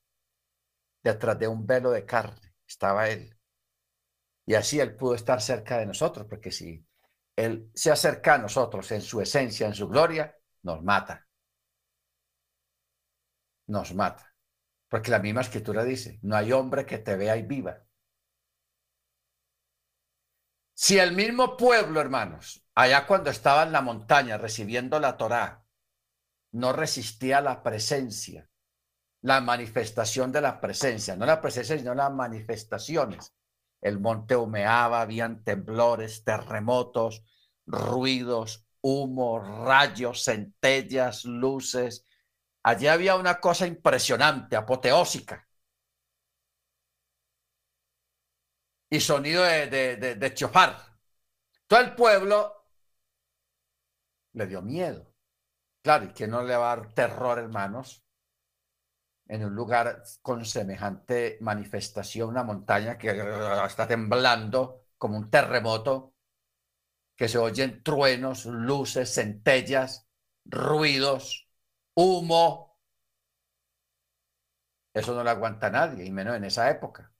Detrás 1.03 1.37
de 1.37 1.49
un 1.49 1.66
velo 1.66 1.91
de 1.91 2.07
carne 2.07 2.55
estaba 2.64 3.09
Él. 3.09 3.37
Y 4.47 4.55
así 4.55 4.78
Él 4.78 4.95
pudo 4.95 5.16
estar 5.16 5.41
cerca 5.43 5.78
de 5.78 5.87
nosotros, 5.87 6.28
porque 6.28 6.53
si 6.53 6.87
Él 7.35 7.72
se 7.74 7.91
acerca 7.91 8.35
a 8.35 8.39
nosotros 8.39 8.89
en 8.93 9.03
su 9.03 9.20
esencia, 9.20 9.66
en 9.66 9.74
su 9.74 9.89
gloria, 9.89 10.32
nos 10.62 10.80
mata. 10.85 11.26
Nos 13.66 13.93
mata. 13.95 14.34
Porque 14.95 15.11
la 15.11 15.18
misma 15.18 15.40
escritura 15.40 15.82
dice, 15.82 16.20
no 16.22 16.36
hay 16.36 16.53
hombre 16.53 16.86
que 16.86 16.99
te 16.99 17.16
vea 17.16 17.36
y 17.36 17.42
viva. 17.42 17.82
Si 20.72 21.01
el 21.01 21.16
mismo 21.16 21.57
pueblo, 21.57 22.01
hermanos, 22.01 22.64
allá 22.76 23.05
cuando 23.05 23.28
estaba 23.28 23.64
en 23.64 23.72
la 23.72 23.80
montaña 23.80 24.38
recibiendo 24.38 25.01
la 25.01 25.16
Torá, 25.16 25.66
no 26.53 26.72
resistía 26.72 27.40
la 27.40 27.64
presencia, 27.64 28.49
la 29.20 29.40
manifestación 29.40 30.30
de 30.30 30.42
la 30.42 30.61
presencia, 30.61 31.16
no 31.16 31.26
la 31.26 31.40
presencia, 31.40 31.76
sino 31.76 31.92
las 31.97 32.12
manifestaciones. 32.12 33.34
El 33.80 33.99
monte 33.99 34.36
humeaba, 34.36 35.01
habían 35.01 35.42
temblores, 35.42 36.22
terremotos, 36.22 37.24
ruidos, 37.66 38.68
humo, 38.80 39.40
rayos, 39.40 40.22
centellas, 40.22 41.24
luces. 41.24 42.07
Allí 42.65 42.89
había 42.89 43.17
una 43.17 43.41
cosa 43.41 43.67
impresionante, 43.67 44.57
apoteósica. 44.57 45.47
Y 48.91 49.01
sonido 49.01 49.43
de, 49.43 50.33
chofar. 50.35 50.77
Todo 51.67 51.81
el 51.81 51.95
pueblo 51.95 52.67
le 54.33 54.47
dio 54.47 54.62
miedo. 54.62 55.15
Claro, 55.83 56.07
y 56.07 56.12
que 56.15 56.27
no 56.27 56.43
le 56.43 56.57
va 56.57 56.73
a 56.73 56.77
dar 56.77 56.95
terror, 56.95 57.39
hermanos, 57.39 58.03
en 59.27 59.45
un 59.45 59.55
lugar 59.55 60.03
con 60.23 60.47
semejante 60.47 61.37
manifestación, 61.43 62.31
una 62.31 62.45
montaña 62.45 62.97
que 62.97 63.11
está 63.67 63.87
temblando 63.87 64.87
como 64.97 65.19
un 65.19 65.31
terremoto, 65.31 66.15
que 67.15 67.29
se 67.29 67.37
oyen 67.37 67.83
truenos, 67.83 68.47
luces, 68.47 69.15
centellas, 69.15 70.09
ruidos, 70.47 71.43
humo. 71.97 72.78
Eso 74.95 75.14
no 75.14 75.22
lo 75.22 75.30
aguanta 75.30 75.70
nadie, 75.70 76.05
y 76.07 76.11
menos 76.11 76.34
en 76.36 76.45
esa 76.45 76.68
época. 76.70 77.12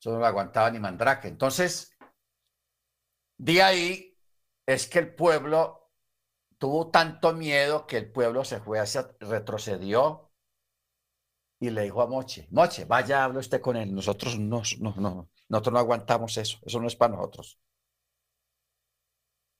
Eso 0.00 0.12
no 0.12 0.18
lo 0.20 0.26
aguantaba 0.26 0.70
ni 0.70 0.78
Mandrake. 0.78 1.26
Entonces, 1.28 1.96
De 3.38 3.62
ahí 3.62 4.18
es 4.66 4.88
que 4.88 4.98
el 4.98 5.14
pueblo 5.14 5.90
tuvo 6.58 6.90
tanto 6.90 7.32
miedo 7.34 7.86
que 7.86 7.98
el 7.98 8.12
pueblo 8.12 8.44
se 8.44 8.60
fue 8.60 8.80
hacia, 8.80 9.08
retrocedió 9.20 10.32
y 11.60 11.70
le 11.70 11.82
dijo 11.82 12.00
a 12.02 12.06
Moche, 12.06 12.46
Moche, 12.52 12.84
vaya, 12.84 13.24
hable 13.24 13.38
usted 13.40 13.60
con 13.60 13.76
él, 13.76 13.92
nosotros 13.94 14.38
no, 14.38 14.62
no, 14.80 14.94
no, 14.96 15.30
nosotros 15.48 15.72
no 15.72 15.78
aguantamos 15.80 16.36
eso, 16.36 16.58
eso 16.64 16.80
no 16.80 16.86
es 16.86 16.96
para 16.96 17.16
nosotros. 17.16 17.58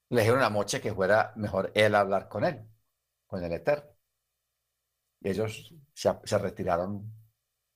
Le 0.09 0.21
dijeron 0.23 0.43
a 0.43 0.49
Moche 0.49 0.81
que 0.81 0.95
fuera 0.95 1.35
mejor 1.37 1.71
él 1.75 1.95
hablar 1.95 2.29
con 2.31 2.45
él, 2.45 2.67
con 3.35 3.43
el 3.43 3.53
Eterno. 3.53 3.91
Y 5.21 5.31
ellos 5.31 5.75
se, 5.93 6.39
retiraron 6.39 7.13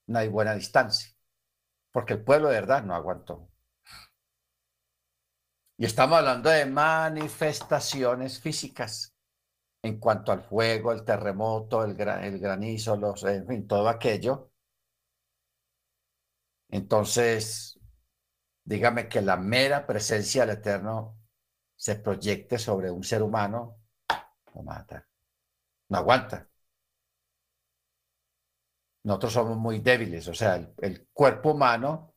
una 0.07 0.29
buena 0.29 0.55
distancia, 0.55 1.11
porque 1.91 2.15
el 2.15 2.23
pueblo 2.23 2.49
de 2.49 2.61
verdad 2.61 2.85
no 2.85 2.95
aguantó. 2.95 3.51
Y 5.77 5.85
estamos 5.85 6.19
hablando 6.19 6.51
de 6.51 6.67
manifestaciones 6.67 8.41
físicas 8.41 9.17
en 9.83 9.99
cuanto 9.99 10.31
al 10.31 10.43
fuego, 10.43 10.93
el 10.93 11.05
terremoto, 11.05 11.85
el, 11.85 11.99
el 12.01 12.39
granizo, 12.39 12.97
los, 12.97 13.25
en 13.25 13.47
fin, 13.47 13.67
todo 13.67 13.89
aquello. 13.89 14.53
Entonces, 16.69 17.81
dígame 18.65 19.09
que 19.09 19.23
la 19.23 19.37
mera 19.37 19.87
presencia 19.87 20.45
del 20.45 20.59
Eterno 20.59 21.19
se 21.75 21.97
proyecte 21.97 22.59
sobre 22.59 22.91
un 22.91 23.03
ser 23.03 23.23
humano, 23.23 23.81
lo 24.55 24.63
mata, 24.63 25.08
no 25.89 25.99
aguanta. 25.99 26.49
Nosotros 29.05 29.33
somos 29.33 29.57
muy 29.57 29.81
débiles, 29.81 30.29
o 30.29 30.35
sea, 30.35 30.57
el, 30.57 31.09
cuerpo 31.13 31.53
humano 31.53 32.15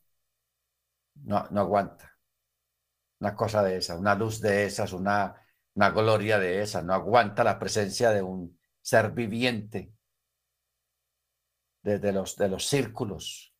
no, 1.14 1.46
no 1.50 1.60
aguanta 1.60 2.12
una 3.22 3.36
cosa 3.36 3.62
de 3.62 3.76
esas, 3.76 3.98
una 3.98 4.16
luz 4.16 4.40
de 4.40 4.64
esas, 4.66 4.92
una, 4.92 5.36
una 5.74 5.90
gloria 5.90 6.38
de 6.40 6.60
esas, 6.60 6.84
no 6.84 6.92
aguanta 6.92 7.44
la 7.44 7.58
presencia 7.58 8.10
de 8.10 8.20
un 8.20 8.58
ser 8.80 9.12
viviente 9.12 9.94
desde 11.82 12.12
los, 12.12 12.36
de 12.36 12.48
los 12.48 12.66
círculos. 12.66 13.54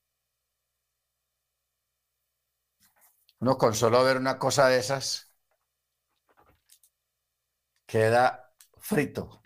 Uno 3.39 3.57
con 3.57 3.75
solo 3.75 4.03
ver 4.03 4.17
una 4.17 4.37
cosa 4.39 4.69
de 4.69 4.79
esas 4.79 5.33
queda 7.87 8.53
frito. 8.79 9.42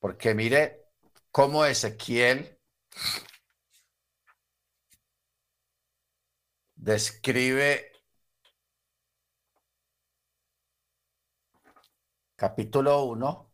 Porque 0.00 0.34
mire 0.34 0.86
cómo 1.30 1.64
Ezequiel 1.64 2.58
describe 6.74 7.92
capítulo 12.36 13.04
1. 13.04 13.50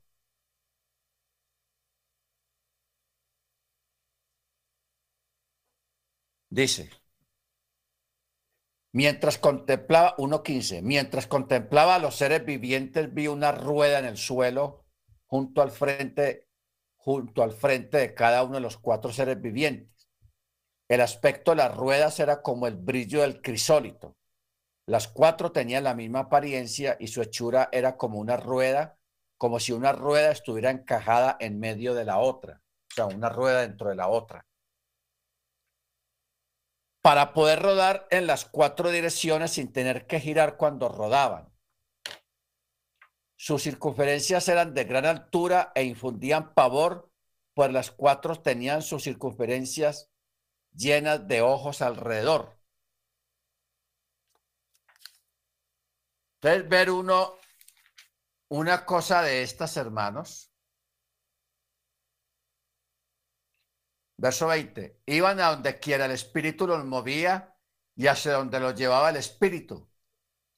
Dice, 6.49 6.91
mientras 8.93 9.39
contemplaba, 9.39 10.17
1.15, 10.17 10.83
mientras 10.83 11.27
contemplaba 11.27 11.97
a 11.97 11.99
los 11.99 12.17
seres 12.17 12.45
vivientes, 12.47 13.13
vi 13.13 13.27
una 13.27 13.53
rueda 13.53 13.99
en 13.99 14.07
el 14.07 14.17
suelo 14.17 14.86
junto 15.27 15.63
al 15.63 15.71
frente, 15.71 16.49
junto 16.97 17.43
al 17.43 17.53
frente 17.53 17.99
de 17.99 18.15
cada 18.15 18.45
uno 18.45 18.55
de 18.55 18.61
los 18.61 18.79
cuatro 18.79 19.13
seres 19.13 19.41
vivientes 19.41 19.97
el 20.89 21.01
aspecto 21.01 21.51
de 21.51 21.57
las 21.57 21.75
ruedas 21.75 22.21
era 22.21 22.43
como 22.43 22.67
el 22.67 22.77
brillo 22.77 23.23
del 23.23 23.43
crisólito. 23.43 24.17
Las 24.87 25.09
cuatro 25.09 25.51
tenían 25.51 25.83
la 25.83 25.95
misma 25.95 26.21
apariencia 26.21 26.97
y 27.01 27.09
su 27.09 27.23
hechura 27.23 27.69
era 27.73 27.97
como 27.97 28.19
una 28.19 28.37
rueda, 28.37 28.97
como 29.37 29.59
si 29.59 29.73
una 29.73 29.93
rueda 29.93 30.31
estuviera 30.31 30.71
encajada 30.71 31.37
en 31.41 31.59
medio 31.59 31.95
de 31.95 32.05
la 32.05 32.19
otra, 32.19 32.63
o 32.93 32.95
sea, 32.95 33.07
una 33.07 33.29
rueda 33.29 33.63
dentro 33.63 33.89
de 33.89 33.97
la 33.97 34.07
otra. 34.07 34.47
Para 37.03 37.33
poder 37.33 37.61
rodar 37.61 38.07
en 38.11 38.29
las 38.29 38.45
cuatro 38.45 38.91
direcciones 38.91 39.53
sin 39.53 39.73
tener 39.73 40.07
que 40.07 40.21
girar 40.21 40.57
cuando 40.57 40.89
rodaban. 40.89 41.53
Sus 43.37 43.63
circunferencias 43.63 44.49
eran 44.49 44.75
de 44.75 44.85
gran 44.85 45.05
altura 45.05 45.73
e 45.75 45.85
infundían 45.85 46.55
pavor, 46.55 47.11
pues 47.55 47.71
las 47.71 47.91
cuatro 47.91 48.41
tenían 48.41 48.83
sus 48.83 49.05
circunferencias 49.05 50.11
llenas 50.73 51.27
de 51.29 51.43
ojos 51.43 51.83
alrededor. 51.83 52.59
Entonces, 56.41 56.69
ver 56.69 56.91
uno 56.91 57.35
una 58.49 58.87
cosa 58.87 59.23
de 59.23 59.43
estas, 59.43 59.77
hermanos. 59.77 60.53
Verso 64.19 64.47
20. 64.47 65.03
Iban 65.07 65.41
a 65.41 65.51
donde 65.51 65.79
quiera 65.79 66.07
el 66.07 66.13
espíritu 66.13 66.67
los 66.67 66.85
movía 66.85 67.55
y 67.95 68.07
hacia 68.07 68.33
donde 68.33 68.61
los 68.61 68.75
llevaba 68.75 69.11
el 69.11 69.17
espíritu. 69.17 69.89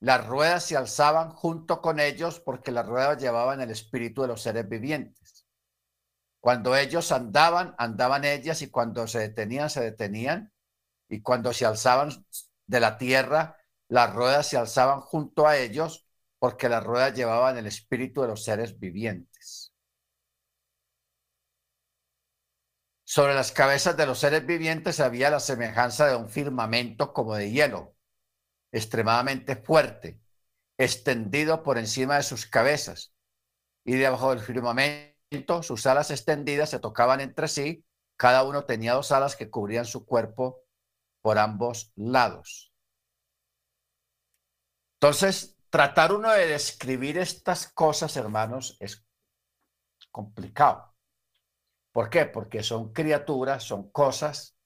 Las 0.01 0.27
ruedas 0.27 0.65
se 0.65 0.77
alzaban 0.77 1.31
junto 1.31 1.81
con 1.81 1.99
ellos 1.99 2.41
porque 2.41 2.71
las 2.71 2.87
ruedas 2.87 3.21
llevaban 3.21 3.61
el 3.61 3.71
espíritu 3.71 4.23
de 4.23 4.29
los 4.29 4.43
seres 4.43 4.69
vivientes. 4.69 5.47
Cuando 6.41 6.77
ellos 6.77 7.11
andaban, 7.11 7.75
andaban 7.79 8.25
ellas 8.25 8.63
y 8.63 8.71
cuando 8.71 9.07
se 9.09 9.19
detenían, 9.19 9.71
se 9.71 9.81
detenían. 9.81 10.53
Y 11.09 11.21
cuando 11.23 11.53
se 11.53 11.67
alzaban 11.67 12.11
de 12.67 12.81
la 12.81 12.97
tierra, 12.97 13.57
las 13.89 14.15
ruedas 14.15 14.47
se 14.47 14.57
alzaban 14.57 15.01
junto 15.01 15.47
a 15.49 15.57
ellos 15.57 16.07
porque 16.39 16.69
las 16.69 16.85
ruedas 16.85 17.15
llevaban 17.15 17.57
el 17.59 17.67
espíritu 17.67 18.23
de 18.23 18.29
los 18.29 18.45
seres 18.45 18.79
vivientes. 18.79 19.73
Sobre 23.05 23.35
las 23.35 23.51
cabezas 23.53 23.97
de 23.97 24.07
los 24.07 24.19
seres 24.19 24.47
vivientes 24.47 25.01
había 25.01 25.31
la 25.31 25.41
semejanza 25.41 26.07
de 26.07 26.15
un 26.15 26.29
firmamento 26.29 27.13
como 27.15 27.35
de 27.35 27.51
hielo, 27.51 27.97
extremadamente 28.73 29.57
fuerte, 29.57 30.21
extendido 30.79 31.63
por 31.63 31.79
encima 31.79 32.17
de 32.17 32.23
sus 32.23 32.47
cabezas. 32.47 33.13
Y 33.85 33.95
debajo 33.95 34.31
del 34.31 34.41
firmamento 34.41 35.63
sus 35.63 35.87
alas 35.87 36.11
extendidas 36.11 36.71
se 36.71 36.79
tocaban 36.79 37.21
entre 37.21 37.49
sí, 37.49 37.85
cada 38.17 38.43
uno 38.43 38.65
tenía 38.65 38.95
dos 38.95 39.13
alas 39.13 39.37
que 39.37 39.51
cubrían 39.51 39.85
su 39.85 40.05
cuerpo 40.05 40.63
por 41.23 41.39
ambos 41.39 41.93
lados. 41.95 42.73
Entonces, 45.01 45.57
tratar 45.71 46.13
uno 46.13 46.31
de 46.33 46.47
describir 46.47 47.19
estas 47.19 47.69
cosas, 47.69 48.17
hermanos, 48.17 48.77
es 48.81 49.07
complicado. 50.11 50.95
¿Por 51.93 52.11
qué? 52.11 52.27
Porque 52.27 52.63
son 52.63 52.93
criaturas, 52.93 53.63
son 53.63 53.91
cosas 53.91 54.57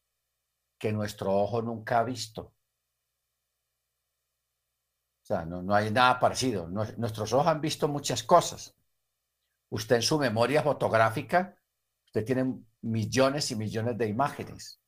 que 0.78 0.92
nuestro 0.92 1.34
ojo 1.34 1.60
nunca 1.60 1.98
ha 1.98 2.04
visto. 2.04 2.54
O 5.22 5.24
sea, 5.24 5.44
no, 5.44 5.62
no 5.62 5.74
hay 5.74 5.90
nada 5.90 6.18
parecido. 6.18 6.68
Nuestros 6.68 7.32
ojos 7.32 7.46
han 7.46 7.60
visto 7.60 7.88
muchas 7.88 8.22
cosas, 8.22 8.74
Usted 9.72 9.96
en 9.96 10.02
su 10.02 10.18
memoria 10.18 10.62
fotográfica, 10.62 11.56
usted 12.04 12.26
tiene 12.26 12.62
millones 12.82 13.50
y 13.52 13.56
millones 13.56 13.96
de 13.96 14.06
imágenes. 14.06 14.82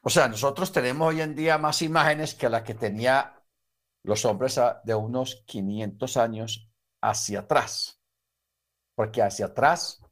O 0.00 0.10
sea, 0.10 0.26
nosotros 0.26 0.72
tenemos 0.72 1.06
hoy 1.06 1.20
en 1.20 1.36
día 1.36 1.56
más 1.56 1.80
imágenes 1.82 2.34
que 2.34 2.48
las 2.48 2.64
que 2.64 2.74
tenía 2.74 3.40
los 4.02 4.24
hombres 4.24 4.60
de 4.82 4.94
unos 4.94 5.44
500 5.46 6.16
años 6.16 6.68
hacia 7.00 7.40
atrás. 7.40 8.00
Porque 8.96 9.22
hacia 9.22 9.46
atrás 9.46 10.02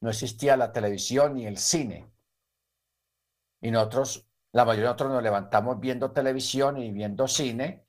no 0.00 0.10
existía 0.10 0.56
la 0.56 0.70
televisión 0.70 1.34
ni 1.34 1.46
el 1.46 1.58
cine. 1.58 2.08
Y 3.60 3.72
nosotros, 3.72 4.28
la 4.52 4.64
mayoría 4.64 4.84
de 4.84 4.88
nosotros 4.90 5.10
nos 5.10 5.22
levantamos 5.24 5.80
viendo 5.80 6.12
televisión 6.12 6.76
y 6.76 6.92
viendo 6.92 7.26
cine, 7.26 7.85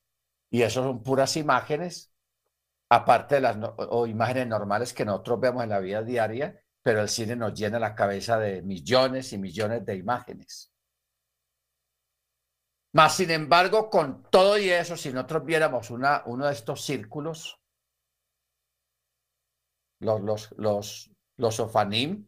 y 0.50 0.62
eso 0.62 0.84
son 0.84 1.04
puras 1.04 1.36
imágenes 1.38 2.14
aparte 2.90 3.36
de 3.36 3.42
las 3.42 3.58
o 3.78 4.08
imágenes 4.08 4.48
normales 4.48 4.94
que 4.94 5.06
nosotros 5.06 5.40
vemos 5.40 5.64
en 5.64 5.70
la 5.70 5.80
vida 5.80 6.04
diaria, 6.04 6.62
pero 6.82 7.02
el 7.02 7.10
cine 7.10 7.36
nos 7.36 7.54
llena 7.54 7.80
la 7.80 7.96
cabeza 7.96 8.40
de 8.40 8.62
millones 8.62 9.34
y 9.34 9.38
millones 9.38 9.86
de 9.86 9.96
imágenes. 9.96 10.72
Más 12.94 13.16
sin 13.16 13.32
embargo, 13.32 13.90
con 13.90 14.24
todo 14.32 14.58
y 14.58 14.70
eso, 14.70 14.96
si 14.96 15.12
nosotros 15.12 15.46
viéramos 15.46 15.92
una, 15.92 16.24
uno 16.26 16.48
de 16.48 16.54
estos 16.54 16.84
círculos, 16.84 17.60
los, 20.00 20.22
los, 20.22 20.52
los, 20.58 21.12
los 21.36 21.60
ofanim, 21.60 22.28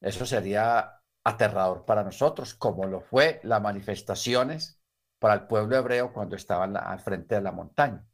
eso 0.00 0.26
sería 0.26 1.00
aterrador 1.24 1.84
para 1.84 2.02
nosotros, 2.02 2.54
como 2.54 2.86
lo 2.86 3.00
fue 3.00 3.40
las 3.44 3.62
manifestaciones 3.62 4.81
para 5.22 5.34
el 5.34 5.46
pueblo 5.46 5.76
hebreo 5.76 6.12
cuando 6.12 6.34
estaban 6.34 6.76
al 6.76 6.98
frente 6.98 7.36
de 7.36 7.42
la 7.42 7.52
montaña. 7.52 8.04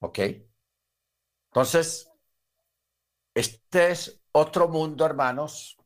¿Ok? 0.00 0.18
Entonces, 1.50 2.10
este 3.34 3.90
es 3.90 4.22
otro 4.32 4.68
mundo, 4.68 5.04
hermanos, 5.04 5.76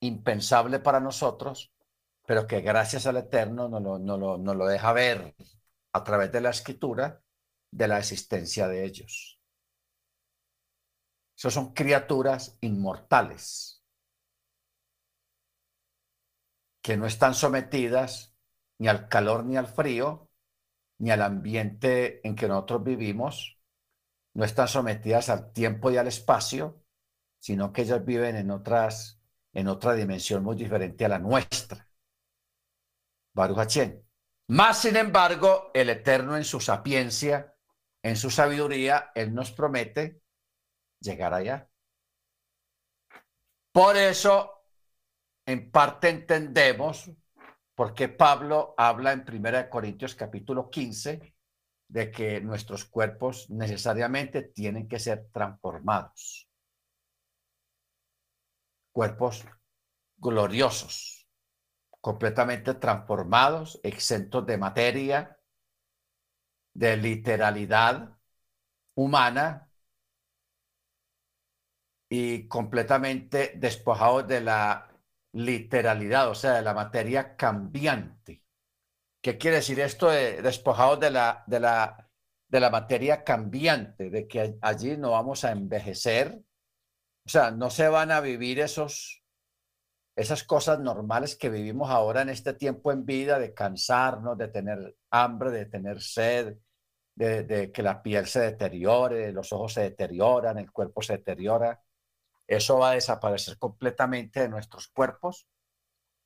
impensable 0.00 0.78
para 0.78 1.00
nosotros, 1.00 1.72
pero 2.26 2.46
que 2.46 2.60
gracias 2.60 3.06
al 3.06 3.16
Eterno 3.16 3.66
nos 3.66 3.82
lo, 3.82 4.18
lo, 4.18 4.54
lo 4.54 4.66
deja 4.66 4.92
ver 4.92 5.34
a 5.94 6.04
través 6.04 6.30
de 6.30 6.42
la 6.42 6.50
escritura 6.50 7.22
de 7.70 7.88
la 7.88 7.98
existencia 7.98 8.68
de 8.68 8.84
ellos. 8.84 9.40
Esos 11.34 11.54
son 11.54 11.72
criaturas 11.72 12.58
inmortales 12.60 13.77
que 16.88 16.96
no 16.96 17.04
están 17.04 17.34
sometidas 17.34 18.34
ni 18.78 18.88
al 18.88 19.10
calor 19.10 19.44
ni 19.44 19.58
al 19.58 19.66
frío, 19.66 20.30
ni 20.98 21.10
al 21.10 21.20
ambiente 21.20 22.26
en 22.26 22.34
que 22.34 22.48
nosotros 22.48 22.82
vivimos, 22.82 23.60
no 24.32 24.42
están 24.42 24.68
sometidas 24.68 25.28
al 25.28 25.52
tiempo 25.52 25.90
y 25.90 25.98
al 25.98 26.06
espacio, 26.06 26.82
sino 27.38 27.74
que 27.74 27.82
ellas 27.82 28.02
viven 28.06 28.36
en 28.36 28.50
otras, 28.50 29.20
en 29.52 29.68
otra 29.68 29.92
dimensión 29.92 30.42
muy 30.42 30.56
diferente 30.56 31.04
a 31.04 31.10
la 31.10 31.18
nuestra. 31.18 31.86
Baruch 33.34 33.76
Más 34.46 34.80
sin 34.80 34.96
embargo, 34.96 35.70
el 35.74 35.90
Eterno 35.90 36.38
en 36.38 36.44
su 36.44 36.58
sapiencia, 36.58 37.54
en 38.02 38.16
su 38.16 38.30
sabiduría, 38.30 39.12
Él 39.14 39.34
nos 39.34 39.52
promete 39.52 40.22
llegar 41.00 41.34
allá. 41.34 41.68
Por 43.72 43.98
eso, 43.98 44.57
en 45.48 45.70
parte 45.70 46.10
entendemos 46.10 47.10
por 47.74 47.94
qué 47.94 48.10
Pablo 48.10 48.74
habla 48.76 49.12
en 49.12 49.24
1 49.26 49.70
Corintios 49.70 50.14
capítulo 50.14 50.68
15 50.68 51.34
de 51.88 52.10
que 52.10 52.42
nuestros 52.42 52.84
cuerpos 52.84 53.48
necesariamente 53.48 54.42
tienen 54.42 54.86
que 54.86 54.98
ser 54.98 55.30
transformados. 55.32 56.50
Cuerpos 58.92 59.46
gloriosos, 60.18 61.26
completamente 61.98 62.74
transformados, 62.74 63.80
exentos 63.82 64.44
de 64.44 64.58
materia, 64.58 65.40
de 66.74 66.98
literalidad 66.98 68.18
humana 68.96 69.70
y 72.06 72.46
completamente 72.48 73.54
despojados 73.56 74.28
de 74.28 74.42
la 74.42 74.87
literalidad, 75.32 76.30
o 76.30 76.34
sea, 76.34 76.54
de 76.54 76.62
la 76.62 76.74
materia 76.74 77.36
cambiante. 77.36 78.42
¿Qué 79.22 79.36
quiere 79.36 79.56
decir 79.56 79.80
esto 79.80 80.08
de 80.10 80.42
despojados 80.42 81.00
de 81.00 81.10
la, 81.10 81.44
de 81.46 81.60
la, 81.60 82.10
de 82.48 82.60
la 82.60 82.70
materia 82.70 83.24
cambiante, 83.24 84.10
de 84.10 84.28
que 84.28 84.56
allí 84.62 84.96
no 84.96 85.10
vamos 85.10 85.44
a 85.44 85.52
envejecer? 85.52 86.40
O 87.26 87.28
sea, 87.28 87.50
no 87.50 87.68
se 87.70 87.88
van 87.88 88.10
a 88.10 88.20
vivir 88.20 88.60
esos, 88.60 89.22
esas 90.16 90.44
cosas 90.44 90.80
normales 90.80 91.36
que 91.36 91.50
vivimos 91.50 91.90
ahora 91.90 92.22
en 92.22 92.30
este 92.30 92.54
tiempo 92.54 92.90
en 92.92 93.04
vida, 93.04 93.38
de 93.38 93.52
cansarnos, 93.52 94.38
de 94.38 94.48
tener 94.48 94.96
hambre, 95.10 95.50
de 95.50 95.66
tener 95.66 96.00
sed, 96.00 96.56
de, 97.14 97.42
de 97.42 97.72
que 97.72 97.82
la 97.82 98.02
piel 98.02 98.26
se 98.26 98.40
deteriore, 98.40 99.32
los 99.32 99.52
ojos 99.52 99.74
se 99.74 99.82
deterioran, 99.82 100.58
el 100.58 100.70
cuerpo 100.70 101.02
se 101.02 101.18
deteriora. 101.18 101.82
Eso 102.48 102.78
va 102.78 102.90
a 102.90 102.94
desaparecer 102.94 103.58
completamente 103.58 104.40
de 104.40 104.48
nuestros 104.48 104.88
cuerpos 104.88 105.46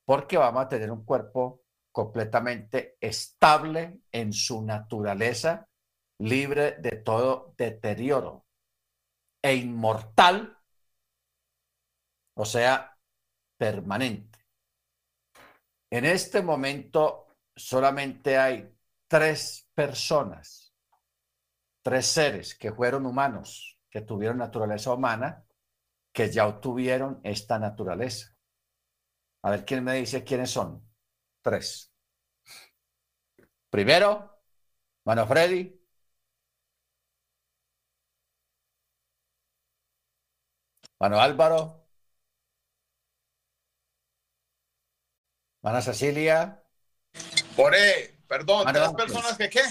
porque 0.05 0.37
vamos 0.37 0.63
a 0.63 0.69
tener 0.69 0.89
un 0.89 1.03
cuerpo 1.03 1.63
completamente 1.91 2.97
estable 2.99 3.99
en 4.11 4.33
su 4.33 4.63
naturaleza, 4.63 5.69
libre 6.19 6.77
de 6.79 6.91
todo 6.91 7.53
deterioro 7.57 8.45
e 9.41 9.55
inmortal, 9.55 10.57
o 12.35 12.45
sea, 12.45 12.97
permanente. 13.57 14.39
En 15.91 16.05
este 16.05 16.41
momento 16.41 17.27
solamente 17.55 18.37
hay 18.37 18.73
tres 19.07 19.69
personas, 19.75 20.73
tres 21.83 22.07
seres 22.07 22.55
que 22.55 22.71
fueron 22.71 23.05
humanos, 23.05 23.77
que 23.89 24.01
tuvieron 24.01 24.37
naturaleza 24.37 24.93
humana, 24.93 25.45
que 26.13 26.31
ya 26.31 26.47
obtuvieron 26.47 27.19
esta 27.23 27.59
naturaleza. 27.59 28.33
A 29.41 29.49
ver 29.49 29.65
quién 29.65 29.83
me 29.83 29.95
dice 29.95 30.23
quiénes 30.23 30.51
son 30.51 30.87
tres. 31.41 31.91
Primero, 33.69 34.41
mano 35.03 35.27
Freddy. 35.27 35.81
Mano 40.99 41.19
Álvaro. 41.19 41.85
Mano 45.61 45.81
Cecilia. 45.81 46.63
Por 47.55 47.73
perdón, 48.27 48.67
tres 48.71 48.93
personas 48.93 49.37
que 49.37 49.49
qué? 49.49 49.61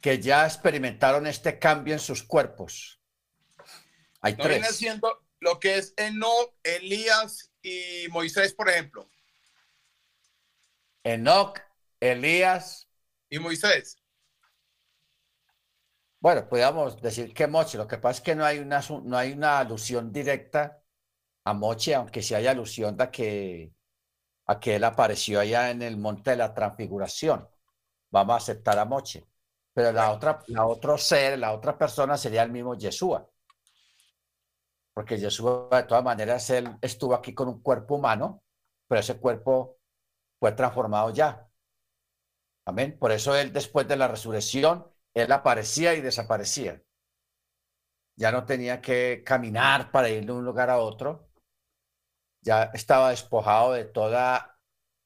Que 0.00 0.20
ya 0.20 0.46
experimentaron 0.46 1.26
este 1.26 1.58
cambio 1.58 1.94
en 1.94 2.00
sus 2.00 2.22
cuerpos. 2.22 2.95
Hay 4.20 4.34
tres. 4.34 4.60
Viene 4.60 4.72
siendo 4.72 5.26
lo 5.40 5.60
que 5.60 5.78
es 5.78 5.94
Enoch, 5.96 6.54
Elías 6.62 7.52
y 7.62 8.06
Moisés, 8.10 8.54
por 8.54 8.68
ejemplo. 8.68 9.08
Enoch, 11.04 11.60
Elías. 12.00 12.88
Y 13.28 13.38
Moisés. 13.38 13.96
Bueno, 16.20 16.48
podríamos 16.48 17.00
decir 17.00 17.32
que 17.32 17.46
Moche. 17.46 17.78
Lo 17.78 17.86
que 17.86 17.98
pasa 17.98 18.18
es 18.18 18.20
que 18.20 18.34
no 18.34 18.44
hay 18.44 18.58
una, 18.58 18.80
no 19.04 19.16
hay 19.16 19.32
una 19.32 19.60
alusión 19.60 20.12
directa 20.12 20.82
a 21.44 21.52
Moche, 21.54 21.94
aunque 21.94 22.22
sí 22.22 22.34
hay 22.34 22.46
alusión 22.46 23.00
a 23.00 23.10
que, 23.10 23.72
a 24.46 24.58
que 24.58 24.76
él 24.76 24.84
apareció 24.84 25.38
allá 25.38 25.70
en 25.70 25.82
el 25.82 25.96
monte 25.96 26.30
de 26.30 26.36
la 26.36 26.52
transfiguración. 26.54 27.48
Vamos 28.10 28.34
a 28.34 28.36
aceptar 28.38 28.78
a 28.78 28.84
Moche. 28.84 29.24
Pero 29.72 29.92
la 29.92 30.10
otra, 30.10 30.42
la 30.48 30.66
otro 30.66 30.98
ser, 30.98 31.38
la 31.38 31.52
otra 31.52 31.76
persona 31.78 32.16
sería 32.16 32.42
el 32.42 32.50
mismo 32.50 32.74
Yeshua. 32.74 33.28
Porque 34.96 35.18
Yeshua, 35.18 35.68
de 35.70 35.82
todas 35.82 36.02
maneras, 36.02 36.48
él 36.48 36.74
estuvo 36.80 37.14
aquí 37.14 37.34
con 37.34 37.48
un 37.48 37.60
cuerpo 37.60 37.96
humano, 37.96 38.42
pero 38.88 39.02
ese 39.02 39.20
cuerpo 39.20 39.76
fue 40.40 40.52
transformado 40.52 41.10
ya. 41.10 41.46
Amén. 42.64 42.96
Por 42.98 43.12
eso 43.12 43.36
él 43.36 43.52
después 43.52 43.86
de 43.86 43.96
la 43.96 44.08
resurrección, 44.08 44.90
él 45.12 45.30
aparecía 45.32 45.92
y 45.92 46.00
desaparecía. 46.00 46.80
Ya 48.16 48.32
no 48.32 48.46
tenía 48.46 48.80
que 48.80 49.22
caminar 49.22 49.90
para 49.90 50.08
ir 50.08 50.24
de 50.24 50.32
un 50.32 50.46
lugar 50.46 50.70
a 50.70 50.78
otro. 50.78 51.28
Ya 52.40 52.70
estaba 52.72 53.10
despojado 53.10 53.74
de 53.74 53.84
toda 53.84 54.58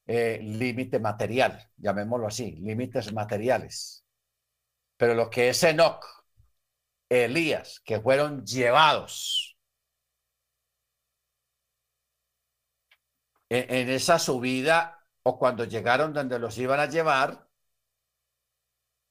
eh, 0.07 0.39
límite 0.41 1.01
material, 1.01 1.69
llamémoslo 1.75 2.27
así, 2.27 2.53
límites 2.61 3.11
materiales. 3.11 4.05
Pero 4.95 5.15
lo 5.15 5.29
que 5.29 5.49
es 5.49 5.61
Enoch, 5.63 6.05
Elías, 7.09 7.81
que 7.83 7.99
fueron 7.99 8.45
llevados 8.45 9.40
en, 13.53 13.89
esa 13.89 14.17
subida 14.17 15.05
o 15.23 15.37
cuando 15.37 15.65
llegaron 15.65 16.13
donde 16.13 16.39
los 16.39 16.57
iban 16.57 16.79
a 16.79 16.85
llevar, 16.85 17.49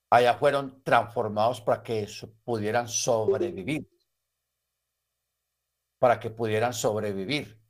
allá 0.09 0.35
fueron 0.39 0.83
transformados 0.83 1.61
para 1.61 1.83
que 1.83 2.09
pudieran 2.43 2.89
sobrevivir, 2.89 3.87
para 5.99 6.19
que 6.19 6.31
pudieran 6.31 6.73
sobrevivir 6.73 7.61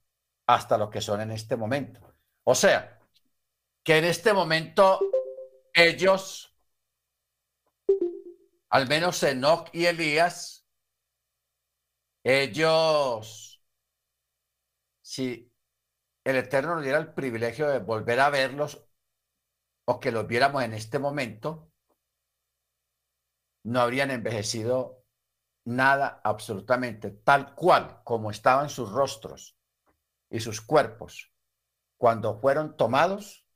hasta 0.46 0.78
lo 0.78 0.88
que 0.88 1.00
son 1.00 1.20
en 1.20 1.32
este 1.32 1.56
momento. 1.56 2.14
O 2.44 2.54
sea, 2.54 3.00
que 3.82 3.98
en 3.98 4.04
este 4.04 4.32
momento 4.32 5.00
ellos, 5.74 6.56
al 8.68 8.86
menos 8.86 9.20
Enoch 9.24 9.68
y 9.72 9.86
Elías, 9.86 10.64
ellos, 12.22 13.60
si 15.02 15.49
el 16.24 16.36
Eterno 16.36 16.74
nos 16.74 16.84
diera 16.84 16.98
el 16.98 17.12
privilegio 17.12 17.68
de 17.68 17.78
volver 17.78 18.20
a 18.20 18.30
verlos 18.30 18.86
o 19.86 20.00
que 20.00 20.12
los 20.12 20.26
viéramos 20.26 20.62
en 20.62 20.74
este 20.74 20.98
momento, 20.98 21.72
no 23.64 23.80
habrían 23.80 24.10
envejecido 24.10 25.04
nada 25.64 26.20
absolutamente, 26.24 27.10
tal 27.10 27.54
cual 27.54 28.02
como 28.04 28.30
estaban 28.30 28.70
sus 28.70 28.90
rostros 28.90 29.56
y 30.30 30.40
sus 30.40 30.60
cuerpos 30.60 31.32
cuando 32.00 32.40
fueron 32.40 32.76
tomados, 32.76 33.46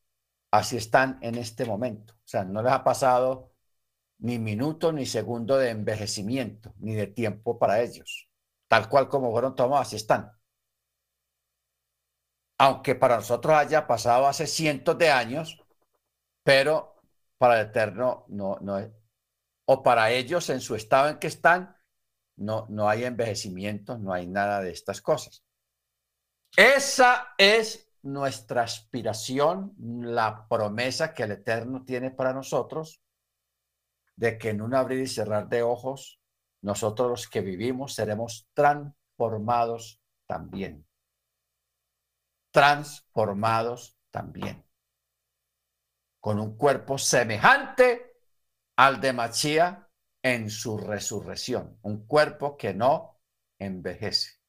así 0.51 0.77
están 0.77 1.19
en 1.23 1.37
este 1.37 1.65
momento. 1.65 2.13
O 2.15 2.27
sea, 2.27 2.45
no 2.45 2.63
les 2.63 2.73
ha 2.73 2.85
pasado 2.85 3.55
ni 4.19 4.39
minuto 4.39 4.93
ni 4.93 5.07
segundo 5.07 5.57
de 5.57 5.71
envejecimiento, 5.71 6.75
ni 6.79 6.95
de 6.95 7.07
tiempo 7.07 7.59
para 7.59 7.81
ellos. 7.81 8.29
Tal 8.69 8.89
cual 8.91 9.09
como 9.09 9.33
fueron 9.33 9.55
tomados, 9.55 9.87
así 9.87 9.97
están 9.97 10.34
aunque 12.59 12.95
para 12.95 13.17
nosotros 13.17 13.55
haya 13.55 13.87
pasado 13.87 14.27
hace 14.27 14.47
cientos 14.47 14.97
de 14.99 15.11
años, 15.11 15.63
pero 16.43 16.95
para 17.39 17.61
el 17.61 17.69
Eterno 17.69 18.25
no, 18.29 18.59
no 18.61 18.79
es, 18.79 18.91
o 19.67 19.83
para 19.83 20.11
ellos 20.11 20.51
en 20.51 20.61
su 20.61 20.75
estado 20.75 21.09
en 21.09 21.19
que 21.19 21.27
están, 21.27 21.77
no, 22.37 22.67
no 22.69 22.89
hay 22.89 23.05
envejecimiento, 23.05 23.99
no 23.99 24.13
hay 24.13 24.27
nada 24.27 24.61
de 24.61 24.71
estas 24.71 25.01
cosas. 25.01 25.45
Esa 26.57 27.35
es 27.39 27.91
nuestra 28.03 28.63
aspiración, 28.63 29.75
la 29.79 30.47
promesa 30.49 31.15
que 31.15 31.23
el 31.23 31.33
Eterno 31.33 31.85
tiene 31.85 32.11
para 32.11 32.33
nosotros, 32.33 33.01
de 34.17 34.39
que 34.39 34.51
en 34.51 34.63
un 34.63 34.75
abrir 34.75 35.01
y 35.01 35.07
cerrar 35.07 35.49
de 35.49 35.63
ojos, 35.63 36.21
nosotros 36.61 37.11
los 37.11 37.29
que 37.29 37.41
vivimos 37.41 37.95
seremos 37.95 38.49
transformados 38.55 40.01
también. 40.27 40.87
Transformados 42.55 43.99
también. 44.13 44.65
Con 46.21 46.39
un 46.39 46.57
cuerpo 46.57 46.99
semejante 46.99 48.21
al 48.77 49.01
de 49.01 49.13
Machía 49.13 49.91
en 50.23 50.49
su 50.49 50.79
resurrección. 50.79 51.81
Un 51.83 52.07
cuerpo 52.07 52.57
que 52.57 52.73
no 52.73 53.21
envejece 53.59 54.41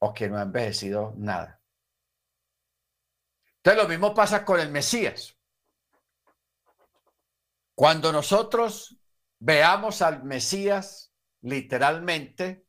o 0.00 0.12
que 0.12 0.28
no 0.28 0.38
ha 0.38 0.42
envejecido 0.42 1.14
nada. 1.16 1.62
Entonces 3.58 3.80
lo 3.80 3.88
mismo 3.88 4.12
pasa 4.12 4.44
con 4.44 4.58
el 4.58 4.72
Mesías. 4.72 5.38
Cuando 7.76 8.10
nosotros 8.10 8.98
veamos 9.38 10.02
al 10.02 10.24
Mesías 10.24 11.14
literalmente, 11.42 12.66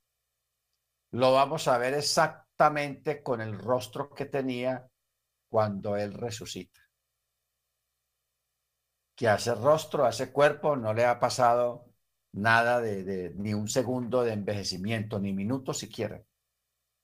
lo 1.13 1.33
vamos 1.33 1.67
a 1.67 1.79
ver 1.79 1.95
exactamente 1.95 2.48
con 3.23 3.39
el 3.39 3.57
rostro 3.57 4.09
que 4.09 4.25
tenía 4.25 4.85
cuando 5.49 5.95
Él 5.95 6.13
resucita. 6.13 6.81
Que 9.15 9.29
a 9.29 9.35
ese 9.35 9.55
rostro, 9.55 10.05
a 10.05 10.09
ese 10.09 10.33
cuerpo, 10.33 10.75
no 10.75 10.93
le 10.93 11.05
ha 11.05 11.19
pasado 11.19 11.85
nada 12.33 12.81
de, 12.81 13.31
ni 13.35 13.53
un 13.53 13.69
segundo 13.69 14.23
de 14.23 14.33
envejecimiento, 14.33 15.19
ni 15.19 15.31
minuto 15.31 15.73
siquiera. 15.73 16.21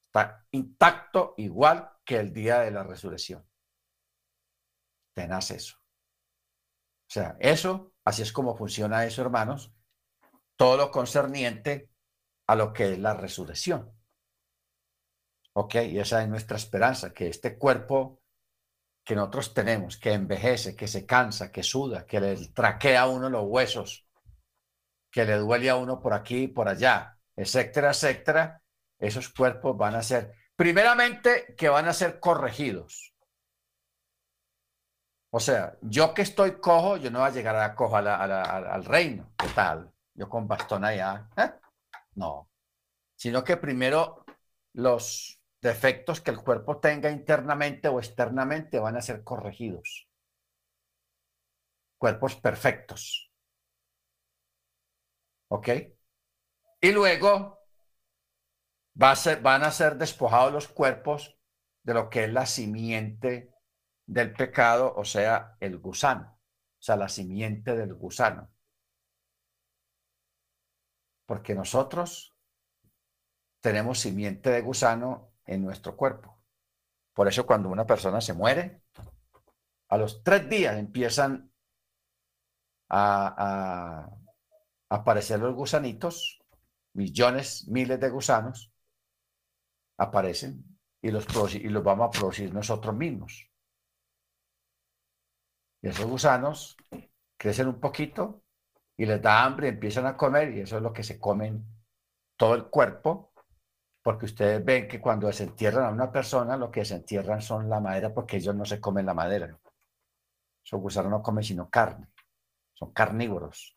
Está 0.07 0.45
intacto 0.51 1.35
igual 1.37 1.89
que 2.03 2.17
el 2.17 2.33
día 2.33 2.59
de 2.59 2.71
la 2.71 2.83
resurrección. 2.83 3.47
Tenaz 5.13 5.51
eso. 5.51 5.77
O 5.77 7.11
sea, 7.13 7.37
eso, 7.39 7.93
así 8.03 8.23
es 8.23 8.33
como 8.33 8.57
funciona 8.57 9.05
eso, 9.05 9.21
hermanos. 9.21 9.73
Todo 10.57 10.75
lo 10.75 10.91
concerniente 10.91 11.89
a 12.47 12.55
lo 12.55 12.73
que 12.73 12.93
es 12.93 12.99
la 12.99 13.13
resurrección. 13.13 13.94
¿Ok? 15.57 15.75
Y 15.75 15.99
esa 15.99 16.21
es 16.21 16.27
nuestra 16.27 16.57
esperanza, 16.57 17.13
que 17.13 17.27
este 17.27 17.57
cuerpo 17.57 18.21
que 19.05 19.15
nosotros 19.15 19.53
tenemos, 19.53 19.97
que 19.97 20.11
envejece, 20.13 20.75
que 20.75 20.87
se 20.87 21.05
cansa, 21.05 21.51
que 21.51 21.63
suda, 21.63 22.05
que 22.05 22.19
le 22.19 22.35
traquea 22.47 23.03
a 23.03 23.07
uno 23.07 23.29
los 23.29 23.45
huesos, 23.45 24.05
que 25.11 25.23
le 25.23 25.37
duele 25.37 25.69
a 25.69 25.77
uno 25.77 26.01
por 26.01 26.13
aquí 26.13 26.43
y 26.43 26.47
por 26.47 26.67
allá, 26.67 27.17
etcétera, 27.35 27.91
etcétera, 27.91 28.61
esos 28.99 29.29
cuerpos 29.29 29.77
van 29.77 29.95
a 29.95 30.03
ser, 30.03 30.33
primeramente, 30.55 31.55
que 31.55 31.69
van 31.69 31.87
a 31.87 31.93
ser 31.93 32.19
corregidos. 32.19 33.13
O 35.29 35.39
sea, 35.39 35.77
yo 35.81 36.13
que 36.13 36.23
estoy 36.23 36.59
cojo, 36.59 36.97
yo 36.97 37.11
no 37.11 37.19
voy 37.19 37.27
a 37.27 37.33
llegar 37.33 37.55
a 37.57 37.75
cojo 37.75 37.97
al 37.97 38.85
reino. 38.85 39.33
¿Qué 39.37 39.47
tal? 39.49 39.91
Yo 40.13 40.29
con 40.29 40.47
bastón 40.47 40.85
allá. 40.85 41.29
¿eh? 41.37 41.51
No. 42.15 42.49
Sino 43.15 43.43
que 43.43 43.57
primero 43.57 44.25
los 44.73 45.34
defectos 45.65 46.21
que 46.21 46.31
el 46.31 46.41
cuerpo 46.41 46.79
tenga 46.79 47.09
internamente 47.11 47.87
o 47.89 47.99
externamente 47.99 48.79
van 48.79 48.95
a 48.95 49.01
ser 49.01 49.23
corregidos. 49.23 50.07
Cuerpos 51.97 52.35
perfectos. 52.35 53.31
¿Ok? 55.49 55.69
Y 56.81 56.91
luego 56.91 57.59
va 59.01 59.11
a 59.11 59.15
ser, 59.15 59.41
van 59.41 59.63
a 59.63 59.71
ser 59.71 59.97
despojados 59.97 60.53
los 60.53 60.67
cuerpos 60.67 61.37
de 61.83 61.93
lo 61.93 62.09
que 62.09 62.25
es 62.25 62.31
la 62.31 62.45
simiente 62.45 63.53
del 64.05 64.33
pecado, 64.33 64.93
o 64.95 65.03
sea, 65.03 65.57
el 65.59 65.79
gusano, 65.79 66.39
o 66.79 66.81
sea, 66.81 66.95
la 66.95 67.09
simiente 67.09 67.75
del 67.75 67.95
gusano. 67.95 68.51
Porque 71.25 71.55
nosotros 71.55 72.35
tenemos 73.61 73.99
simiente 73.99 74.51
de 74.51 74.61
gusano 74.61 75.34
en 75.45 75.63
nuestro 75.63 75.95
cuerpo. 75.95 76.37
Por 77.13 77.27
eso 77.27 77.45
cuando 77.45 77.69
una 77.69 77.85
persona 77.85 78.19
se 78.21 78.33
muere, 78.33 78.81
a 79.89 79.97
los 79.97 80.23
tres 80.23 80.49
días 80.49 80.77
empiezan 80.77 81.51
a, 82.89 84.09
aparecer 84.89 85.39
los 85.39 85.55
gusanitos, 85.55 86.39
millones, 86.93 87.67
miles 87.67 87.99
de 87.99 88.09
gusanos 88.09 88.71
aparecen 89.97 90.63
y 91.01 91.09
los, 91.11 91.25
y 91.55 91.69
los 91.69 91.83
vamos 91.83 92.07
a 92.07 92.19
producir 92.19 92.53
nosotros 92.53 92.95
mismos. 92.95 93.49
Y 95.81 95.89
esos 95.89 96.05
gusanos 96.05 96.77
crecen 97.37 97.67
un 97.67 97.79
poquito 97.79 98.43
y 98.97 99.05
les 99.05 99.21
da 99.21 99.43
hambre, 99.43 99.69
empiezan 99.69 100.05
a 100.05 100.17
comer 100.17 100.55
y 100.55 100.61
eso 100.61 100.77
es 100.77 100.83
lo 100.83 100.93
que 100.93 101.03
se 101.03 101.19
comen 101.19 101.65
todo 102.37 102.55
el 102.55 102.65
cuerpo 102.65 103.34
porque 104.05 104.25
ustedes 104.25 104.63
ven 104.63 104.87
que 104.87 105.01
cuando 105.01 105.25
desentierran 105.25 105.85
a 105.85 105.89
una 105.89 106.11
persona, 106.11 106.55
lo 106.55 106.69
que 106.69 106.81
desentierran 106.81 107.41
son 107.41 107.67
la 107.67 107.79
madera, 107.79 108.13
porque 108.13 108.37
ellos 108.37 108.53
no 108.53 108.63
se 108.63 108.79
comen 108.79 109.03
la 109.03 109.15
madera. 109.15 109.59
Esos 110.63 110.79
gusanos 110.79 111.09
no 111.09 111.23
comen 111.23 111.43
sino 111.43 111.71
carne, 111.71 112.11
son 112.75 112.93
carnívoros. 112.93 113.75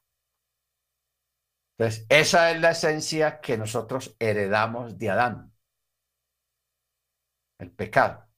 Entonces, 1.79 2.05
esa 2.11 2.51
es 2.51 2.61
la 2.61 2.73
esencia 2.73 3.41
que 3.41 3.57
nosotros 3.57 4.17
heredamos 4.19 4.99
de 4.99 5.09
Adán, 5.09 5.51
el 7.59 7.71
pecado. 7.71 8.29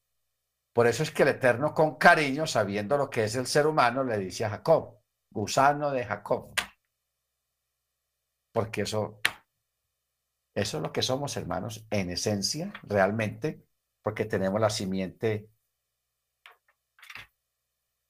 Por 0.72 0.86
eso 0.86 1.02
es 1.02 1.10
que 1.10 1.24
el 1.24 1.30
Eterno 1.30 1.74
con 1.74 1.96
cariño, 1.96 2.46
sabiendo 2.46 2.96
lo 2.96 3.10
que 3.10 3.24
es 3.24 3.34
el 3.34 3.48
ser 3.48 3.66
humano, 3.66 4.04
le 4.04 4.16
dice 4.16 4.44
a 4.44 4.50
Jacob, 4.50 5.00
gusano 5.28 5.90
de 5.90 6.04
Jacob. 6.04 6.54
Porque 8.52 8.82
eso 8.82 9.18
eso 10.54 10.76
es 10.78 10.82
lo 10.82 10.92
que 10.92 11.02
somos, 11.02 11.36
hermanos, 11.36 11.86
en 11.90 12.10
esencia, 12.10 12.72
realmente, 12.82 13.64
porque 14.02 14.24
tenemos 14.24 14.60
la 14.60 14.70
simiente 14.70 15.48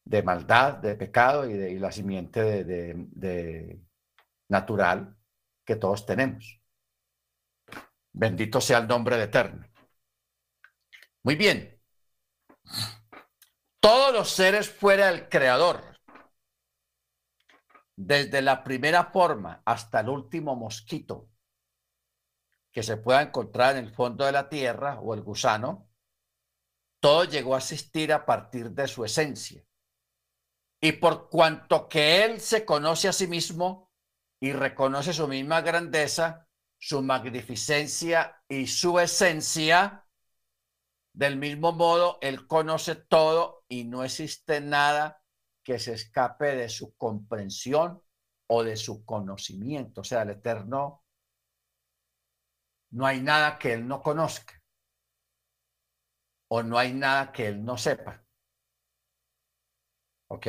de 0.05 0.23
maldad, 0.23 0.79
de 0.79 0.97
pecado 0.97 1.49
y, 1.49 1.53
de, 1.53 1.79
la 1.79 1.93
simiente 1.93 2.65
de, 2.65 3.81
natural 4.49 5.17
que 5.65 5.77
todos 5.77 6.05
tenemos. 6.05 6.61
Bendito 8.13 8.61
sea 8.61 8.79
el 8.79 8.89
nombre 8.89 9.17
de 9.17 9.25
Eterno. 9.25 9.67
Muy 11.23 11.37
bien. 11.37 11.81
Todos 13.79 14.13
los 14.13 14.31
seres 14.31 14.69
fuera 14.69 15.07
del 15.07 15.29
Creador, 15.29 15.97
desde 17.97 18.43
la 18.43 18.65
primera 18.65 19.05
forma 19.05 19.63
hasta 19.65 20.01
el 20.01 20.09
último 20.09 20.57
mosquito, 20.57 21.30
que 22.73 22.83
se 22.83 22.97
pueda 22.97 23.23
encontrar 23.23 23.77
en 23.77 23.87
el 23.87 23.95
fondo 23.95 24.25
de 24.25 24.33
la 24.33 24.49
tierra 24.49 25.01
o 25.01 25.15
el 25.15 25.23
gusano, 25.23 25.89
todo 27.01 27.25
llegó 27.25 27.55
a 27.55 27.59
existir 27.59 28.13
a 28.13 28.25
partir 28.25 28.71
de 28.71 28.87
su 28.87 29.05
esencia. 29.05 29.65
Y 30.81 30.93
por 30.93 31.29
cuanto 31.29 31.89
que 31.89 32.25
él 32.25 32.41
se 32.41 32.65
conoce 32.65 33.09
a 33.09 33.13
sí 33.13 33.27
mismo 33.27 33.91
y 34.41 34.53
reconoce 34.53 35.13
su 35.13 35.29
misma 35.29 35.61
grandeza, 35.61 36.49
su 36.79 37.03
magnificencia 37.03 38.43
y 38.49 38.67
su 38.67 38.99
esencia, 38.99 40.07
del 41.13 41.37
mismo 41.37 41.73
modo, 41.73 42.19
él 42.23 42.47
conoce 42.47 42.95
todo 42.95 43.65
y 43.69 43.85
no 43.85 44.05
existe 44.05 44.61
nada 44.61 45.23
que 45.63 45.79
se 45.79 45.93
escape 45.93 46.57
de 46.57 46.69
su 46.69 46.97
comprensión 46.97 48.03
o 48.47 48.65
de 48.65 48.77
su 48.77 49.05
conocimiento. 49.05 50.01
O 50.01 50.05
sea, 50.05 50.23
el 50.23 50.31
Eterno 50.31 51.05
no 52.91 53.07
hay 53.07 53.21
nada 53.21 53.59
que 53.59 53.73
él 53.73 53.87
no 53.87 54.03
conozca 54.03 54.61
o 56.49 56.63
no 56.63 56.79
hay 56.79 56.93
nada 56.93 57.33
que 57.33 57.47
él 57.47 57.65
no 57.65 57.77
sepa. 57.77 58.25
¿Ok? 60.29 60.47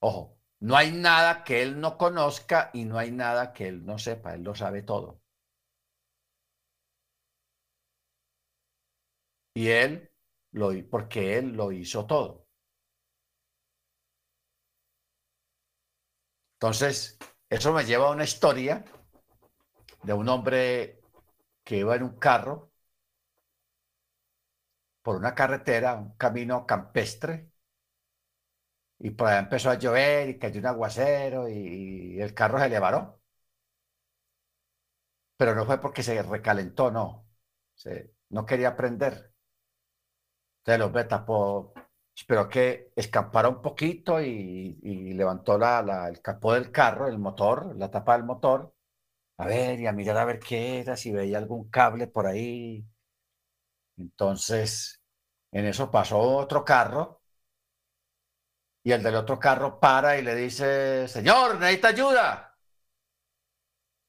Ojo, 0.00 0.38
no 0.60 0.76
hay 0.76 0.92
nada 0.92 1.44
que 1.44 1.62
él 1.62 1.80
no 1.80 1.96
conozca 1.98 2.70
y 2.72 2.84
no 2.84 2.98
hay 2.98 3.10
nada 3.10 3.52
que 3.52 3.68
él 3.68 3.84
no 3.84 3.98
sepa, 3.98 4.34
él 4.34 4.42
lo 4.42 4.54
sabe 4.54 4.82
todo. 4.82 5.20
Y 9.54 9.68
él 9.68 10.10
lo 10.52 10.70
porque 10.90 11.38
él 11.38 11.52
lo 11.52 11.72
hizo 11.72 12.06
todo. 12.06 12.46
Entonces, 16.54 17.18
eso 17.50 17.72
me 17.72 17.84
lleva 17.84 18.06
a 18.08 18.12
una 18.12 18.24
historia 18.24 18.84
de 20.04 20.12
un 20.12 20.28
hombre 20.28 21.01
que 21.64 21.78
iba 21.78 21.96
en 21.96 22.02
un 22.04 22.18
carro 22.18 22.72
por 25.02 25.16
una 25.16 25.34
carretera, 25.34 25.94
un 25.94 26.16
camino 26.16 26.66
campestre, 26.66 27.50
y 28.98 29.10
por 29.10 29.28
allá 29.28 29.40
empezó 29.40 29.70
a 29.70 29.74
llover 29.78 30.28
y 30.30 30.38
cayó 30.38 30.60
un 30.60 30.66
aguacero 30.66 31.48
y, 31.48 32.20
el 32.20 32.34
carro 32.34 32.58
se 32.60 32.68
le 32.68 32.78
varó. 32.78 33.20
Pero 35.36 35.54
no 35.54 35.66
fue 35.66 35.78
porque 35.80 36.02
se 36.02 36.22
recalentó, 36.22 36.90
no. 36.90 37.26
no 38.30 38.46
quería 38.46 38.76
prender. 38.76 39.32
Entonces 40.60 40.76
el 40.76 40.82
hombre 40.82 41.04
tapó, 41.04 41.72
esperó 42.16 42.48
que 42.48 42.92
escapara 42.96 43.48
un 43.48 43.60
poquito 43.62 44.20
y, 44.22 44.78
y 44.82 45.14
levantó 45.14 45.58
la, 45.58 45.82
la, 45.82 46.08
el 46.08 46.20
capó 46.22 46.54
del 46.54 46.70
carro, 46.72 47.08
el 47.08 47.18
motor, 47.18 47.74
la 47.76 47.90
tapa 47.90 48.16
del 48.16 48.24
motor, 48.24 48.72
a 49.42 49.46
ver 49.46 49.80
y 49.80 49.86
a 49.86 49.92
mirar 49.92 50.16
a 50.18 50.24
ver 50.24 50.38
qué 50.40 50.80
era, 50.80 50.96
si 50.96 51.12
veía 51.12 51.38
algún 51.38 51.68
cable 51.70 52.06
por 52.06 52.26
ahí. 52.26 52.86
Entonces, 53.96 55.02
en 55.52 55.66
eso 55.66 55.90
pasó 55.90 56.18
otro 56.20 56.64
carro 56.64 57.22
y 58.84 58.92
el 58.92 59.02
del 59.02 59.14
otro 59.16 59.38
carro 59.38 59.78
para 59.80 60.18
y 60.18 60.22
le 60.22 60.34
dice, 60.34 61.06
señor, 61.08 61.58
necesita 61.58 61.88
ayuda. 61.88 62.58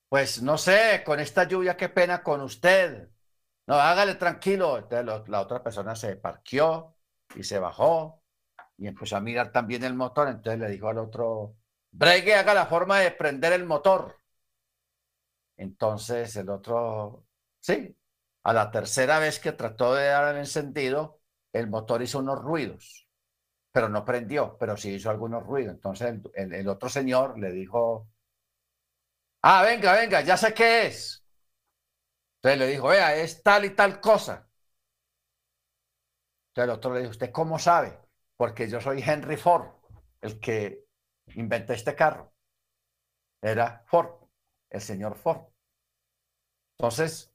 Pues 0.09 0.41
no 0.41 0.57
sé, 0.57 1.03
con 1.05 1.19
esta 1.19 1.45
lluvia, 1.45 1.75
qué 1.77 1.89
pena 1.89 2.23
con 2.23 2.41
usted. 2.41 3.09
No, 3.67 3.75
hágale 3.75 4.15
tranquilo. 4.15 4.77
Entonces 4.77 5.29
la 5.29 5.41
otra 5.41 5.63
persona 5.63 5.95
se 5.95 6.15
parqueó 6.17 6.95
y 7.36 7.43
se 7.43 7.59
bajó 7.59 8.23
y 8.77 8.88
empezó 8.88 9.17
a 9.17 9.21
mirar 9.21 9.51
también 9.51 9.84
el 9.84 9.95
motor. 9.95 10.27
Entonces 10.27 10.59
le 10.59 10.69
dijo 10.69 10.89
al 10.89 10.99
otro, 10.99 11.55
bregue, 11.91 12.36
haga 12.36 12.53
la 12.53 12.65
forma 12.67 12.99
de 12.99 13.11
prender 13.11 13.53
el 13.53 13.65
motor. 13.65 14.22
Entonces 15.58 16.36
el 16.36 16.49
otro, 16.49 17.26
sí, 17.60 17.95
a 18.43 18.54
la 18.54 18.72
tercera 18.72 19.20
vez 19.20 19.39
que 19.39 19.54
trató 19.54 19.95
de 19.95 20.08
dar 20.08 20.34
el 20.36 20.41
encendido, 20.41 21.22
el 21.54 21.68
motor 21.70 22.01
hizo 22.01 22.20
unos 22.20 22.39
ruidos, 22.41 23.08
pero 23.72 23.89
no 23.89 24.06
prendió, 24.06 24.58
pero 24.60 24.78
sí 24.78 24.93
hizo 24.95 25.10
algunos 25.10 25.43
ruidos. 25.43 25.76
Entonces 25.76 26.22
el, 26.36 26.68
otro 26.68 26.89
señor 26.89 27.39
le 27.39 27.51
dijo, 27.51 28.10
ah, 29.41 29.64
venga, 29.64 29.93
venga, 29.93 30.22
ya 30.22 30.38
sé 30.38 30.54
qué 30.54 30.88
es. 30.88 31.24
Entonces 32.38 32.60
le 32.60 32.68
dijo, 32.68 32.88
vea, 32.89 33.16
es 33.16 33.41
tal 33.43 33.66
y 33.66 33.70
tal 33.72 34.01
cosa. 34.01 34.49
Entonces 36.49 36.70
el 36.70 36.78
otro 36.78 36.93
le 36.93 36.99
dijo, 37.01 37.12
¿usted 37.12 37.32
cómo 37.32 37.58
sabe? 37.60 37.97
Porque 38.38 38.70
yo 38.70 38.82
soy 38.82 39.01
Henry 39.01 39.38
Ford, 39.38 39.68
el 40.22 40.39
que 40.39 40.86
inventé 41.36 41.74
este 41.74 41.95
carro. 41.95 42.34
Era 43.41 43.84
Ford, 43.88 44.22
el 44.74 44.82
señor 44.82 45.15
Ford. 45.15 45.47
Entonces, 46.78 47.34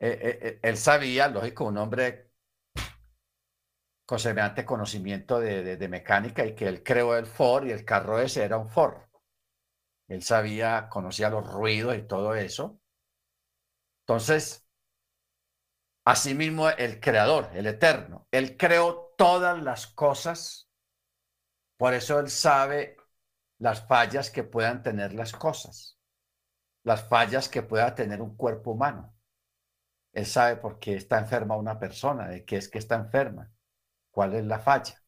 eh, 0.00 0.18
eh, 0.20 0.38
eh, 0.42 0.60
él 0.62 0.76
sabía, 0.76 1.28
lógico, 1.28 1.64
un 1.64 1.78
hombre 1.78 2.32
con 4.06 4.18
semejante 4.18 4.66
conocimiento 4.66 5.40
de, 5.40 5.76
de, 5.76 5.88
mecánica 5.88 6.44
y 6.44 6.54
que 6.54 6.68
él 6.68 6.82
creó 6.82 7.16
el 7.16 7.24
Ford 7.24 7.66
y 7.66 7.70
el 7.70 7.86
carro 7.86 8.20
ese 8.20 8.44
era 8.44 8.58
un 8.58 8.68
Ford. 8.68 8.98
Él 10.08 10.22
sabía, 10.22 10.88
conocía 10.90 11.30
los 11.30 11.50
ruidos 11.50 11.96
y 11.96 12.02
todo 12.02 12.34
eso. 12.34 12.78
Entonces, 14.02 14.68
asimismo, 16.04 16.68
el 16.68 17.00
creador, 17.00 17.50
el 17.54 17.66
eterno, 17.66 18.28
él 18.30 18.58
creó 18.58 19.14
todas 19.16 19.62
las 19.62 19.86
cosas, 19.86 20.68
por 21.78 21.94
eso 21.94 22.18
él 22.18 22.28
sabe 22.28 22.98
las 23.58 23.86
fallas 23.86 24.30
que 24.30 24.44
puedan 24.44 24.82
tener 24.82 25.14
las 25.14 25.32
cosas, 25.32 25.98
las 26.84 27.08
fallas 27.08 27.48
que 27.48 27.62
pueda 27.62 27.94
tener 27.94 28.22
un 28.22 28.36
cuerpo 28.36 28.72
humano. 28.72 29.14
Él 30.12 30.26
sabe 30.26 30.56
por 30.56 30.78
qué 30.78 30.94
está 30.94 31.18
enferma 31.18 31.56
una 31.56 31.78
persona, 31.78 32.28
de 32.28 32.44
qué 32.44 32.56
es 32.56 32.68
que 32.68 32.78
está 32.78 32.94
enferma, 32.94 33.50
cuál 34.10 34.34
es 34.34 34.44
la 34.44 34.60
falla. 34.60 35.02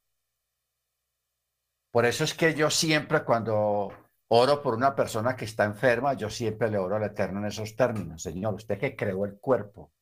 Por 1.92 2.04
eso 2.04 2.24
es 2.24 2.34
que 2.34 2.54
yo 2.54 2.70
siempre 2.70 3.24
cuando 3.24 3.92
oro 4.28 4.62
por 4.62 4.74
una 4.74 4.94
persona 4.96 5.36
que 5.36 5.44
está 5.44 5.64
enferma, 5.64 6.14
yo 6.14 6.28
siempre 6.28 6.70
le 6.70 6.78
oro 6.78 6.96
al 6.96 7.04
Eterno 7.04 7.38
en 7.38 7.46
esos 7.46 7.76
términos. 7.76 8.22
Señor, 8.22 8.54
usted 8.54 8.78
que 8.78 8.96
creó 8.96 9.24
el 9.24 9.38
cuerpo, 9.38 9.92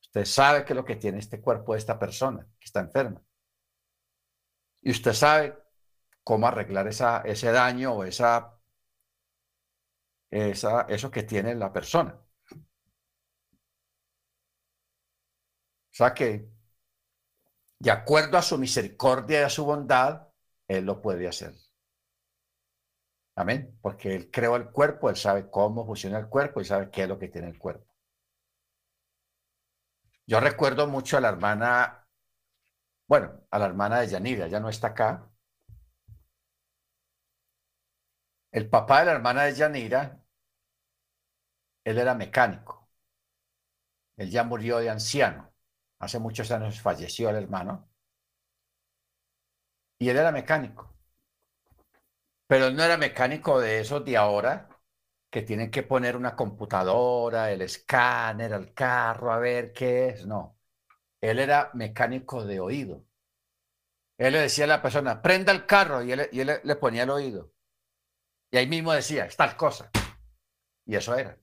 usted 0.00 0.24
sabe 0.24 0.64
qué 0.64 0.72
es 0.72 0.76
lo 0.76 0.84
que 0.84 0.96
tiene 0.96 1.18
este 1.18 1.40
cuerpo 1.40 1.72
de 1.72 1.78
esta 1.78 1.98
persona 1.98 2.46
que 2.58 2.64
está 2.64 2.80
enferma. 2.80 3.22
Y 4.80 4.90
usted 4.90 5.12
sabe 5.12 5.58
cómo 6.24 6.46
arreglar 6.46 6.88
esa, 6.88 7.20
ese 7.22 7.52
daño 7.52 7.92
o 7.92 8.04
esa, 8.04 8.55
esa, 10.30 10.82
eso 10.82 11.10
que 11.10 11.22
tiene 11.24 11.54
la 11.54 11.72
persona. 11.72 12.14
O 12.14 12.26
sea 15.90 16.14
que, 16.14 16.48
de 17.78 17.90
acuerdo 17.90 18.36
a 18.36 18.42
su 18.42 18.58
misericordia 18.58 19.40
y 19.40 19.44
a 19.44 19.48
su 19.48 19.64
bondad, 19.64 20.28
Él 20.68 20.84
lo 20.84 21.00
puede 21.00 21.26
hacer. 21.26 21.54
Amén. 23.36 23.78
Porque 23.80 24.14
Él 24.14 24.30
creó 24.30 24.56
el 24.56 24.70
cuerpo, 24.70 25.08
Él 25.08 25.16
sabe 25.16 25.48
cómo 25.48 25.86
funciona 25.86 26.18
el 26.18 26.28
cuerpo 26.28 26.60
y 26.60 26.64
sabe 26.64 26.90
qué 26.90 27.04
es 27.04 27.08
lo 27.08 27.18
que 27.18 27.28
tiene 27.28 27.48
el 27.48 27.58
cuerpo. 27.58 27.86
Yo 30.26 30.38
recuerdo 30.40 30.86
mucho 30.86 31.16
a 31.16 31.20
la 31.20 31.28
hermana, 31.30 32.06
bueno, 33.08 33.40
a 33.50 33.58
la 33.58 33.66
hermana 33.66 34.00
de 34.00 34.06
Yanira, 34.08 34.46
ya 34.48 34.60
no 34.60 34.68
está 34.68 34.88
acá. 34.88 35.28
El 38.56 38.70
papá 38.70 39.00
de 39.00 39.06
la 39.06 39.12
hermana 39.12 39.42
de 39.44 39.52
Yanira, 39.52 40.18
él 41.84 41.98
era 41.98 42.14
mecánico. 42.14 42.88
Él 44.16 44.30
ya 44.30 44.44
murió 44.44 44.78
de 44.78 44.88
anciano. 44.88 45.52
Hace 45.98 46.18
muchos 46.18 46.50
años 46.50 46.80
falleció 46.80 47.28
el 47.28 47.36
hermano. 47.36 47.90
Y 49.98 50.08
él 50.08 50.16
era 50.16 50.32
mecánico. 50.32 50.96
Pero 52.46 52.68
él 52.68 52.76
no 52.76 52.82
era 52.82 52.96
mecánico 52.96 53.60
de 53.60 53.80
esos 53.80 54.02
de 54.06 54.16
ahora, 54.16 54.70
que 55.30 55.42
tienen 55.42 55.70
que 55.70 55.82
poner 55.82 56.16
una 56.16 56.34
computadora, 56.34 57.52
el 57.52 57.60
escáner 57.60 58.54
al 58.54 58.72
carro, 58.72 59.32
a 59.32 59.38
ver 59.38 59.74
qué 59.74 60.08
es. 60.08 60.26
No, 60.26 60.58
él 61.20 61.40
era 61.40 61.72
mecánico 61.74 62.42
de 62.46 62.60
oído. 62.60 63.04
Él 64.16 64.32
le 64.32 64.40
decía 64.40 64.64
a 64.64 64.68
la 64.68 64.80
persona, 64.80 65.20
prenda 65.20 65.52
el 65.52 65.66
carro, 65.66 66.02
y 66.02 66.12
él, 66.12 66.30
le 66.32 66.76
ponía 66.76 67.02
el 67.02 67.10
oído. 67.10 67.55
Y 68.50 68.56
ahí 68.58 68.66
mismo 68.66 68.92
decía, 68.92 69.26
es 69.26 69.36
tal 69.36 69.56
cosa. 69.56 69.90
Y 70.86 70.96
eso 70.96 71.14
era. 71.14 71.38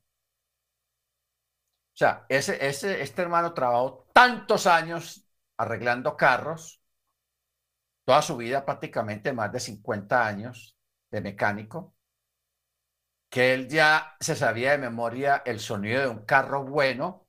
O 1.94 1.96
sea, 1.96 2.26
ese, 2.30 2.66
ese, 2.66 3.02
este 3.02 3.22
hermano 3.22 3.54
trabajó 3.54 4.08
tantos 4.14 4.66
años 4.66 5.28
arreglando 5.58 6.18
carros, 6.18 6.82
toda 8.06 8.22
su 8.22 8.38
vida, 8.38 8.66
prácticamente 8.66 9.32
más 9.32 9.52
de 9.52 9.60
50 9.60 10.26
años, 10.26 10.78
de 11.12 11.22
mecánico, 11.22 11.96
que 13.30 13.54
él 13.54 13.68
ya 13.68 14.16
se 14.20 14.36
sabía 14.36 14.72
de 14.72 14.78
memoria 14.78 15.42
el 15.46 15.60
sonido 15.60 16.02
de 16.02 16.08
un 16.08 16.26
carro 16.26 16.64
bueno, 16.66 17.28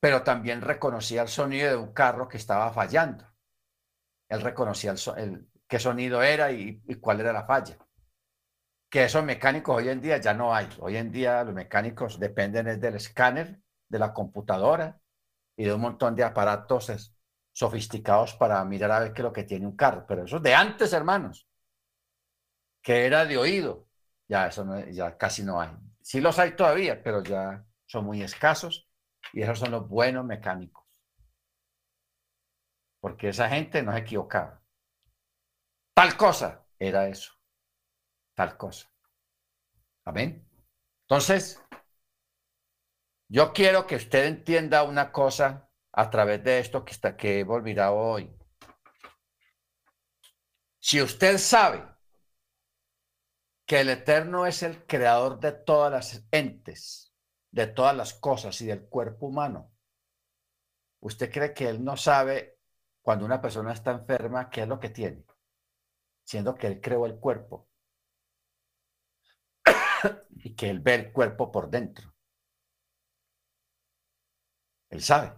pero 0.00 0.22
también 0.22 0.60
reconocía 0.60 1.22
el 1.22 1.28
sonido 1.28 1.70
de 1.70 1.76
un 1.76 1.92
carro 1.92 2.28
que 2.28 2.36
estaba 2.36 2.72
fallando. 2.72 3.26
Él 4.28 4.42
reconocía 4.42 4.94
el, 5.16 5.48
qué 5.66 5.78
sonido 5.78 6.22
era 6.22 6.52
y, 6.52 6.80
cuál 7.00 7.20
era 7.20 7.32
la 7.32 7.46
falla. 7.46 7.78
Que 8.90 9.04
esos 9.04 9.24
mecánicos 9.24 9.76
hoy 9.76 9.88
en 9.88 10.00
día 10.00 10.18
ya 10.18 10.34
no 10.34 10.54
hay. 10.54 10.68
Hoy 10.80 10.96
en 10.96 11.12
día 11.12 11.44
los 11.44 11.54
mecánicos 11.54 12.18
dependen 12.18 12.80
del 12.80 12.94
escáner, 12.94 13.60
de 13.88 13.98
la 13.98 14.12
computadora 14.14 15.00
y 15.56 15.64
de 15.64 15.74
un 15.74 15.80
montón 15.80 16.14
de 16.16 16.24
aparatos 16.24 17.14
sofisticados 17.52 18.34
para 18.34 18.64
mirar 18.64 18.90
a 18.92 19.00
ver 19.00 19.12
qué 19.12 19.22
es 19.22 19.24
lo 19.24 19.32
que 19.32 19.44
tiene 19.44 19.66
un 19.66 19.76
carro. 19.76 20.06
Pero 20.06 20.24
eso 20.24 20.36
es 20.38 20.42
de 20.42 20.54
antes, 20.54 20.92
hermanos 20.92 21.48
que 22.82 23.04
era 23.06 23.26
de 23.26 23.36
oído. 23.36 23.86
Ya 24.28 24.46
eso 24.46 24.64
ya 24.90 25.16
casi 25.16 25.42
no 25.42 25.60
hay. 25.60 25.70
Sí 26.00 26.20
los 26.20 26.38
hay 26.38 26.56
todavía, 26.56 27.02
pero 27.02 27.22
ya 27.22 27.64
son 27.86 28.04
muy 28.06 28.22
escasos 28.22 28.88
y 29.32 29.42
esos 29.42 29.58
son 29.58 29.72
los 29.72 29.88
buenos 29.88 30.24
mecánicos. 30.24 30.86
Porque 33.00 33.28
esa 33.28 33.48
gente 33.48 33.82
no 33.82 33.92
se 33.92 33.98
equivocaba. 33.98 34.62
Tal 35.94 36.16
cosa 36.16 36.64
era 36.78 37.08
eso. 37.08 37.37
Tal 38.38 38.56
cosa. 38.56 38.88
Amén. 40.04 40.48
Entonces, 41.08 41.60
yo 43.28 43.52
quiero 43.52 43.84
que 43.84 43.96
usted 43.96 44.26
entienda 44.26 44.84
una 44.84 45.10
cosa 45.10 45.68
a 45.90 46.08
través 46.08 46.44
de 46.44 46.60
esto 46.60 46.84
que, 46.84 46.92
está, 46.92 47.16
que 47.16 47.44
mirado 47.44 47.96
hoy. 47.96 48.32
Si 50.78 51.02
usted 51.02 51.36
sabe 51.38 51.84
que 53.66 53.80
el 53.80 53.88
Eterno 53.88 54.46
es 54.46 54.62
el 54.62 54.86
creador 54.86 55.40
de 55.40 55.50
todas 55.50 55.90
las 55.90 56.24
entes, 56.30 57.12
de 57.50 57.66
todas 57.66 57.96
las 57.96 58.14
cosas 58.14 58.60
y 58.60 58.66
del 58.66 58.88
cuerpo 58.88 59.26
humano. 59.26 59.72
¿Usted 61.00 61.28
cree 61.32 61.52
que 61.52 61.68
Él 61.68 61.82
no 61.82 61.96
sabe 61.96 62.60
cuando 63.02 63.24
una 63.24 63.40
persona 63.40 63.72
está 63.72 63.90
enferma 63.90 64.48
qué 64.48 64.62
es 64.62 64.68
lo 64.68 64.78
que 64.78 64.90
tiene? 64.90 65.24
Siendo 66.22 66.54
que 66.54 66.68
Él 66.68 66.80
creó 66.80 67.04
el 67.04 67.18
cuerpo 67.18 67.67
y 70.30 70.54
que 70.54 70.70
Él 70.70 70.80
ve 70.80 70.94
el 70.94 71.12
cuerpo 71.12 71.50
por 71.50 71.70
dentro. 71.70 72.14
Él 74.90 75.02
sabe. 75.02 75.32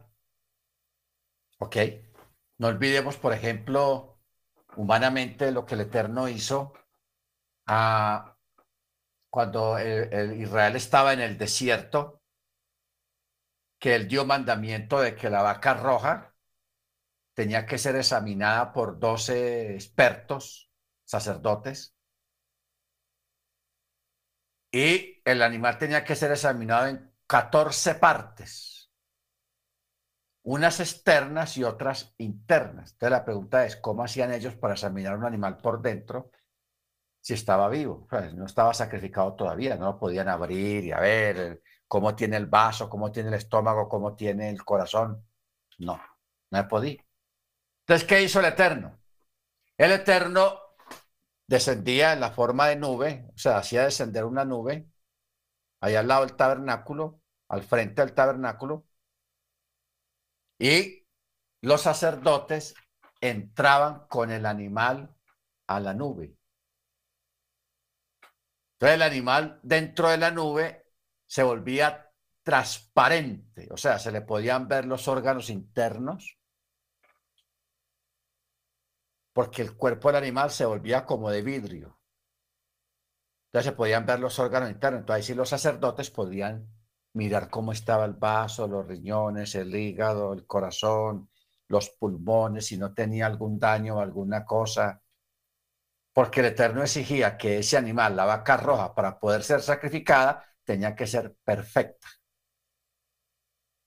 ¿Ok? 1.59 1.77
No 2.59 2.69
olvidemos, 2.69 3.17
por 3.17 3.33
ejemplo, 3.33 4.19
humanamente 4.77 5.51
lo 5.51 5.67
que 5.67 5.75
el 5.75 5.83
Eterno 5.83 6.29
hizo 6.29 6.73
cuando 9.31 9.79
el, 9.79 10.41
Israel 10.41 10.77
estaba 10.77 11.13
en 11.13 11.21
el 11.21 11.39
desierto, 11.39 12.23
que 13.79 13.95
él 13.95 14.09
dio 14.09 14.27
mandamiento 14.27 15.01
de 15.01 15.15
que 15.17 15.31
la 15.31 15.43
vaca 15.43 15.75
roja 15.75 16.35
tenía 17.35 17.65
que 17.65 17.79
ser 17.79 17.97
examinada 17.97 18.73
por 18.73 18.99
12 18.99 19.75
expertos, 19.75 20.71
sacerdotes, 21.05 21.97
y 24.73 25.21
el 25.25 25.43
animal 25.43 25.79
tenía 25.79 26.05
que 26.05 26.17
ser 26.17 26.31
examinado 26.31 26.87
en 26.87 27.13
14 27.27 27.97
partes, 27.97 28.91
unas 30.43 30.81
externas 30.81 31.57
y 31.57 31.65
otras 31.65 32.15
internas. 32.19 32.93
Entonces 32.93 33.11
la 33.11 33.25
pregunta 33.25 33.65
es, 33.65 33.77
¿cómo 33.77 34.05
hacían 34.05 34.33
ellos 34.33 34.55
para 34.57 34.75
examinar 34.75 35.17
un 35.17 35.25
animal 35.25 35.59
por 35.59 35.81
dentro 35.83 36.31
si 37.21 37.35
estaba 37.35 37.69
vivo? 37.69 38.09
no 38.35 38.47
estaba 38.47 38.73
sacrificado 38.73 39.35
todavía, 39.35 39.77
no 39.77 39.99
podían 39.99 40.29
abrir 40.29 40.85
y 40.85 40.93
a 40.93 41.01
ver 41.01 41.63
cómo 41.87 42.15
tiene 42.15 42.37
el 42.37 42.47
vaso, 42.47 42.89
cómo 42.89 43.13
tiene 43.13 43.29
el 43.29 43.35
estómago, 43.35 43.89
cómo 43.89 44.15
tiene 44.15 44.51
el 44.51 44.65
corazón. 44.65 45.27
No, 45.79 46.01
no 46.51 46.69
podía. 46.69 47.05
Entonces, 47.81 48.07
¿qué 48.07 48.23
hizo 48.23 48.41
el 48.41 48.47
Eterno? 48.47 48.99
El 49.77 49.93
Eterno 49.93 50.70
descendía 51.51 52.13
en 52.13 52.21
la 52.21 52.31
forma 52.31 52.69
de 52.69 52.77
nube, 52.77 53.27
o 53.35 53.37
sea, 53.39 53.59
hacía 53.59 53.83
descender 53.83 54.25
una 54.25 54.45
nube. 54.45 54.89
Allá 55.81 56.01
al 56.01 56.07
lado 56.09 56.25
del 56.25 56.37
tabernáculo, 56.37 57.23
al 57.49 57.65
frente 57.65 58.03
del 58.03 58.15
tabernáculo, 58.15 58.87
y 60.61 61.05
los 61.63 61.83
sacerdotes 61.83 62.75
entraban 63.21 64.07
con 64.07 64.31
el 64.31 64.47
animal 64.47 65.13
a 65.67 65.81
la 65.81 65.93
nube. 65.93 66.37
Entonces 68.75 68.95
el 68.95 69.03
animal 69.03 69.59
dentro 69.65 70.09
de 70.09 70.19
la 70.19 70.31
nube 70.31 70.87
se 71.27 71.43
volvía 71.43 72.13
transparente, 72.45 73.67
o 73.73 73.77
sea, 73.77 73.99
se 73.99 74.13
le 74.13 74.21
podían 74.21 74.69
ver 74.69 74.85
los 74.85 75.09
órganos 75.09 75.51
internos 75.51 76.40
porque 79.41 79.63
el 79.63 79.75
cuerpo 79.75 80.09
del 80.09 80.23
animal 80.23 80.51
se 80.51 80.67
volvía 80.67 81.07
como 81.07 81.31
de 81.31 81.41
vidrio. 81.41 81.99
Entonces 83.47 83.71
se 83.71 83.75
podían 83.75 84.05
ver 84.05 84.21
los 84.21 84.39
órganos 84.39 84.71
internos. 84.71 85.01
Entonces 85.01 85.17
ahí 85.17 85.27
sí 85.29 85.35
los 85.35 85.49
sacerdotes 85.49 86.11
podían 86.11 86.69
mirar 87.15 87.49
cómo 87.49 87.73
estaba 87.73 88.05
el 88.05 88.13
vaso, 88.13 88.69
los 88.69 88.87
riñones, 88.87 89.55
el 89.55 89.75
hígado, 89.75 90.35
el 90.35 90.47
corazón, 90.47 91.31
los 91.69 91.89
pulmones, 91.89 92.67
si 92.67 92.77
no 92.77 92.93
tenía 92.93 93.25
algún 93.25 93.59
daño 93.59 93.97
o 93.97 94.01
alguna 94.01 94.45
cosa. 94.45 95.01
Porque 96.13 96.41
el 96.41 96.47
Eterno 96.49 96.83
exigía 96.83 97.39
que 97.39 97.61
ese 97.61 97.79
animal, 97.79 98.15
la 98.17 98.27
vaca 98.27 98.59
roja, 98.59 98.95
para 98.95 99.19
poder 99.19 99.43
ser 99.43 99.63
sacrificada, 99.63 100.45
tenía 100.65 100.95
que 100.95 101.07
ser 101.07 101.35
perfecta. 101.43 102.09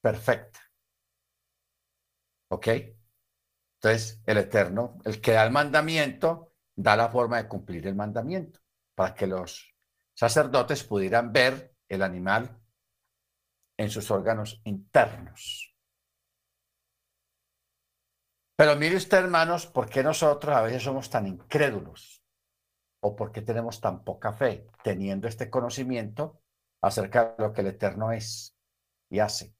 Perfecta. 0.02 0.60
¿Ok? 2.50 2.68
Entonces, 3.84 4.22
el 4.26 4.38
Eterno, 4.38 4.98
el 5.04 5.20
que 5.20 5.34
da 5.34 5.44
el 5.44 5.52
mandamiento, 5.52 6.54
da 6.74 6.96
la 6.96 7.10
forma 7.10 7.36
de 7.36 7.50
cumplir 7.50 7.86
el 7.86 7.96
mandamiento, 7.96 8.62
para 8.96 9.14
que 9.14 9.28
los 9.28 9.76
sacerdotes 10.14 10.86
pudieran 10.86 11.34
ver 11.34 11.76
el 11.90 12.02
animal 12.02 12.62
en 13.78 13.90
sus 13.90 14.10
órganos 14.10 14.62
internos. 14.64 15.76
Pero 18.56 18.78
mire 18.78 18.96
usted, 18.96 19.18
hermanos, 19.18 19.68
¿por 19.68 19.90
qué 19.90 20.02
nosotros 20.02 20.56
a 20.56 20.62
veces 20.62 20.82
somos 20.82 21.10
tan 21.10 21.28
incrédulos? 21.28 22.24
¿O 23.02 23.18
por 23.18 23.34
qué 23.34 23.42
tenemos 23.42 23.82
tan 23.82 24.06
poca 24.06 24.32
fe 24.32 24.66
teniendo 24.82 25.28
este 25.28 25.50
conocimiento 25.50 26.42
acerca 26.82 27.36
de 27.36 27.44
lo 27.44 27.52
que 27.52 27.60
el 27.60 27.68
Eterno 27.68 28.14
es 28.14 28.56
y 29.10 29.20
hace? 29.20 29.54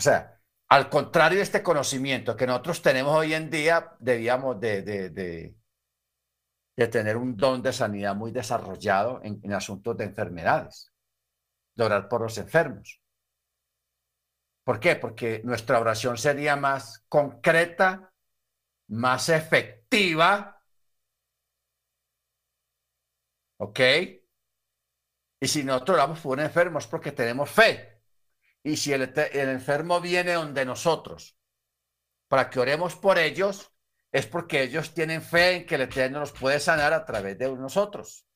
O 0.00 0.02
sea, 0.02 0.35
al 0.68 0.88
contrario 0.88 1.38
de 1.38 1.44
este 1.44 1.62
conocimiento 1.62 2.36
que 2.36 2.46
nosotros 2.46 2.82
tenemos 2.82 3.16
hoy 3.16 3.34
en 3.34 3.50
día, 3.50 3.94
debíamos 3.98 4.58
de, 4.60 5.54
tener 6.90 7.16
un 7.16 7.36
don 7.36 7.62
de 7.62 7.72
sanidad 7.72 8.14
muy 8.16 8.32
desarrollado 8.32 9.20
en, 9.22 9.40
en 9.42 9.52
asuntos 9.52 9.96
de 9.96 10.04
enfermedades, 10.04 10.92
de 11.74 11.84
orar 11.84 12.08
por 12.08 12.22
los 12.22 12.36
enfermos. 12.38 13.00
¿Por 14.64 14.80
qué? 14.80 14.96
Porque 14.96 15.40
nuestra 15.44 15.78
oración 15.78 16.18
sería 16.18 16.56
más 16.56 17.04
concreta, 17.08 18.12
más 18.88 19.28
efectiva. 19.28 20.60
¿Ok? 23.58 23.80
Y 25.40 25.46
si 25.46 25.62
nosotros 25.62 25.96
oramos 25.96 26.20
por 26.20 26.38
un 26.38 26.44
enfermo 26.44 26.80
es 26.80 26.86
porque 26.88 27.12
tenemos 27.12 27.48
fe. 27.48 27.95
Y 28.66 28.76
si 28.78 28.92
el, 28.92 29.02
enfermo 29.48 30.00
viene 30.00 30.32
donde 30.32 30.64
nosotros 30.64 31.38
para 32.26 32.50
que 32.50 32.58
oremos 32.58 32.96
por 32.96 33.16
ellos, 33.16 33.72
es 34.10 34.26
porque 34.26 34.64
ellos 34.64 34.92
tienen 34.92 35.22
fe 35.22 35.58
en 35.58 35.66
que 35.66 35.76
el 35.76 35.82
Eterno 35.82 36.18
los 36.18 36.32
puede 36.32 36.58
sanar 36.58 36.92
a 36.92 37.04
través 37.04 37.38
de 37.38 37.48
nosotros. 37.54 38.26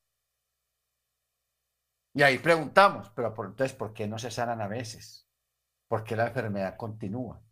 Y 2.13 2.23
ahí 2.23 2.37
preguntamos, 2.37 3.11
pero 3.13 3.33
por, 3.33 3.47
entonces, 3.47 3.75
¿por 3.75 3.91
qué 3.91 4.07
no 4.07 4.17
se 4.17 4.31
sanan 4.31 4.61
a 4.61 4.69
veces? 4.69 5.27
¿Por 5.89 6.05
qué 6.05 6.15
la 6.15 6.27
enfermedad 6.27 6.77
continúa? 6.77 7.43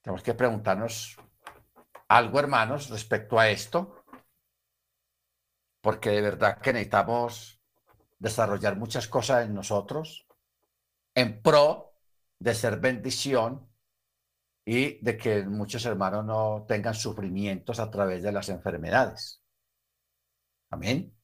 Tenemos 0.00 0.22
que 0.22 0.32
preguntarnos 0.32 1.18
algo, 2.08 2.38
hermanos, 2.38 2.88
respecto 2.88 3.38
a 3.38 3.50
esto, 3.50 4.02
porque 5.82 6.08
de 6.08 6.22
verdad 6.22 6.58
que 6.58 6.72
necesitamos 6.72 7.55
desarrollar 8.18 8.76
muchas 8.76 9.08
cosas 9.08 9.44
en 9.44 9.54
nosotros 9.54 10.26
en 11.14 11.42
pro 11.42 11.94
de 12.38 12.54
ser 12.54 12.78
bendición 12.78 13.68
y 14.64 15.02
de 15.02 15.16
que 15.16 15.44
muchos 15.44 15.84
hermanos 15.86 16.24
no 16.24 16.64
tengan 16.68 16.94
sufrimientos 16.94 17.80
a 17.80 17.90
través 17.90 18.22
de 18.22 18.32
las 18.32 18.48
enfermedades. 18.48 19.42
Amén. 20.70 21.16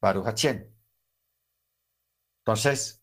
Baruch 0.00 0.44
Entonces, 2.40 3.02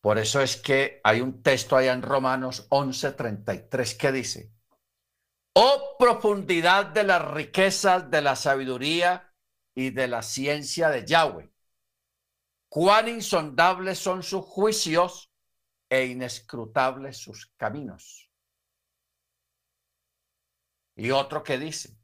por 0.00 0.18
eso 0.18 0.40
es 0.40 0.56
que 0.56 1.00
hay 1.02 1.20
un 1.20 1.42
texto 1.42 1.76
allá 1.76 1.92
en 1.92 2.02
Romanos 2.02 2.68
11:33 2.70 3.96
que 3.96 4.12
dice, 4.12 4.52
oh 5.54 5.96
profundidad 5.98 6.86
de 6.86 7.04
las 7.04 7.28
riquezas 7.32 8.10
de 8.10 8.20
la 8.20 8.36
sabiduría 8.36 9.25
y 9.76 9.90
de 9.90 10.08
la 10.08 10.22
ciencia 10.22 10.88
de 10.88 11.06
Yahweh. 11.06 11.52
Cuán 12.68 13.08
insondables 13.08 13.98
son 13.98 14.22
sus 14.22 14.44
juicios 14.44 15.30
e 15.88 16.06
inescrutables 16.06 17.18
sus 17.18 17.46
caminos. 17.56 18.30
Y 20.96 21.10
otro 21.10 21.42
que 21.44 21.58
dice, 21.58 21.94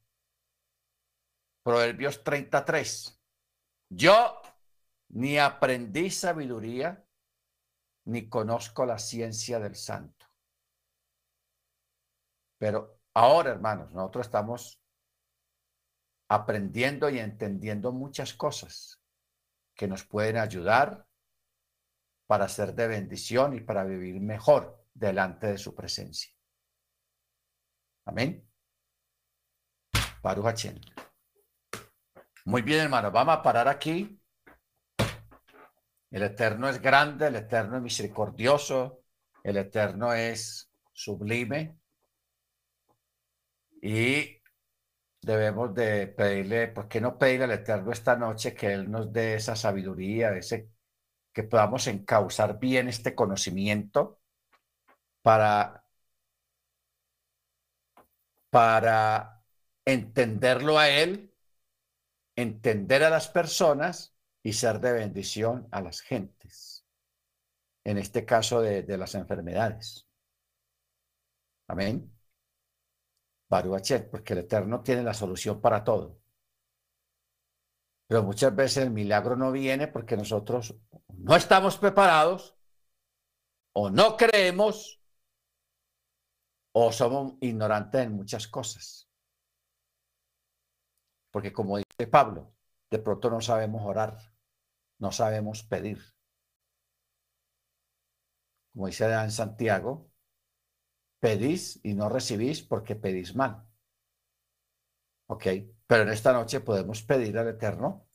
Proverbios 1.63 2.23
33, 2.23 3.19
yo 3.89 4.43
ni 5.09 5.39
aprendí 5.39 6.11
sabiduría, 6.11 7.07
ni 8.05 8.29
conozco 8.29 8.85
la 8.85 8.99
ciencia 8.99 9.59
del 9.59 9.77
santo. 9.77 10.27
Pero 12.59 13.01
ahora, 13.15 13.51
hermanos, 13.51 13.93
nosotros 13.93 14.27
estamos 14.27 14.82
aprendiendo 16.35 17.11
y 17.11 17.19
entendiendo 17.19 17.93
muchas 17.93 18.33
cosas 18.33 19.03
que 19.75 19.87
nos 19.87 20.05
pueden 20.05 20.39
ayudar 20.39 21.07
para 22.27 22.49
ser 22.49 22.75
de 22.75 22.87
bendición 22.87 23.55
y 23.55 23.61
para 23.61 23.85
vivir 23.85 24.19
mejor 24.19 24.83
delante 24.95 25.49
de 25.49 25.59
su 25.59 25.75
presencia. 25.75 26.33
Amén. 28.07 28.49
Baruch 30.23 30.67
Muy 32.47 32.63
bien, 32.63 32.81
hermano, 32.81 33.11
vamos 33.11 33.35
a 33.37 33.43
parar 33.43 33.69
aquí. 33.69 34.19
El 36.11 36.23
Eterno 36.23 36.69
es 36.71 36.81
grande, 36.81 37.27
el 37.27 37.37
Eterno 37.37 37.77
es 37.77 37.83
misericordioso, 37.83 39.03
el 39.43 39.59
Eterno 39.59 40.15
es 40.15 40.73
sublime. 40.93 41.79
Y 43.83 44.42
debemos 45.23 45.75
de 45.75 46.09
pedirle, 46.09 46.69
¿por 46.69 46.89
qué 46.89 47.01
no 47.01 47.19
pedirle 47.19 47.45
al 47.45 47.53
Eterno 47.53 47.93
esta 47.93 48.17
noche 48.17 48.55
que 48.55 48.73
Él 48.73 48.91
nos 48.91 49.13
dé 49.13 49.35
esa 49.37 49.57
sabiduría, 49.57 50.37
ese, 50.37 50.71
que 51.33 51.45
podamos 51.45 51.87
encauzar 51.87 52.59
bien 52.59 52.89
este 52.89 53.15
conocimiento 53.15 54.21
para, 55.23 55.85
para 58.51 59.43
entenderlo 59.85 60.79
a 60.79 60.89
Él, 60.89 61.33
entender 62.37 63.05
a 63.05 63.11
las 63.11 63.29
personas 63.29 64.17
y 64.43 64.55
ser 64.55 64.81
de 64.81 64.93
bendición 64.93 65.69
a 65.71 65.81
las 65.81 66.01
gentes. 66.01 66.85
En 67.85 67.99
este 67.99 68.25
caso 68.25 68.61
de, 68.61 68.83
de 68.83 68.99
las 68.99 69.15
enfermedades. 69.15 70.07
Amén 71.69 72.12
porque 74.11 74.33
el 74.33 74.41
Eterno 74.41 74.83
tiene 74.83 75.03
la 75.03 75.13
solución 75.13 75.61
para 75.61 75.85
todo. 75.85 76.19
Pero 78.07 78.23
muchas 78.23 78.55
veces 78.55 78.85
el 78.85 78.91
milagro 78.91 79.37
no 79.37 79.53
viene 79.53 79.89
porque 79.89 80.17
nosotros 80.17 80.75
no 81.09 81.37
estamos 81.37 81.77
preparados 81.79 82.57
o 83.75 83.91
no 83.91 84.17
creemos 84.17 85.01
o 86.75 86.93
somos 86.93 87.35
ignorantes 87.41 88.03
en 88.03 88.13
muchas 88.13 88.49
cosas. 88.49 89.09
Porque 91.31 91.53
como 91.53 91.79
dice 91.79 92.07
Pablo, 92.11 92.55
de 92.91 92.99
pronto 92.99 93.31
no 93.31 93.41
sabemos 93.41 93.83
orar, 93.85 94.19
no 94.99 95.13
sabemos 95.13 95.63
pedir. 95.63 95.99
Como 98.73 98.87
dice 98.87 99.05
en 99.11 99.31
Santiago, 99.31 100.12
pedís 101.23 101.79
y 101.85 101.95
no 101.95 102.09
recibís 102.09 102.63
porque 102.63 102.97
pedís 102.97 103.37
mal. 103.37 103.65
¿Ok? 105.29 105.47
Pero 105.87 106.03
en 106.03 106.09
esta 106.09 106.33
noche 106.33 106.61
podemos 106.61 107.01
pedir 107.03 107.39
al 107.39 107.47
Eterno 107.47 108.09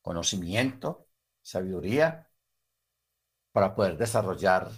conocimiento, 0.00 1.08
sabiduría, 1.42 2.30
para 3.50 3.74
poder 3.74 3.96
desarrollar 3.96 4.70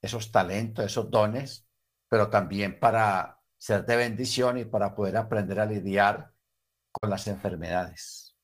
esos 0.00 0.30
talentos, 0.30 0.84
esos 0.84 1.10
dones, 1.10 1.68
pero 2.08 2.30
también 2.30 2.78
para 2.78 3.40
ser 3.58 3.84
de 3.84 3.96
bendición 3.96 4.58
y 4.58 4.64
para 4.64 4.94
poder 4.94 5.16
aprender 5.16 5.58
a 5.58 5.66
lidiar 5.66 6.32
con 6.92 7.10
las 7.10 7.26
enfermedades. 7.26 8.36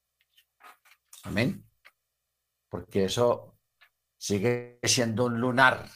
Amén. 1.22 1.64
Porque 2.68 3.04
eso 3.04 3.56
sigue 4.16 4.80
siendo 4.82 5.26
un 5.26 5.40
lunar 5.40 5.88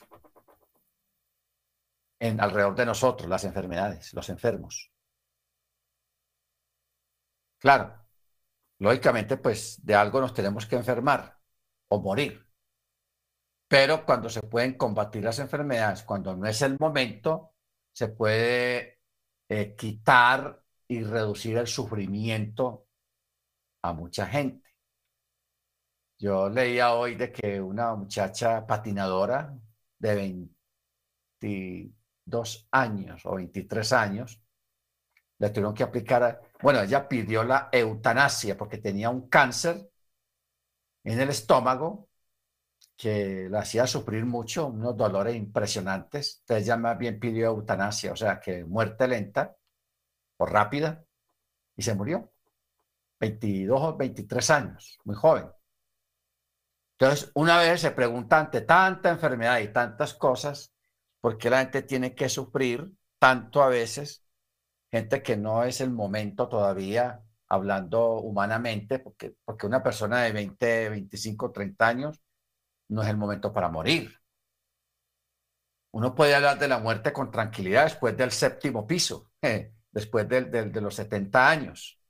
en 2.23 2.41
alrededor 2.41 2.77
de 2.77 2.87
nosotros, 2.87 3.29
las 3.29 3.43
enfermedades, 3.45 4.15
los 4.15 4.29
enfermos. 4.29 4.93
Claro, 7.59 8.07
lógicamente, 8.79 9.37
pues 9.39 9.85
de 9.85 9.95
algo 9.97 10.21
nos 10.21 10.33
tenemos 10.33 10.67
que 10.67 10.77
enfermar 10.77 11.39
o 11.89 12.01
morir. 12.01 12.47
Pero 13.67 14.07
cuando 14.07 14.29
se 14.31 14.43
pueden 14.43 14.75
combatir 14.75 15.25
las 15.25 15.41
enfermedades, 15.41 16.05
cuando 16.05 16.37
no 16.37 16.47
es 16.47 16.63
el 16.63 16.77
momento, 16.79 17.55
se 17.93 18.09
puede 18.09 19.01
eh, 19.49 19.75
quitar 19.77 20.63
y 20.87 21.03
reducir 21.03 21.57
el 21.59 21.67
sufrimiento 21.67 22.87
a 23.83 23.93
mucha 23.95 24.27
gente. 24.27 24.71
Yo 26.19 26.49
leía 26.49 26.95
hoy 26.95 27.17
de 27.17 27.33
que 27.33 27.61
una 27.61 27.95
muchacha 27.97 28.65
patinadora 28.65 29.59
de 29.99 30.15
22 32.25 32.69
años 32.71 33.27
o 33.27 33.35
23 33.35 33.93
años 33.93 34.41
le 35.39 35.51
tuvieron 35.51 35.75
que 35.75 35.83
aplicar, 35.83 36.41
bueno, 36.63 36.81
ella 36.83 37.09
pidió 37.09 37.43
la 37.43 37.69
eutanasia 37.73 38.57
porque 38.57 38.79
tenía 38.79 39.11
un 39.11 39.29
cáncer 39.29 39.91
en 41.05 41.21
el 41.21 41.31
estómago 41.31 42.09
que 42.97 43.49
la 43.51 43.61
hacía 43.61 43.87
sufrir 43.89 44.25
mucho, 44.25 44.69
unos 44.69 44.97
dolores 44.97 45.35
impresionantes. 45.35 46.39
Entonces 46.41 46.65
ella 46.65 46.77
más 46.77 46.97
bien 46.97 47.19
pidió 47.19 47.47
eutanasia, 47.47 48.13
o 48.13 48.17
sea, 48.17 48.39
que 48.39 48.65
muerte 48.65 49.09
lenta 49.09 49.57
o 50.37 50.47
rápida, 50.47 51.05
y 51.77 51.83
se 51.83 51.95
murió. 51.95 52.33
22 53.19 53.81
o 53.81 53.97
23 53.97 54.51
años, 54.51 54.99
muy 55.05 55.17
joven. 55.17 55.49
Entonces, 56.99 57.33
una 57.35 57.59
vez 57.59 57.81
se 57.81 57.91
pregunta 57.91 58.39
ante 58.39 58.61
tanta 58.61 59.11
enfermedad 59.11 59.59
y 59.59 59.73
tantas 59.73 60.15
cosas, 60.15 60.72
¿por 61.23 61.39
qué 61.39 61.51
la 61.51 61.61
gente 61.61 61.83
tiene 61.83 62.15
que 62.15 62.29
sufrir 62.29 62.93
tanto 63.19 63.63
a 63.63 63.69
veces? 63.69 64.25
Gente 64.91 65.23
que 65.23 65.37
no 65.39 65.65
es 65.65 65.81
el 65.81 65.91
momento 65.91 66.49
todavía, 66.49 67.23
hablando 67.49 68.17
humanamente, 68.21 68.99
porque, 68.99 69.35
porque 69.45 69.67
una 69.67 69.83
persona 69.83 70.23
de 70.23 70.33
20, 70.33 70.91
25, 70.91 71.53
30 71.53 71.89
años 71.89 72.23
no 72.89 73.03
es 73.03 73.09
el 73.09 73.17
momento 73.17 73.53
para 73.53 73.71
morir. 73.71 74.21
Uno 75.93 76.15
puede 76.15 76.35
hablar 76.35 76.59
de 76.59 76.69
la 76.69 76.79
muerte 76.79 77.13
con 77.13 77.31
tranquilidad 77.31 77.85
después 77.85 78.17
del 78.17 78.31
séptimo 78.33 78.87
piso, 78.87 79.31
después 79.91 80.29
de 80.29 80.81
los 80.81 80.95
70 80.95 81.49
años, 81.51 82.01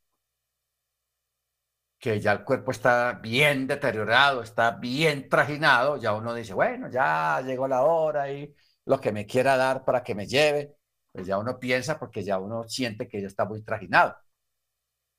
que 1.98 2.20
ya 2.20 2.32
el 2.32 2.44
cuerpo 2.44 2.72
está 2.72 3.12
bien 3.22 3.66
deteriorado, 3.66 4.42
está 4.42 4.72
bien 4.72 5.28
trajinado, 5.28 5.96
ya 5.98 6.14
uno 6.14 6.34
dice, 6.34 6.52
bueno, 6.54 6.88
ya 6.90 7.40
llegó 7.42 7.68
la 7.68 7.82
hora 7.82 8.30
y 8.32 8.54
lo 8.86 9.00
que 9.00 9.12
me 9.12 9.26
quiera 9.26 9.56
dar 9.56 9.84
para 9.84 10.02
que 10.02 10.14
me 10.14 10.26
lleve, 10.26 10.76
pues 11.12 11.26
ya 11.26 11.38
uno 11.38 11.58
piensa 11.58 11.98
porque 11.98 12.24
ya 12.24 12.38
uno 12.38 12.68
siente 12.68 13.08
que 13.08 13.20
ya 13.20 13.26
está 13.28 13.44
muy 13.44 13.62
trajinado. 13.62 14.16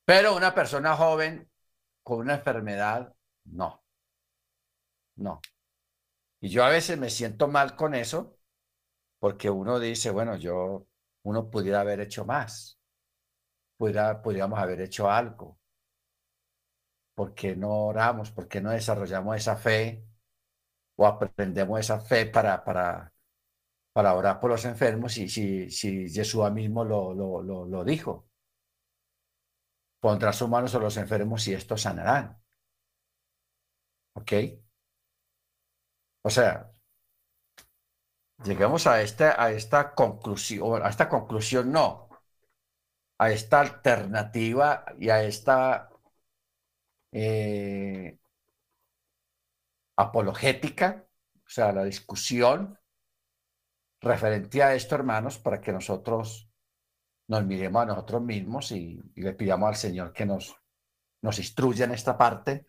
Pero 0.04 0.36
una 0.36 0.54
persona 0.54 0.96
joven 0.96 1.50
con 2.02 2.18
una 2.20 2.34
enfermedad, 2.36 3.14
no. 3.44 3.82
No. 5.16 5.40
Y 6.40 6.48
yo 6.50 6.64
a 6.64 6.68
veces 6.68 6.98
me 6.98 7.10
siento 7.10 7.48
mal 7.48 7.76
con 7.76 7.94
eso 7.94 8.38
porque 9.18 9.48
uno 9.50 9.80
dice, 9.80 10.10
bueno, 10.10 10.36
yo, 10.36 10.86
uno 11.22 11.50
pudiera 11.50 11.80
haber 11.80 12.00
hecho 12.00 12.26
más, 12.26 12.78
pudiera, 13.78 14.20
podríamos 14.22 14.58
haber 14.58 14.82
hecho 14.82 15.10
algo. 15.10 15.58
¿Por 17.14 17.34
qué 17.34 17.56
no 17.56 17.86
oramos? 17.86 18.30
¿Por 18.30 18.48
qué 18.48 18.60
no 18.60 18.70
desarrollamos 18.70 19.36
esa 19.36 19.56
fe 19.56 20.04
o 20.96 21.06
aprendemos 21.06 21.80
esa 21.80 22.00
fe 22.00 22.26
para, 22.26 22.64
para, 22.64 23.13
para 23.94 24.14
orar 24.14 24.40
por 24.40 24.50
los 24.50 24.64
enfermos? 24.66 25.16
Y 25.18 25.28
si, 25.28 25.70
si 25.70 26.10
Jesús 26.10 26.50
mismo 26.52 26.84
lo, 26.84 27.14
lo, 27.14 27.84
dijo, 27.84 28.28
pondrá 30.00 30.32
sus 30.32 30.48
manos 30.48 30.70
sobre 30.72 30.86
los 30.86 30.96
enfermos 30.96 31.46
y 31.48 31.54
estos 31.54 31.82
sanarán. 31.82 32.42
¿Ok? 34.14 34.32
O 36.22 36.30
sea, 36.30 36.72
llegamos 38.44 38.86
a 38.86 39.00
esta, 39.02 39.42
a 39.42 39.50
esta 39.52 39.94
conclusión, 39.94 40.82
a 40.82 40.88
esta 40.88 41.08
conclusión 41.08 41.70
no, 41.72 42.08
a 43.18 43.30
esta 43.30 43.60
alternativa 43.60 44.84
y 44.98 45.10
a 45.10 45.22
esta 45.22 45.90
eh, 47.12 48.18
apologética, 49.96 51.06
o 51.46 51.48
sea, 51.48 51.72
la 51.72 51.84
discusión 51.84 52.78
referente 54.04 54.62
a 54.62 54.74
esto, 54.74 54.94
hermanos, 54.94 55.38
para 55.38 55.60
que 55.60 55.72
nosotros 55.72 56.50
nos 57.28 57.44
miremos 57.44 57.82
a 57.82 57.86
nosotros 57.86 58.22
mismos 58.22 58.70
y, 58.72 59.00
le 59.14 59.32
pidamos 59.32 59.68
al 59.68 59.76
Señor 59.76 60.12
que 60.12 60.26
nos, 60.26 60.56
nos 61.22 61.38
instruya 61.38 61.86
en 61.86 61.92
esta 61.92 62.16
parte 62.16 62.66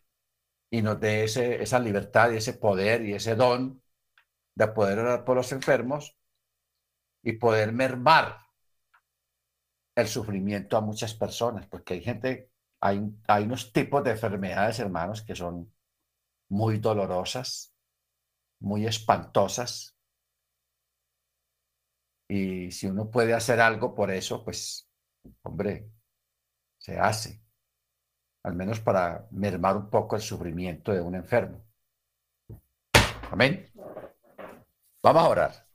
y 0.70 0.82
nos 0.82 1.00
dé 1.00 1.26
ese, 1.26 1.62
esa 1.62 1.80
libertad 1.80 2.32
y 2.32 2.38
ese 2.38 2.54
poder 2.54 3.06
y 3.06 3.14
ese 3.14 3.36
don 3.36 3.82
de 4.56 4.68
poder 4.70 5.00
orar 5.00 5.26
por 5.26 5.36
los 5.36 5.52
enfermos 5.52 6.18
y 7.22 7.34
poder 7.34 7.74
mermar 7.74 8.46
el 9.96 10.08
sufrimiento 10.08 10.78
a 10.78 10.82
muchas 10.82 11.14
personas, 11.14 11.68
porque 11.68 11.96
hay 11.96 12.02
gente, 12.02 12.52
hay, 12.82 13.02
hay 13.28 13.44
unos 13.46 13.72
tipos 13.72 14.04
de 14.04 14.12
enfermedades, 14.12 14.80
hermanos, 14.80 15.22
que 15.22 15.36
son 15.36 15.74
muy 16.50 16.80
dolorosas, 16.80 17.74
muy 18.60 18.86
espantosas. 18.86 19.95
Y 22.28 22.72
si 22.72 22.88
uno 22.88 23.10
puede 23.10 23.34
hacer 23.34 23.60
algo 23.60 23.94
por 23.94 24.12
eso, 24.12 24.44
pues, 24.44 24.90
hombre, 25.44 25.90
se 26.78 26.98
hace 26.98 27.46
al 28.46 28.54
menos 28.54 28.80
para 28.80 29.28
mermar 29.32 29.76
un 29.76 29.90
poco 29.90 30.16
el 30.16 30.22
sufrimiento 30.22 30.92
de 30.92 31.02
un 31.02 31.16
enfermo. 31.16 31.66
Amén. 33.32 33.72
Vamos 35.02 35.24
a 35.24 35.30
orar. 35.30 35.68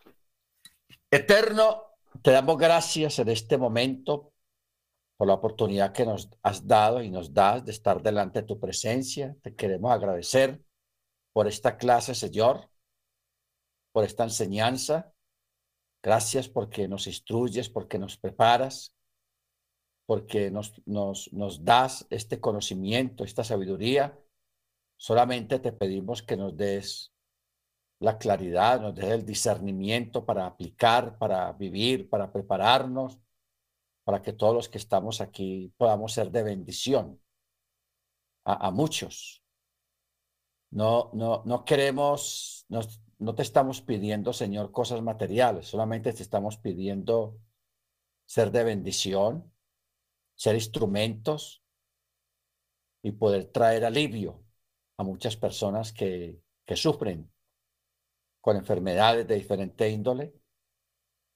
Eterno, 1.10 1.96
te 2.22 2.30
damos 2.30 2.56
gracias 2.56 3.18
en 3.18 3.28
este 3.28 3.58
momento 3.58 4.34
por 5.16 5.26
la 5.26 5.34
oportunidad 5.34 5.92
que 5.92 6.06
nos 6.06 6.30
has 6.44 6.64
dado 6.64 7.02
y 7.02 7.10
nos 7.10 7.34
das 7.34 7.64
de 7.64 7.72
estar 7.72 8.00
delante 8.00 8.42
de 8.42 8.46
tu 8.46 8.60
presencia. 8.60 9.34
Te 9.42 9.56
queremos 9.56 9.90
agradecer 9.90 10.62
por 11.32 11.48
esta 11.48 11.76
clase, 11.76 12.14
Señor, 12.14 12.70
por 13.90 14.04
esta 14.04 14.22
enseñanza. 14.22 15.12
Gracias 16.02 16.48
porque 16.48 16.88
nos 16.88 17.06
instruyes, 17.06 17.68
porque 17.68 17.98
nos 17.98 18.16
preparas 18.16 18.94
porque 20.10 20.50
nos, 20.50 20.74
das 21.62 22.04
este 22.10 22.40
conocimiento, 22.40 23.22
esta 23.22 23.44
sabiduría. 23.44 24.18
Solamente 24.96 25.60
te 25.60 25.70
pedimos 25.70 26.20
que 26.24 26.36
nos 26.36 26.56
des 26.56 27.14
la 28.00 28.18
claridad, 28.18 28.80
nos 28.80 28.96
des 28.96 29.04
el 29.04 29.24
discernimiento 29.24 30.26
para 30.26 30.46
aplicar, 30.46 31.16
para 31.16 31.52
vivir, 31.52 32.10
para 32.10 32.32
prepararnos, 32.32 33.20
para 34.02 34.20
que 34.20 34.32
todos 34.32 34.52
los 34.52 34.68
que 34.68 34.78
estamos 34.78 35.20
aquí 35.20 35.72
podamos 35.76 36.12
ser 36.12 36.32
de 36.32 36.42
bendición 36.42 37.22
a, 38.44 38.72
muchos. 38.72 39.44
No, 40.72 41.12
no, 41.14 41.44
no 41.46 41.64
queremos, 41.64 42.66
no 43.20 43.34
te 43.34 43.42
estamos 43.42 43.82
pidiendo, 43.82 44.32
Señor, 44.32 44.72
cosas 44.72 45.02
materiales, 45.02 45.68
solamente 45.68 46.12
te 46.12 46.22
estamos 46.22 46.56
pidiendo 46.56 47.38
ser 48.24 48.50
de 48.50 48.64
bendición, 48.64 49.52
ser 50.34 50.54
instrumentos 50.54 51.62
y 53.02 53.12
poder 53.12 53.44
traer 53.52 53.84
alivio 53.84 54.42
a 54.96 55.04
muchas 55.04 55.36
personas 55.36 55.92
que, 55.92 56.42
sufren 56.76 57.28
con 58.40 58.56
enfermedades 58.56 59.26
de 59.26 59.34
diferente 59.34 59.90
índole. 59.90 60.32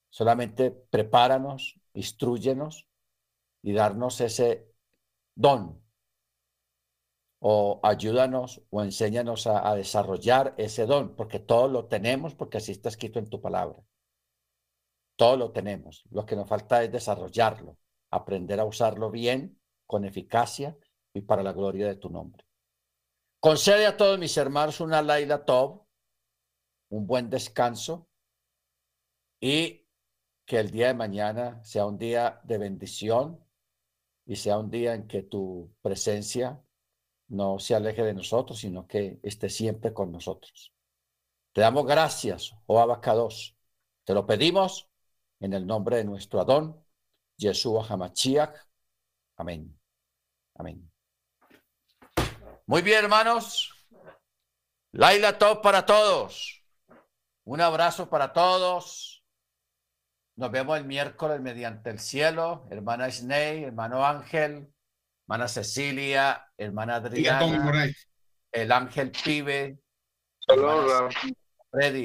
Solamente 0.09 0.71
prepáranos, 0.71 1.77
instruyenos 1.93 2.87
y 3.61 3.73
darnos 3.73 4.21
ese 4.21 4.73
don 5.35 5.84
o 7.47 7.79
ayúdanos 7.83 8.63
o 8.71 8.81
enséñanos 8.81 9.45
a, 9.45 9.75
desarrollar 9.75 10.55
ese 10.57 10.87
don, 10.87 11.15
porque 11.15 11.39
todo 11.39 11.67
lo 11.67 11.85
tenemos, 11.85 12.33
porque 12.33 12.57
así 12.57 12.71
está 12.71 12.89
escrito 12.89 13.19
en 13.19 13.29
tu 13.29 13.39
palabra. 13.39 13.83
Todo 15.15 15.37
lo 15.37 15.51
tenemos. 15.51 16.03
Lo 16.09 16.25
que 16.25 16.35
nos 16.35 16.49
falta 16.49 16.83
es 16.83 16.91
desarrollarlo, 16.91 17.77
aprender 18.09 18.59
a 18.59 18.65
usarlo 18.65 19.11
bien, 19.11 19.61
con 19.85 20.05
eficacia 20.05 20.75
y 21.13 21.21
para 21.21 21.43
la 21.43 21.53
gloria 21.53 21.85
de 21.85 21.97
tu 21.97 22.09
nombre. 22.09 22.43
Concede 23.39 23.85
a 23.85 23.95
todos 23.95 24.17
mis 24.17 24.35
hermanos 24.37 24.79
una 24.79 25.03
Laila 25.03 25.45
Top, 25.45 25.85
un 26.89 27.05
buen 27.05 27.29
descanso 27.29 28.09
y 29.39 29.87
que 30.47 30.57
el 30.57 30.71
día 30.71 30.87
de 30.87 30.95
mañana 30.95 31.63
sea 31.63 31.85
un 31.85 31.99
día 31.99 32.41
de 32.43 32.57
bendición 32.57 33.39
y 34.25 34.35
sea 34.35 34.57
un 34.57 34.71
día 34.71 34.95
en 34.95 35.07
que 35.07 35.21
tu 35.21 35.71
presencia 35.83 36.64
no 37.27 37.59
se 37.59 37.75
aleje 37.75 38.03
de 38.03 38.13
nosotros, 38.13 38.59
sino 38.59 38.87
que 38.87 39.19
esté 39.23 39.49
siempre 39.49 39.93
con 39.93 40.11
nosotros. 40.11 40.73
Te 41.53 41.61
damos 41.61 41.85
gracias, 41.85 42.53
oh 42.65 42.79
Abacados. 42.79 43.55
Te 44.03 44.13
lo 44.13 44.25
pedimos 44.25 44.89
en 45.39 45.53
el 45.53 45.65
nombre 45.65 45.97
de 45.97 46.03
nuestro 46.03 46.39
Adón, 46.39 46.83
Yeshua 47.37 47.85
Hamachiach. 47.87 48.55
Amén. 49.37 49.79
Amén. 50.55 50.91
Muy 52.67 52.81
bien, 52.81 53.03
hermanos. 53.03 53.71
Laila 54.91 55.37
Top 55.37 55.61
para 55.61 55.85
todos. 55.85 56.63
Un 57.43 57.61
abrazo 57.61 58.09
para 58.09 58.33
todos. 58.33 59.23
Nos 60.35 60.51
vemos 60.51 60.77
el 60.77 60.85
miércoles 60.85 61.39
mediante 61.41 61.89
el 61.89 61.99
cielo. 61.99 62.67
Hermana 62.69 63.09
Sney, 63.09 63.63
hermano 63.63 64.05
Ángel, 64.05 64.73
hermana 65.27 65.47
Cecilia, 65.47 66.45
hermana 66.55 66.95
Adriana, 66.97 67.89
el 68.51 68.71
Ángel 68.71 69.11
Pibe, 69.11 69.79
Saludos, 70.47 71.15
Freddy. 71.71 71.93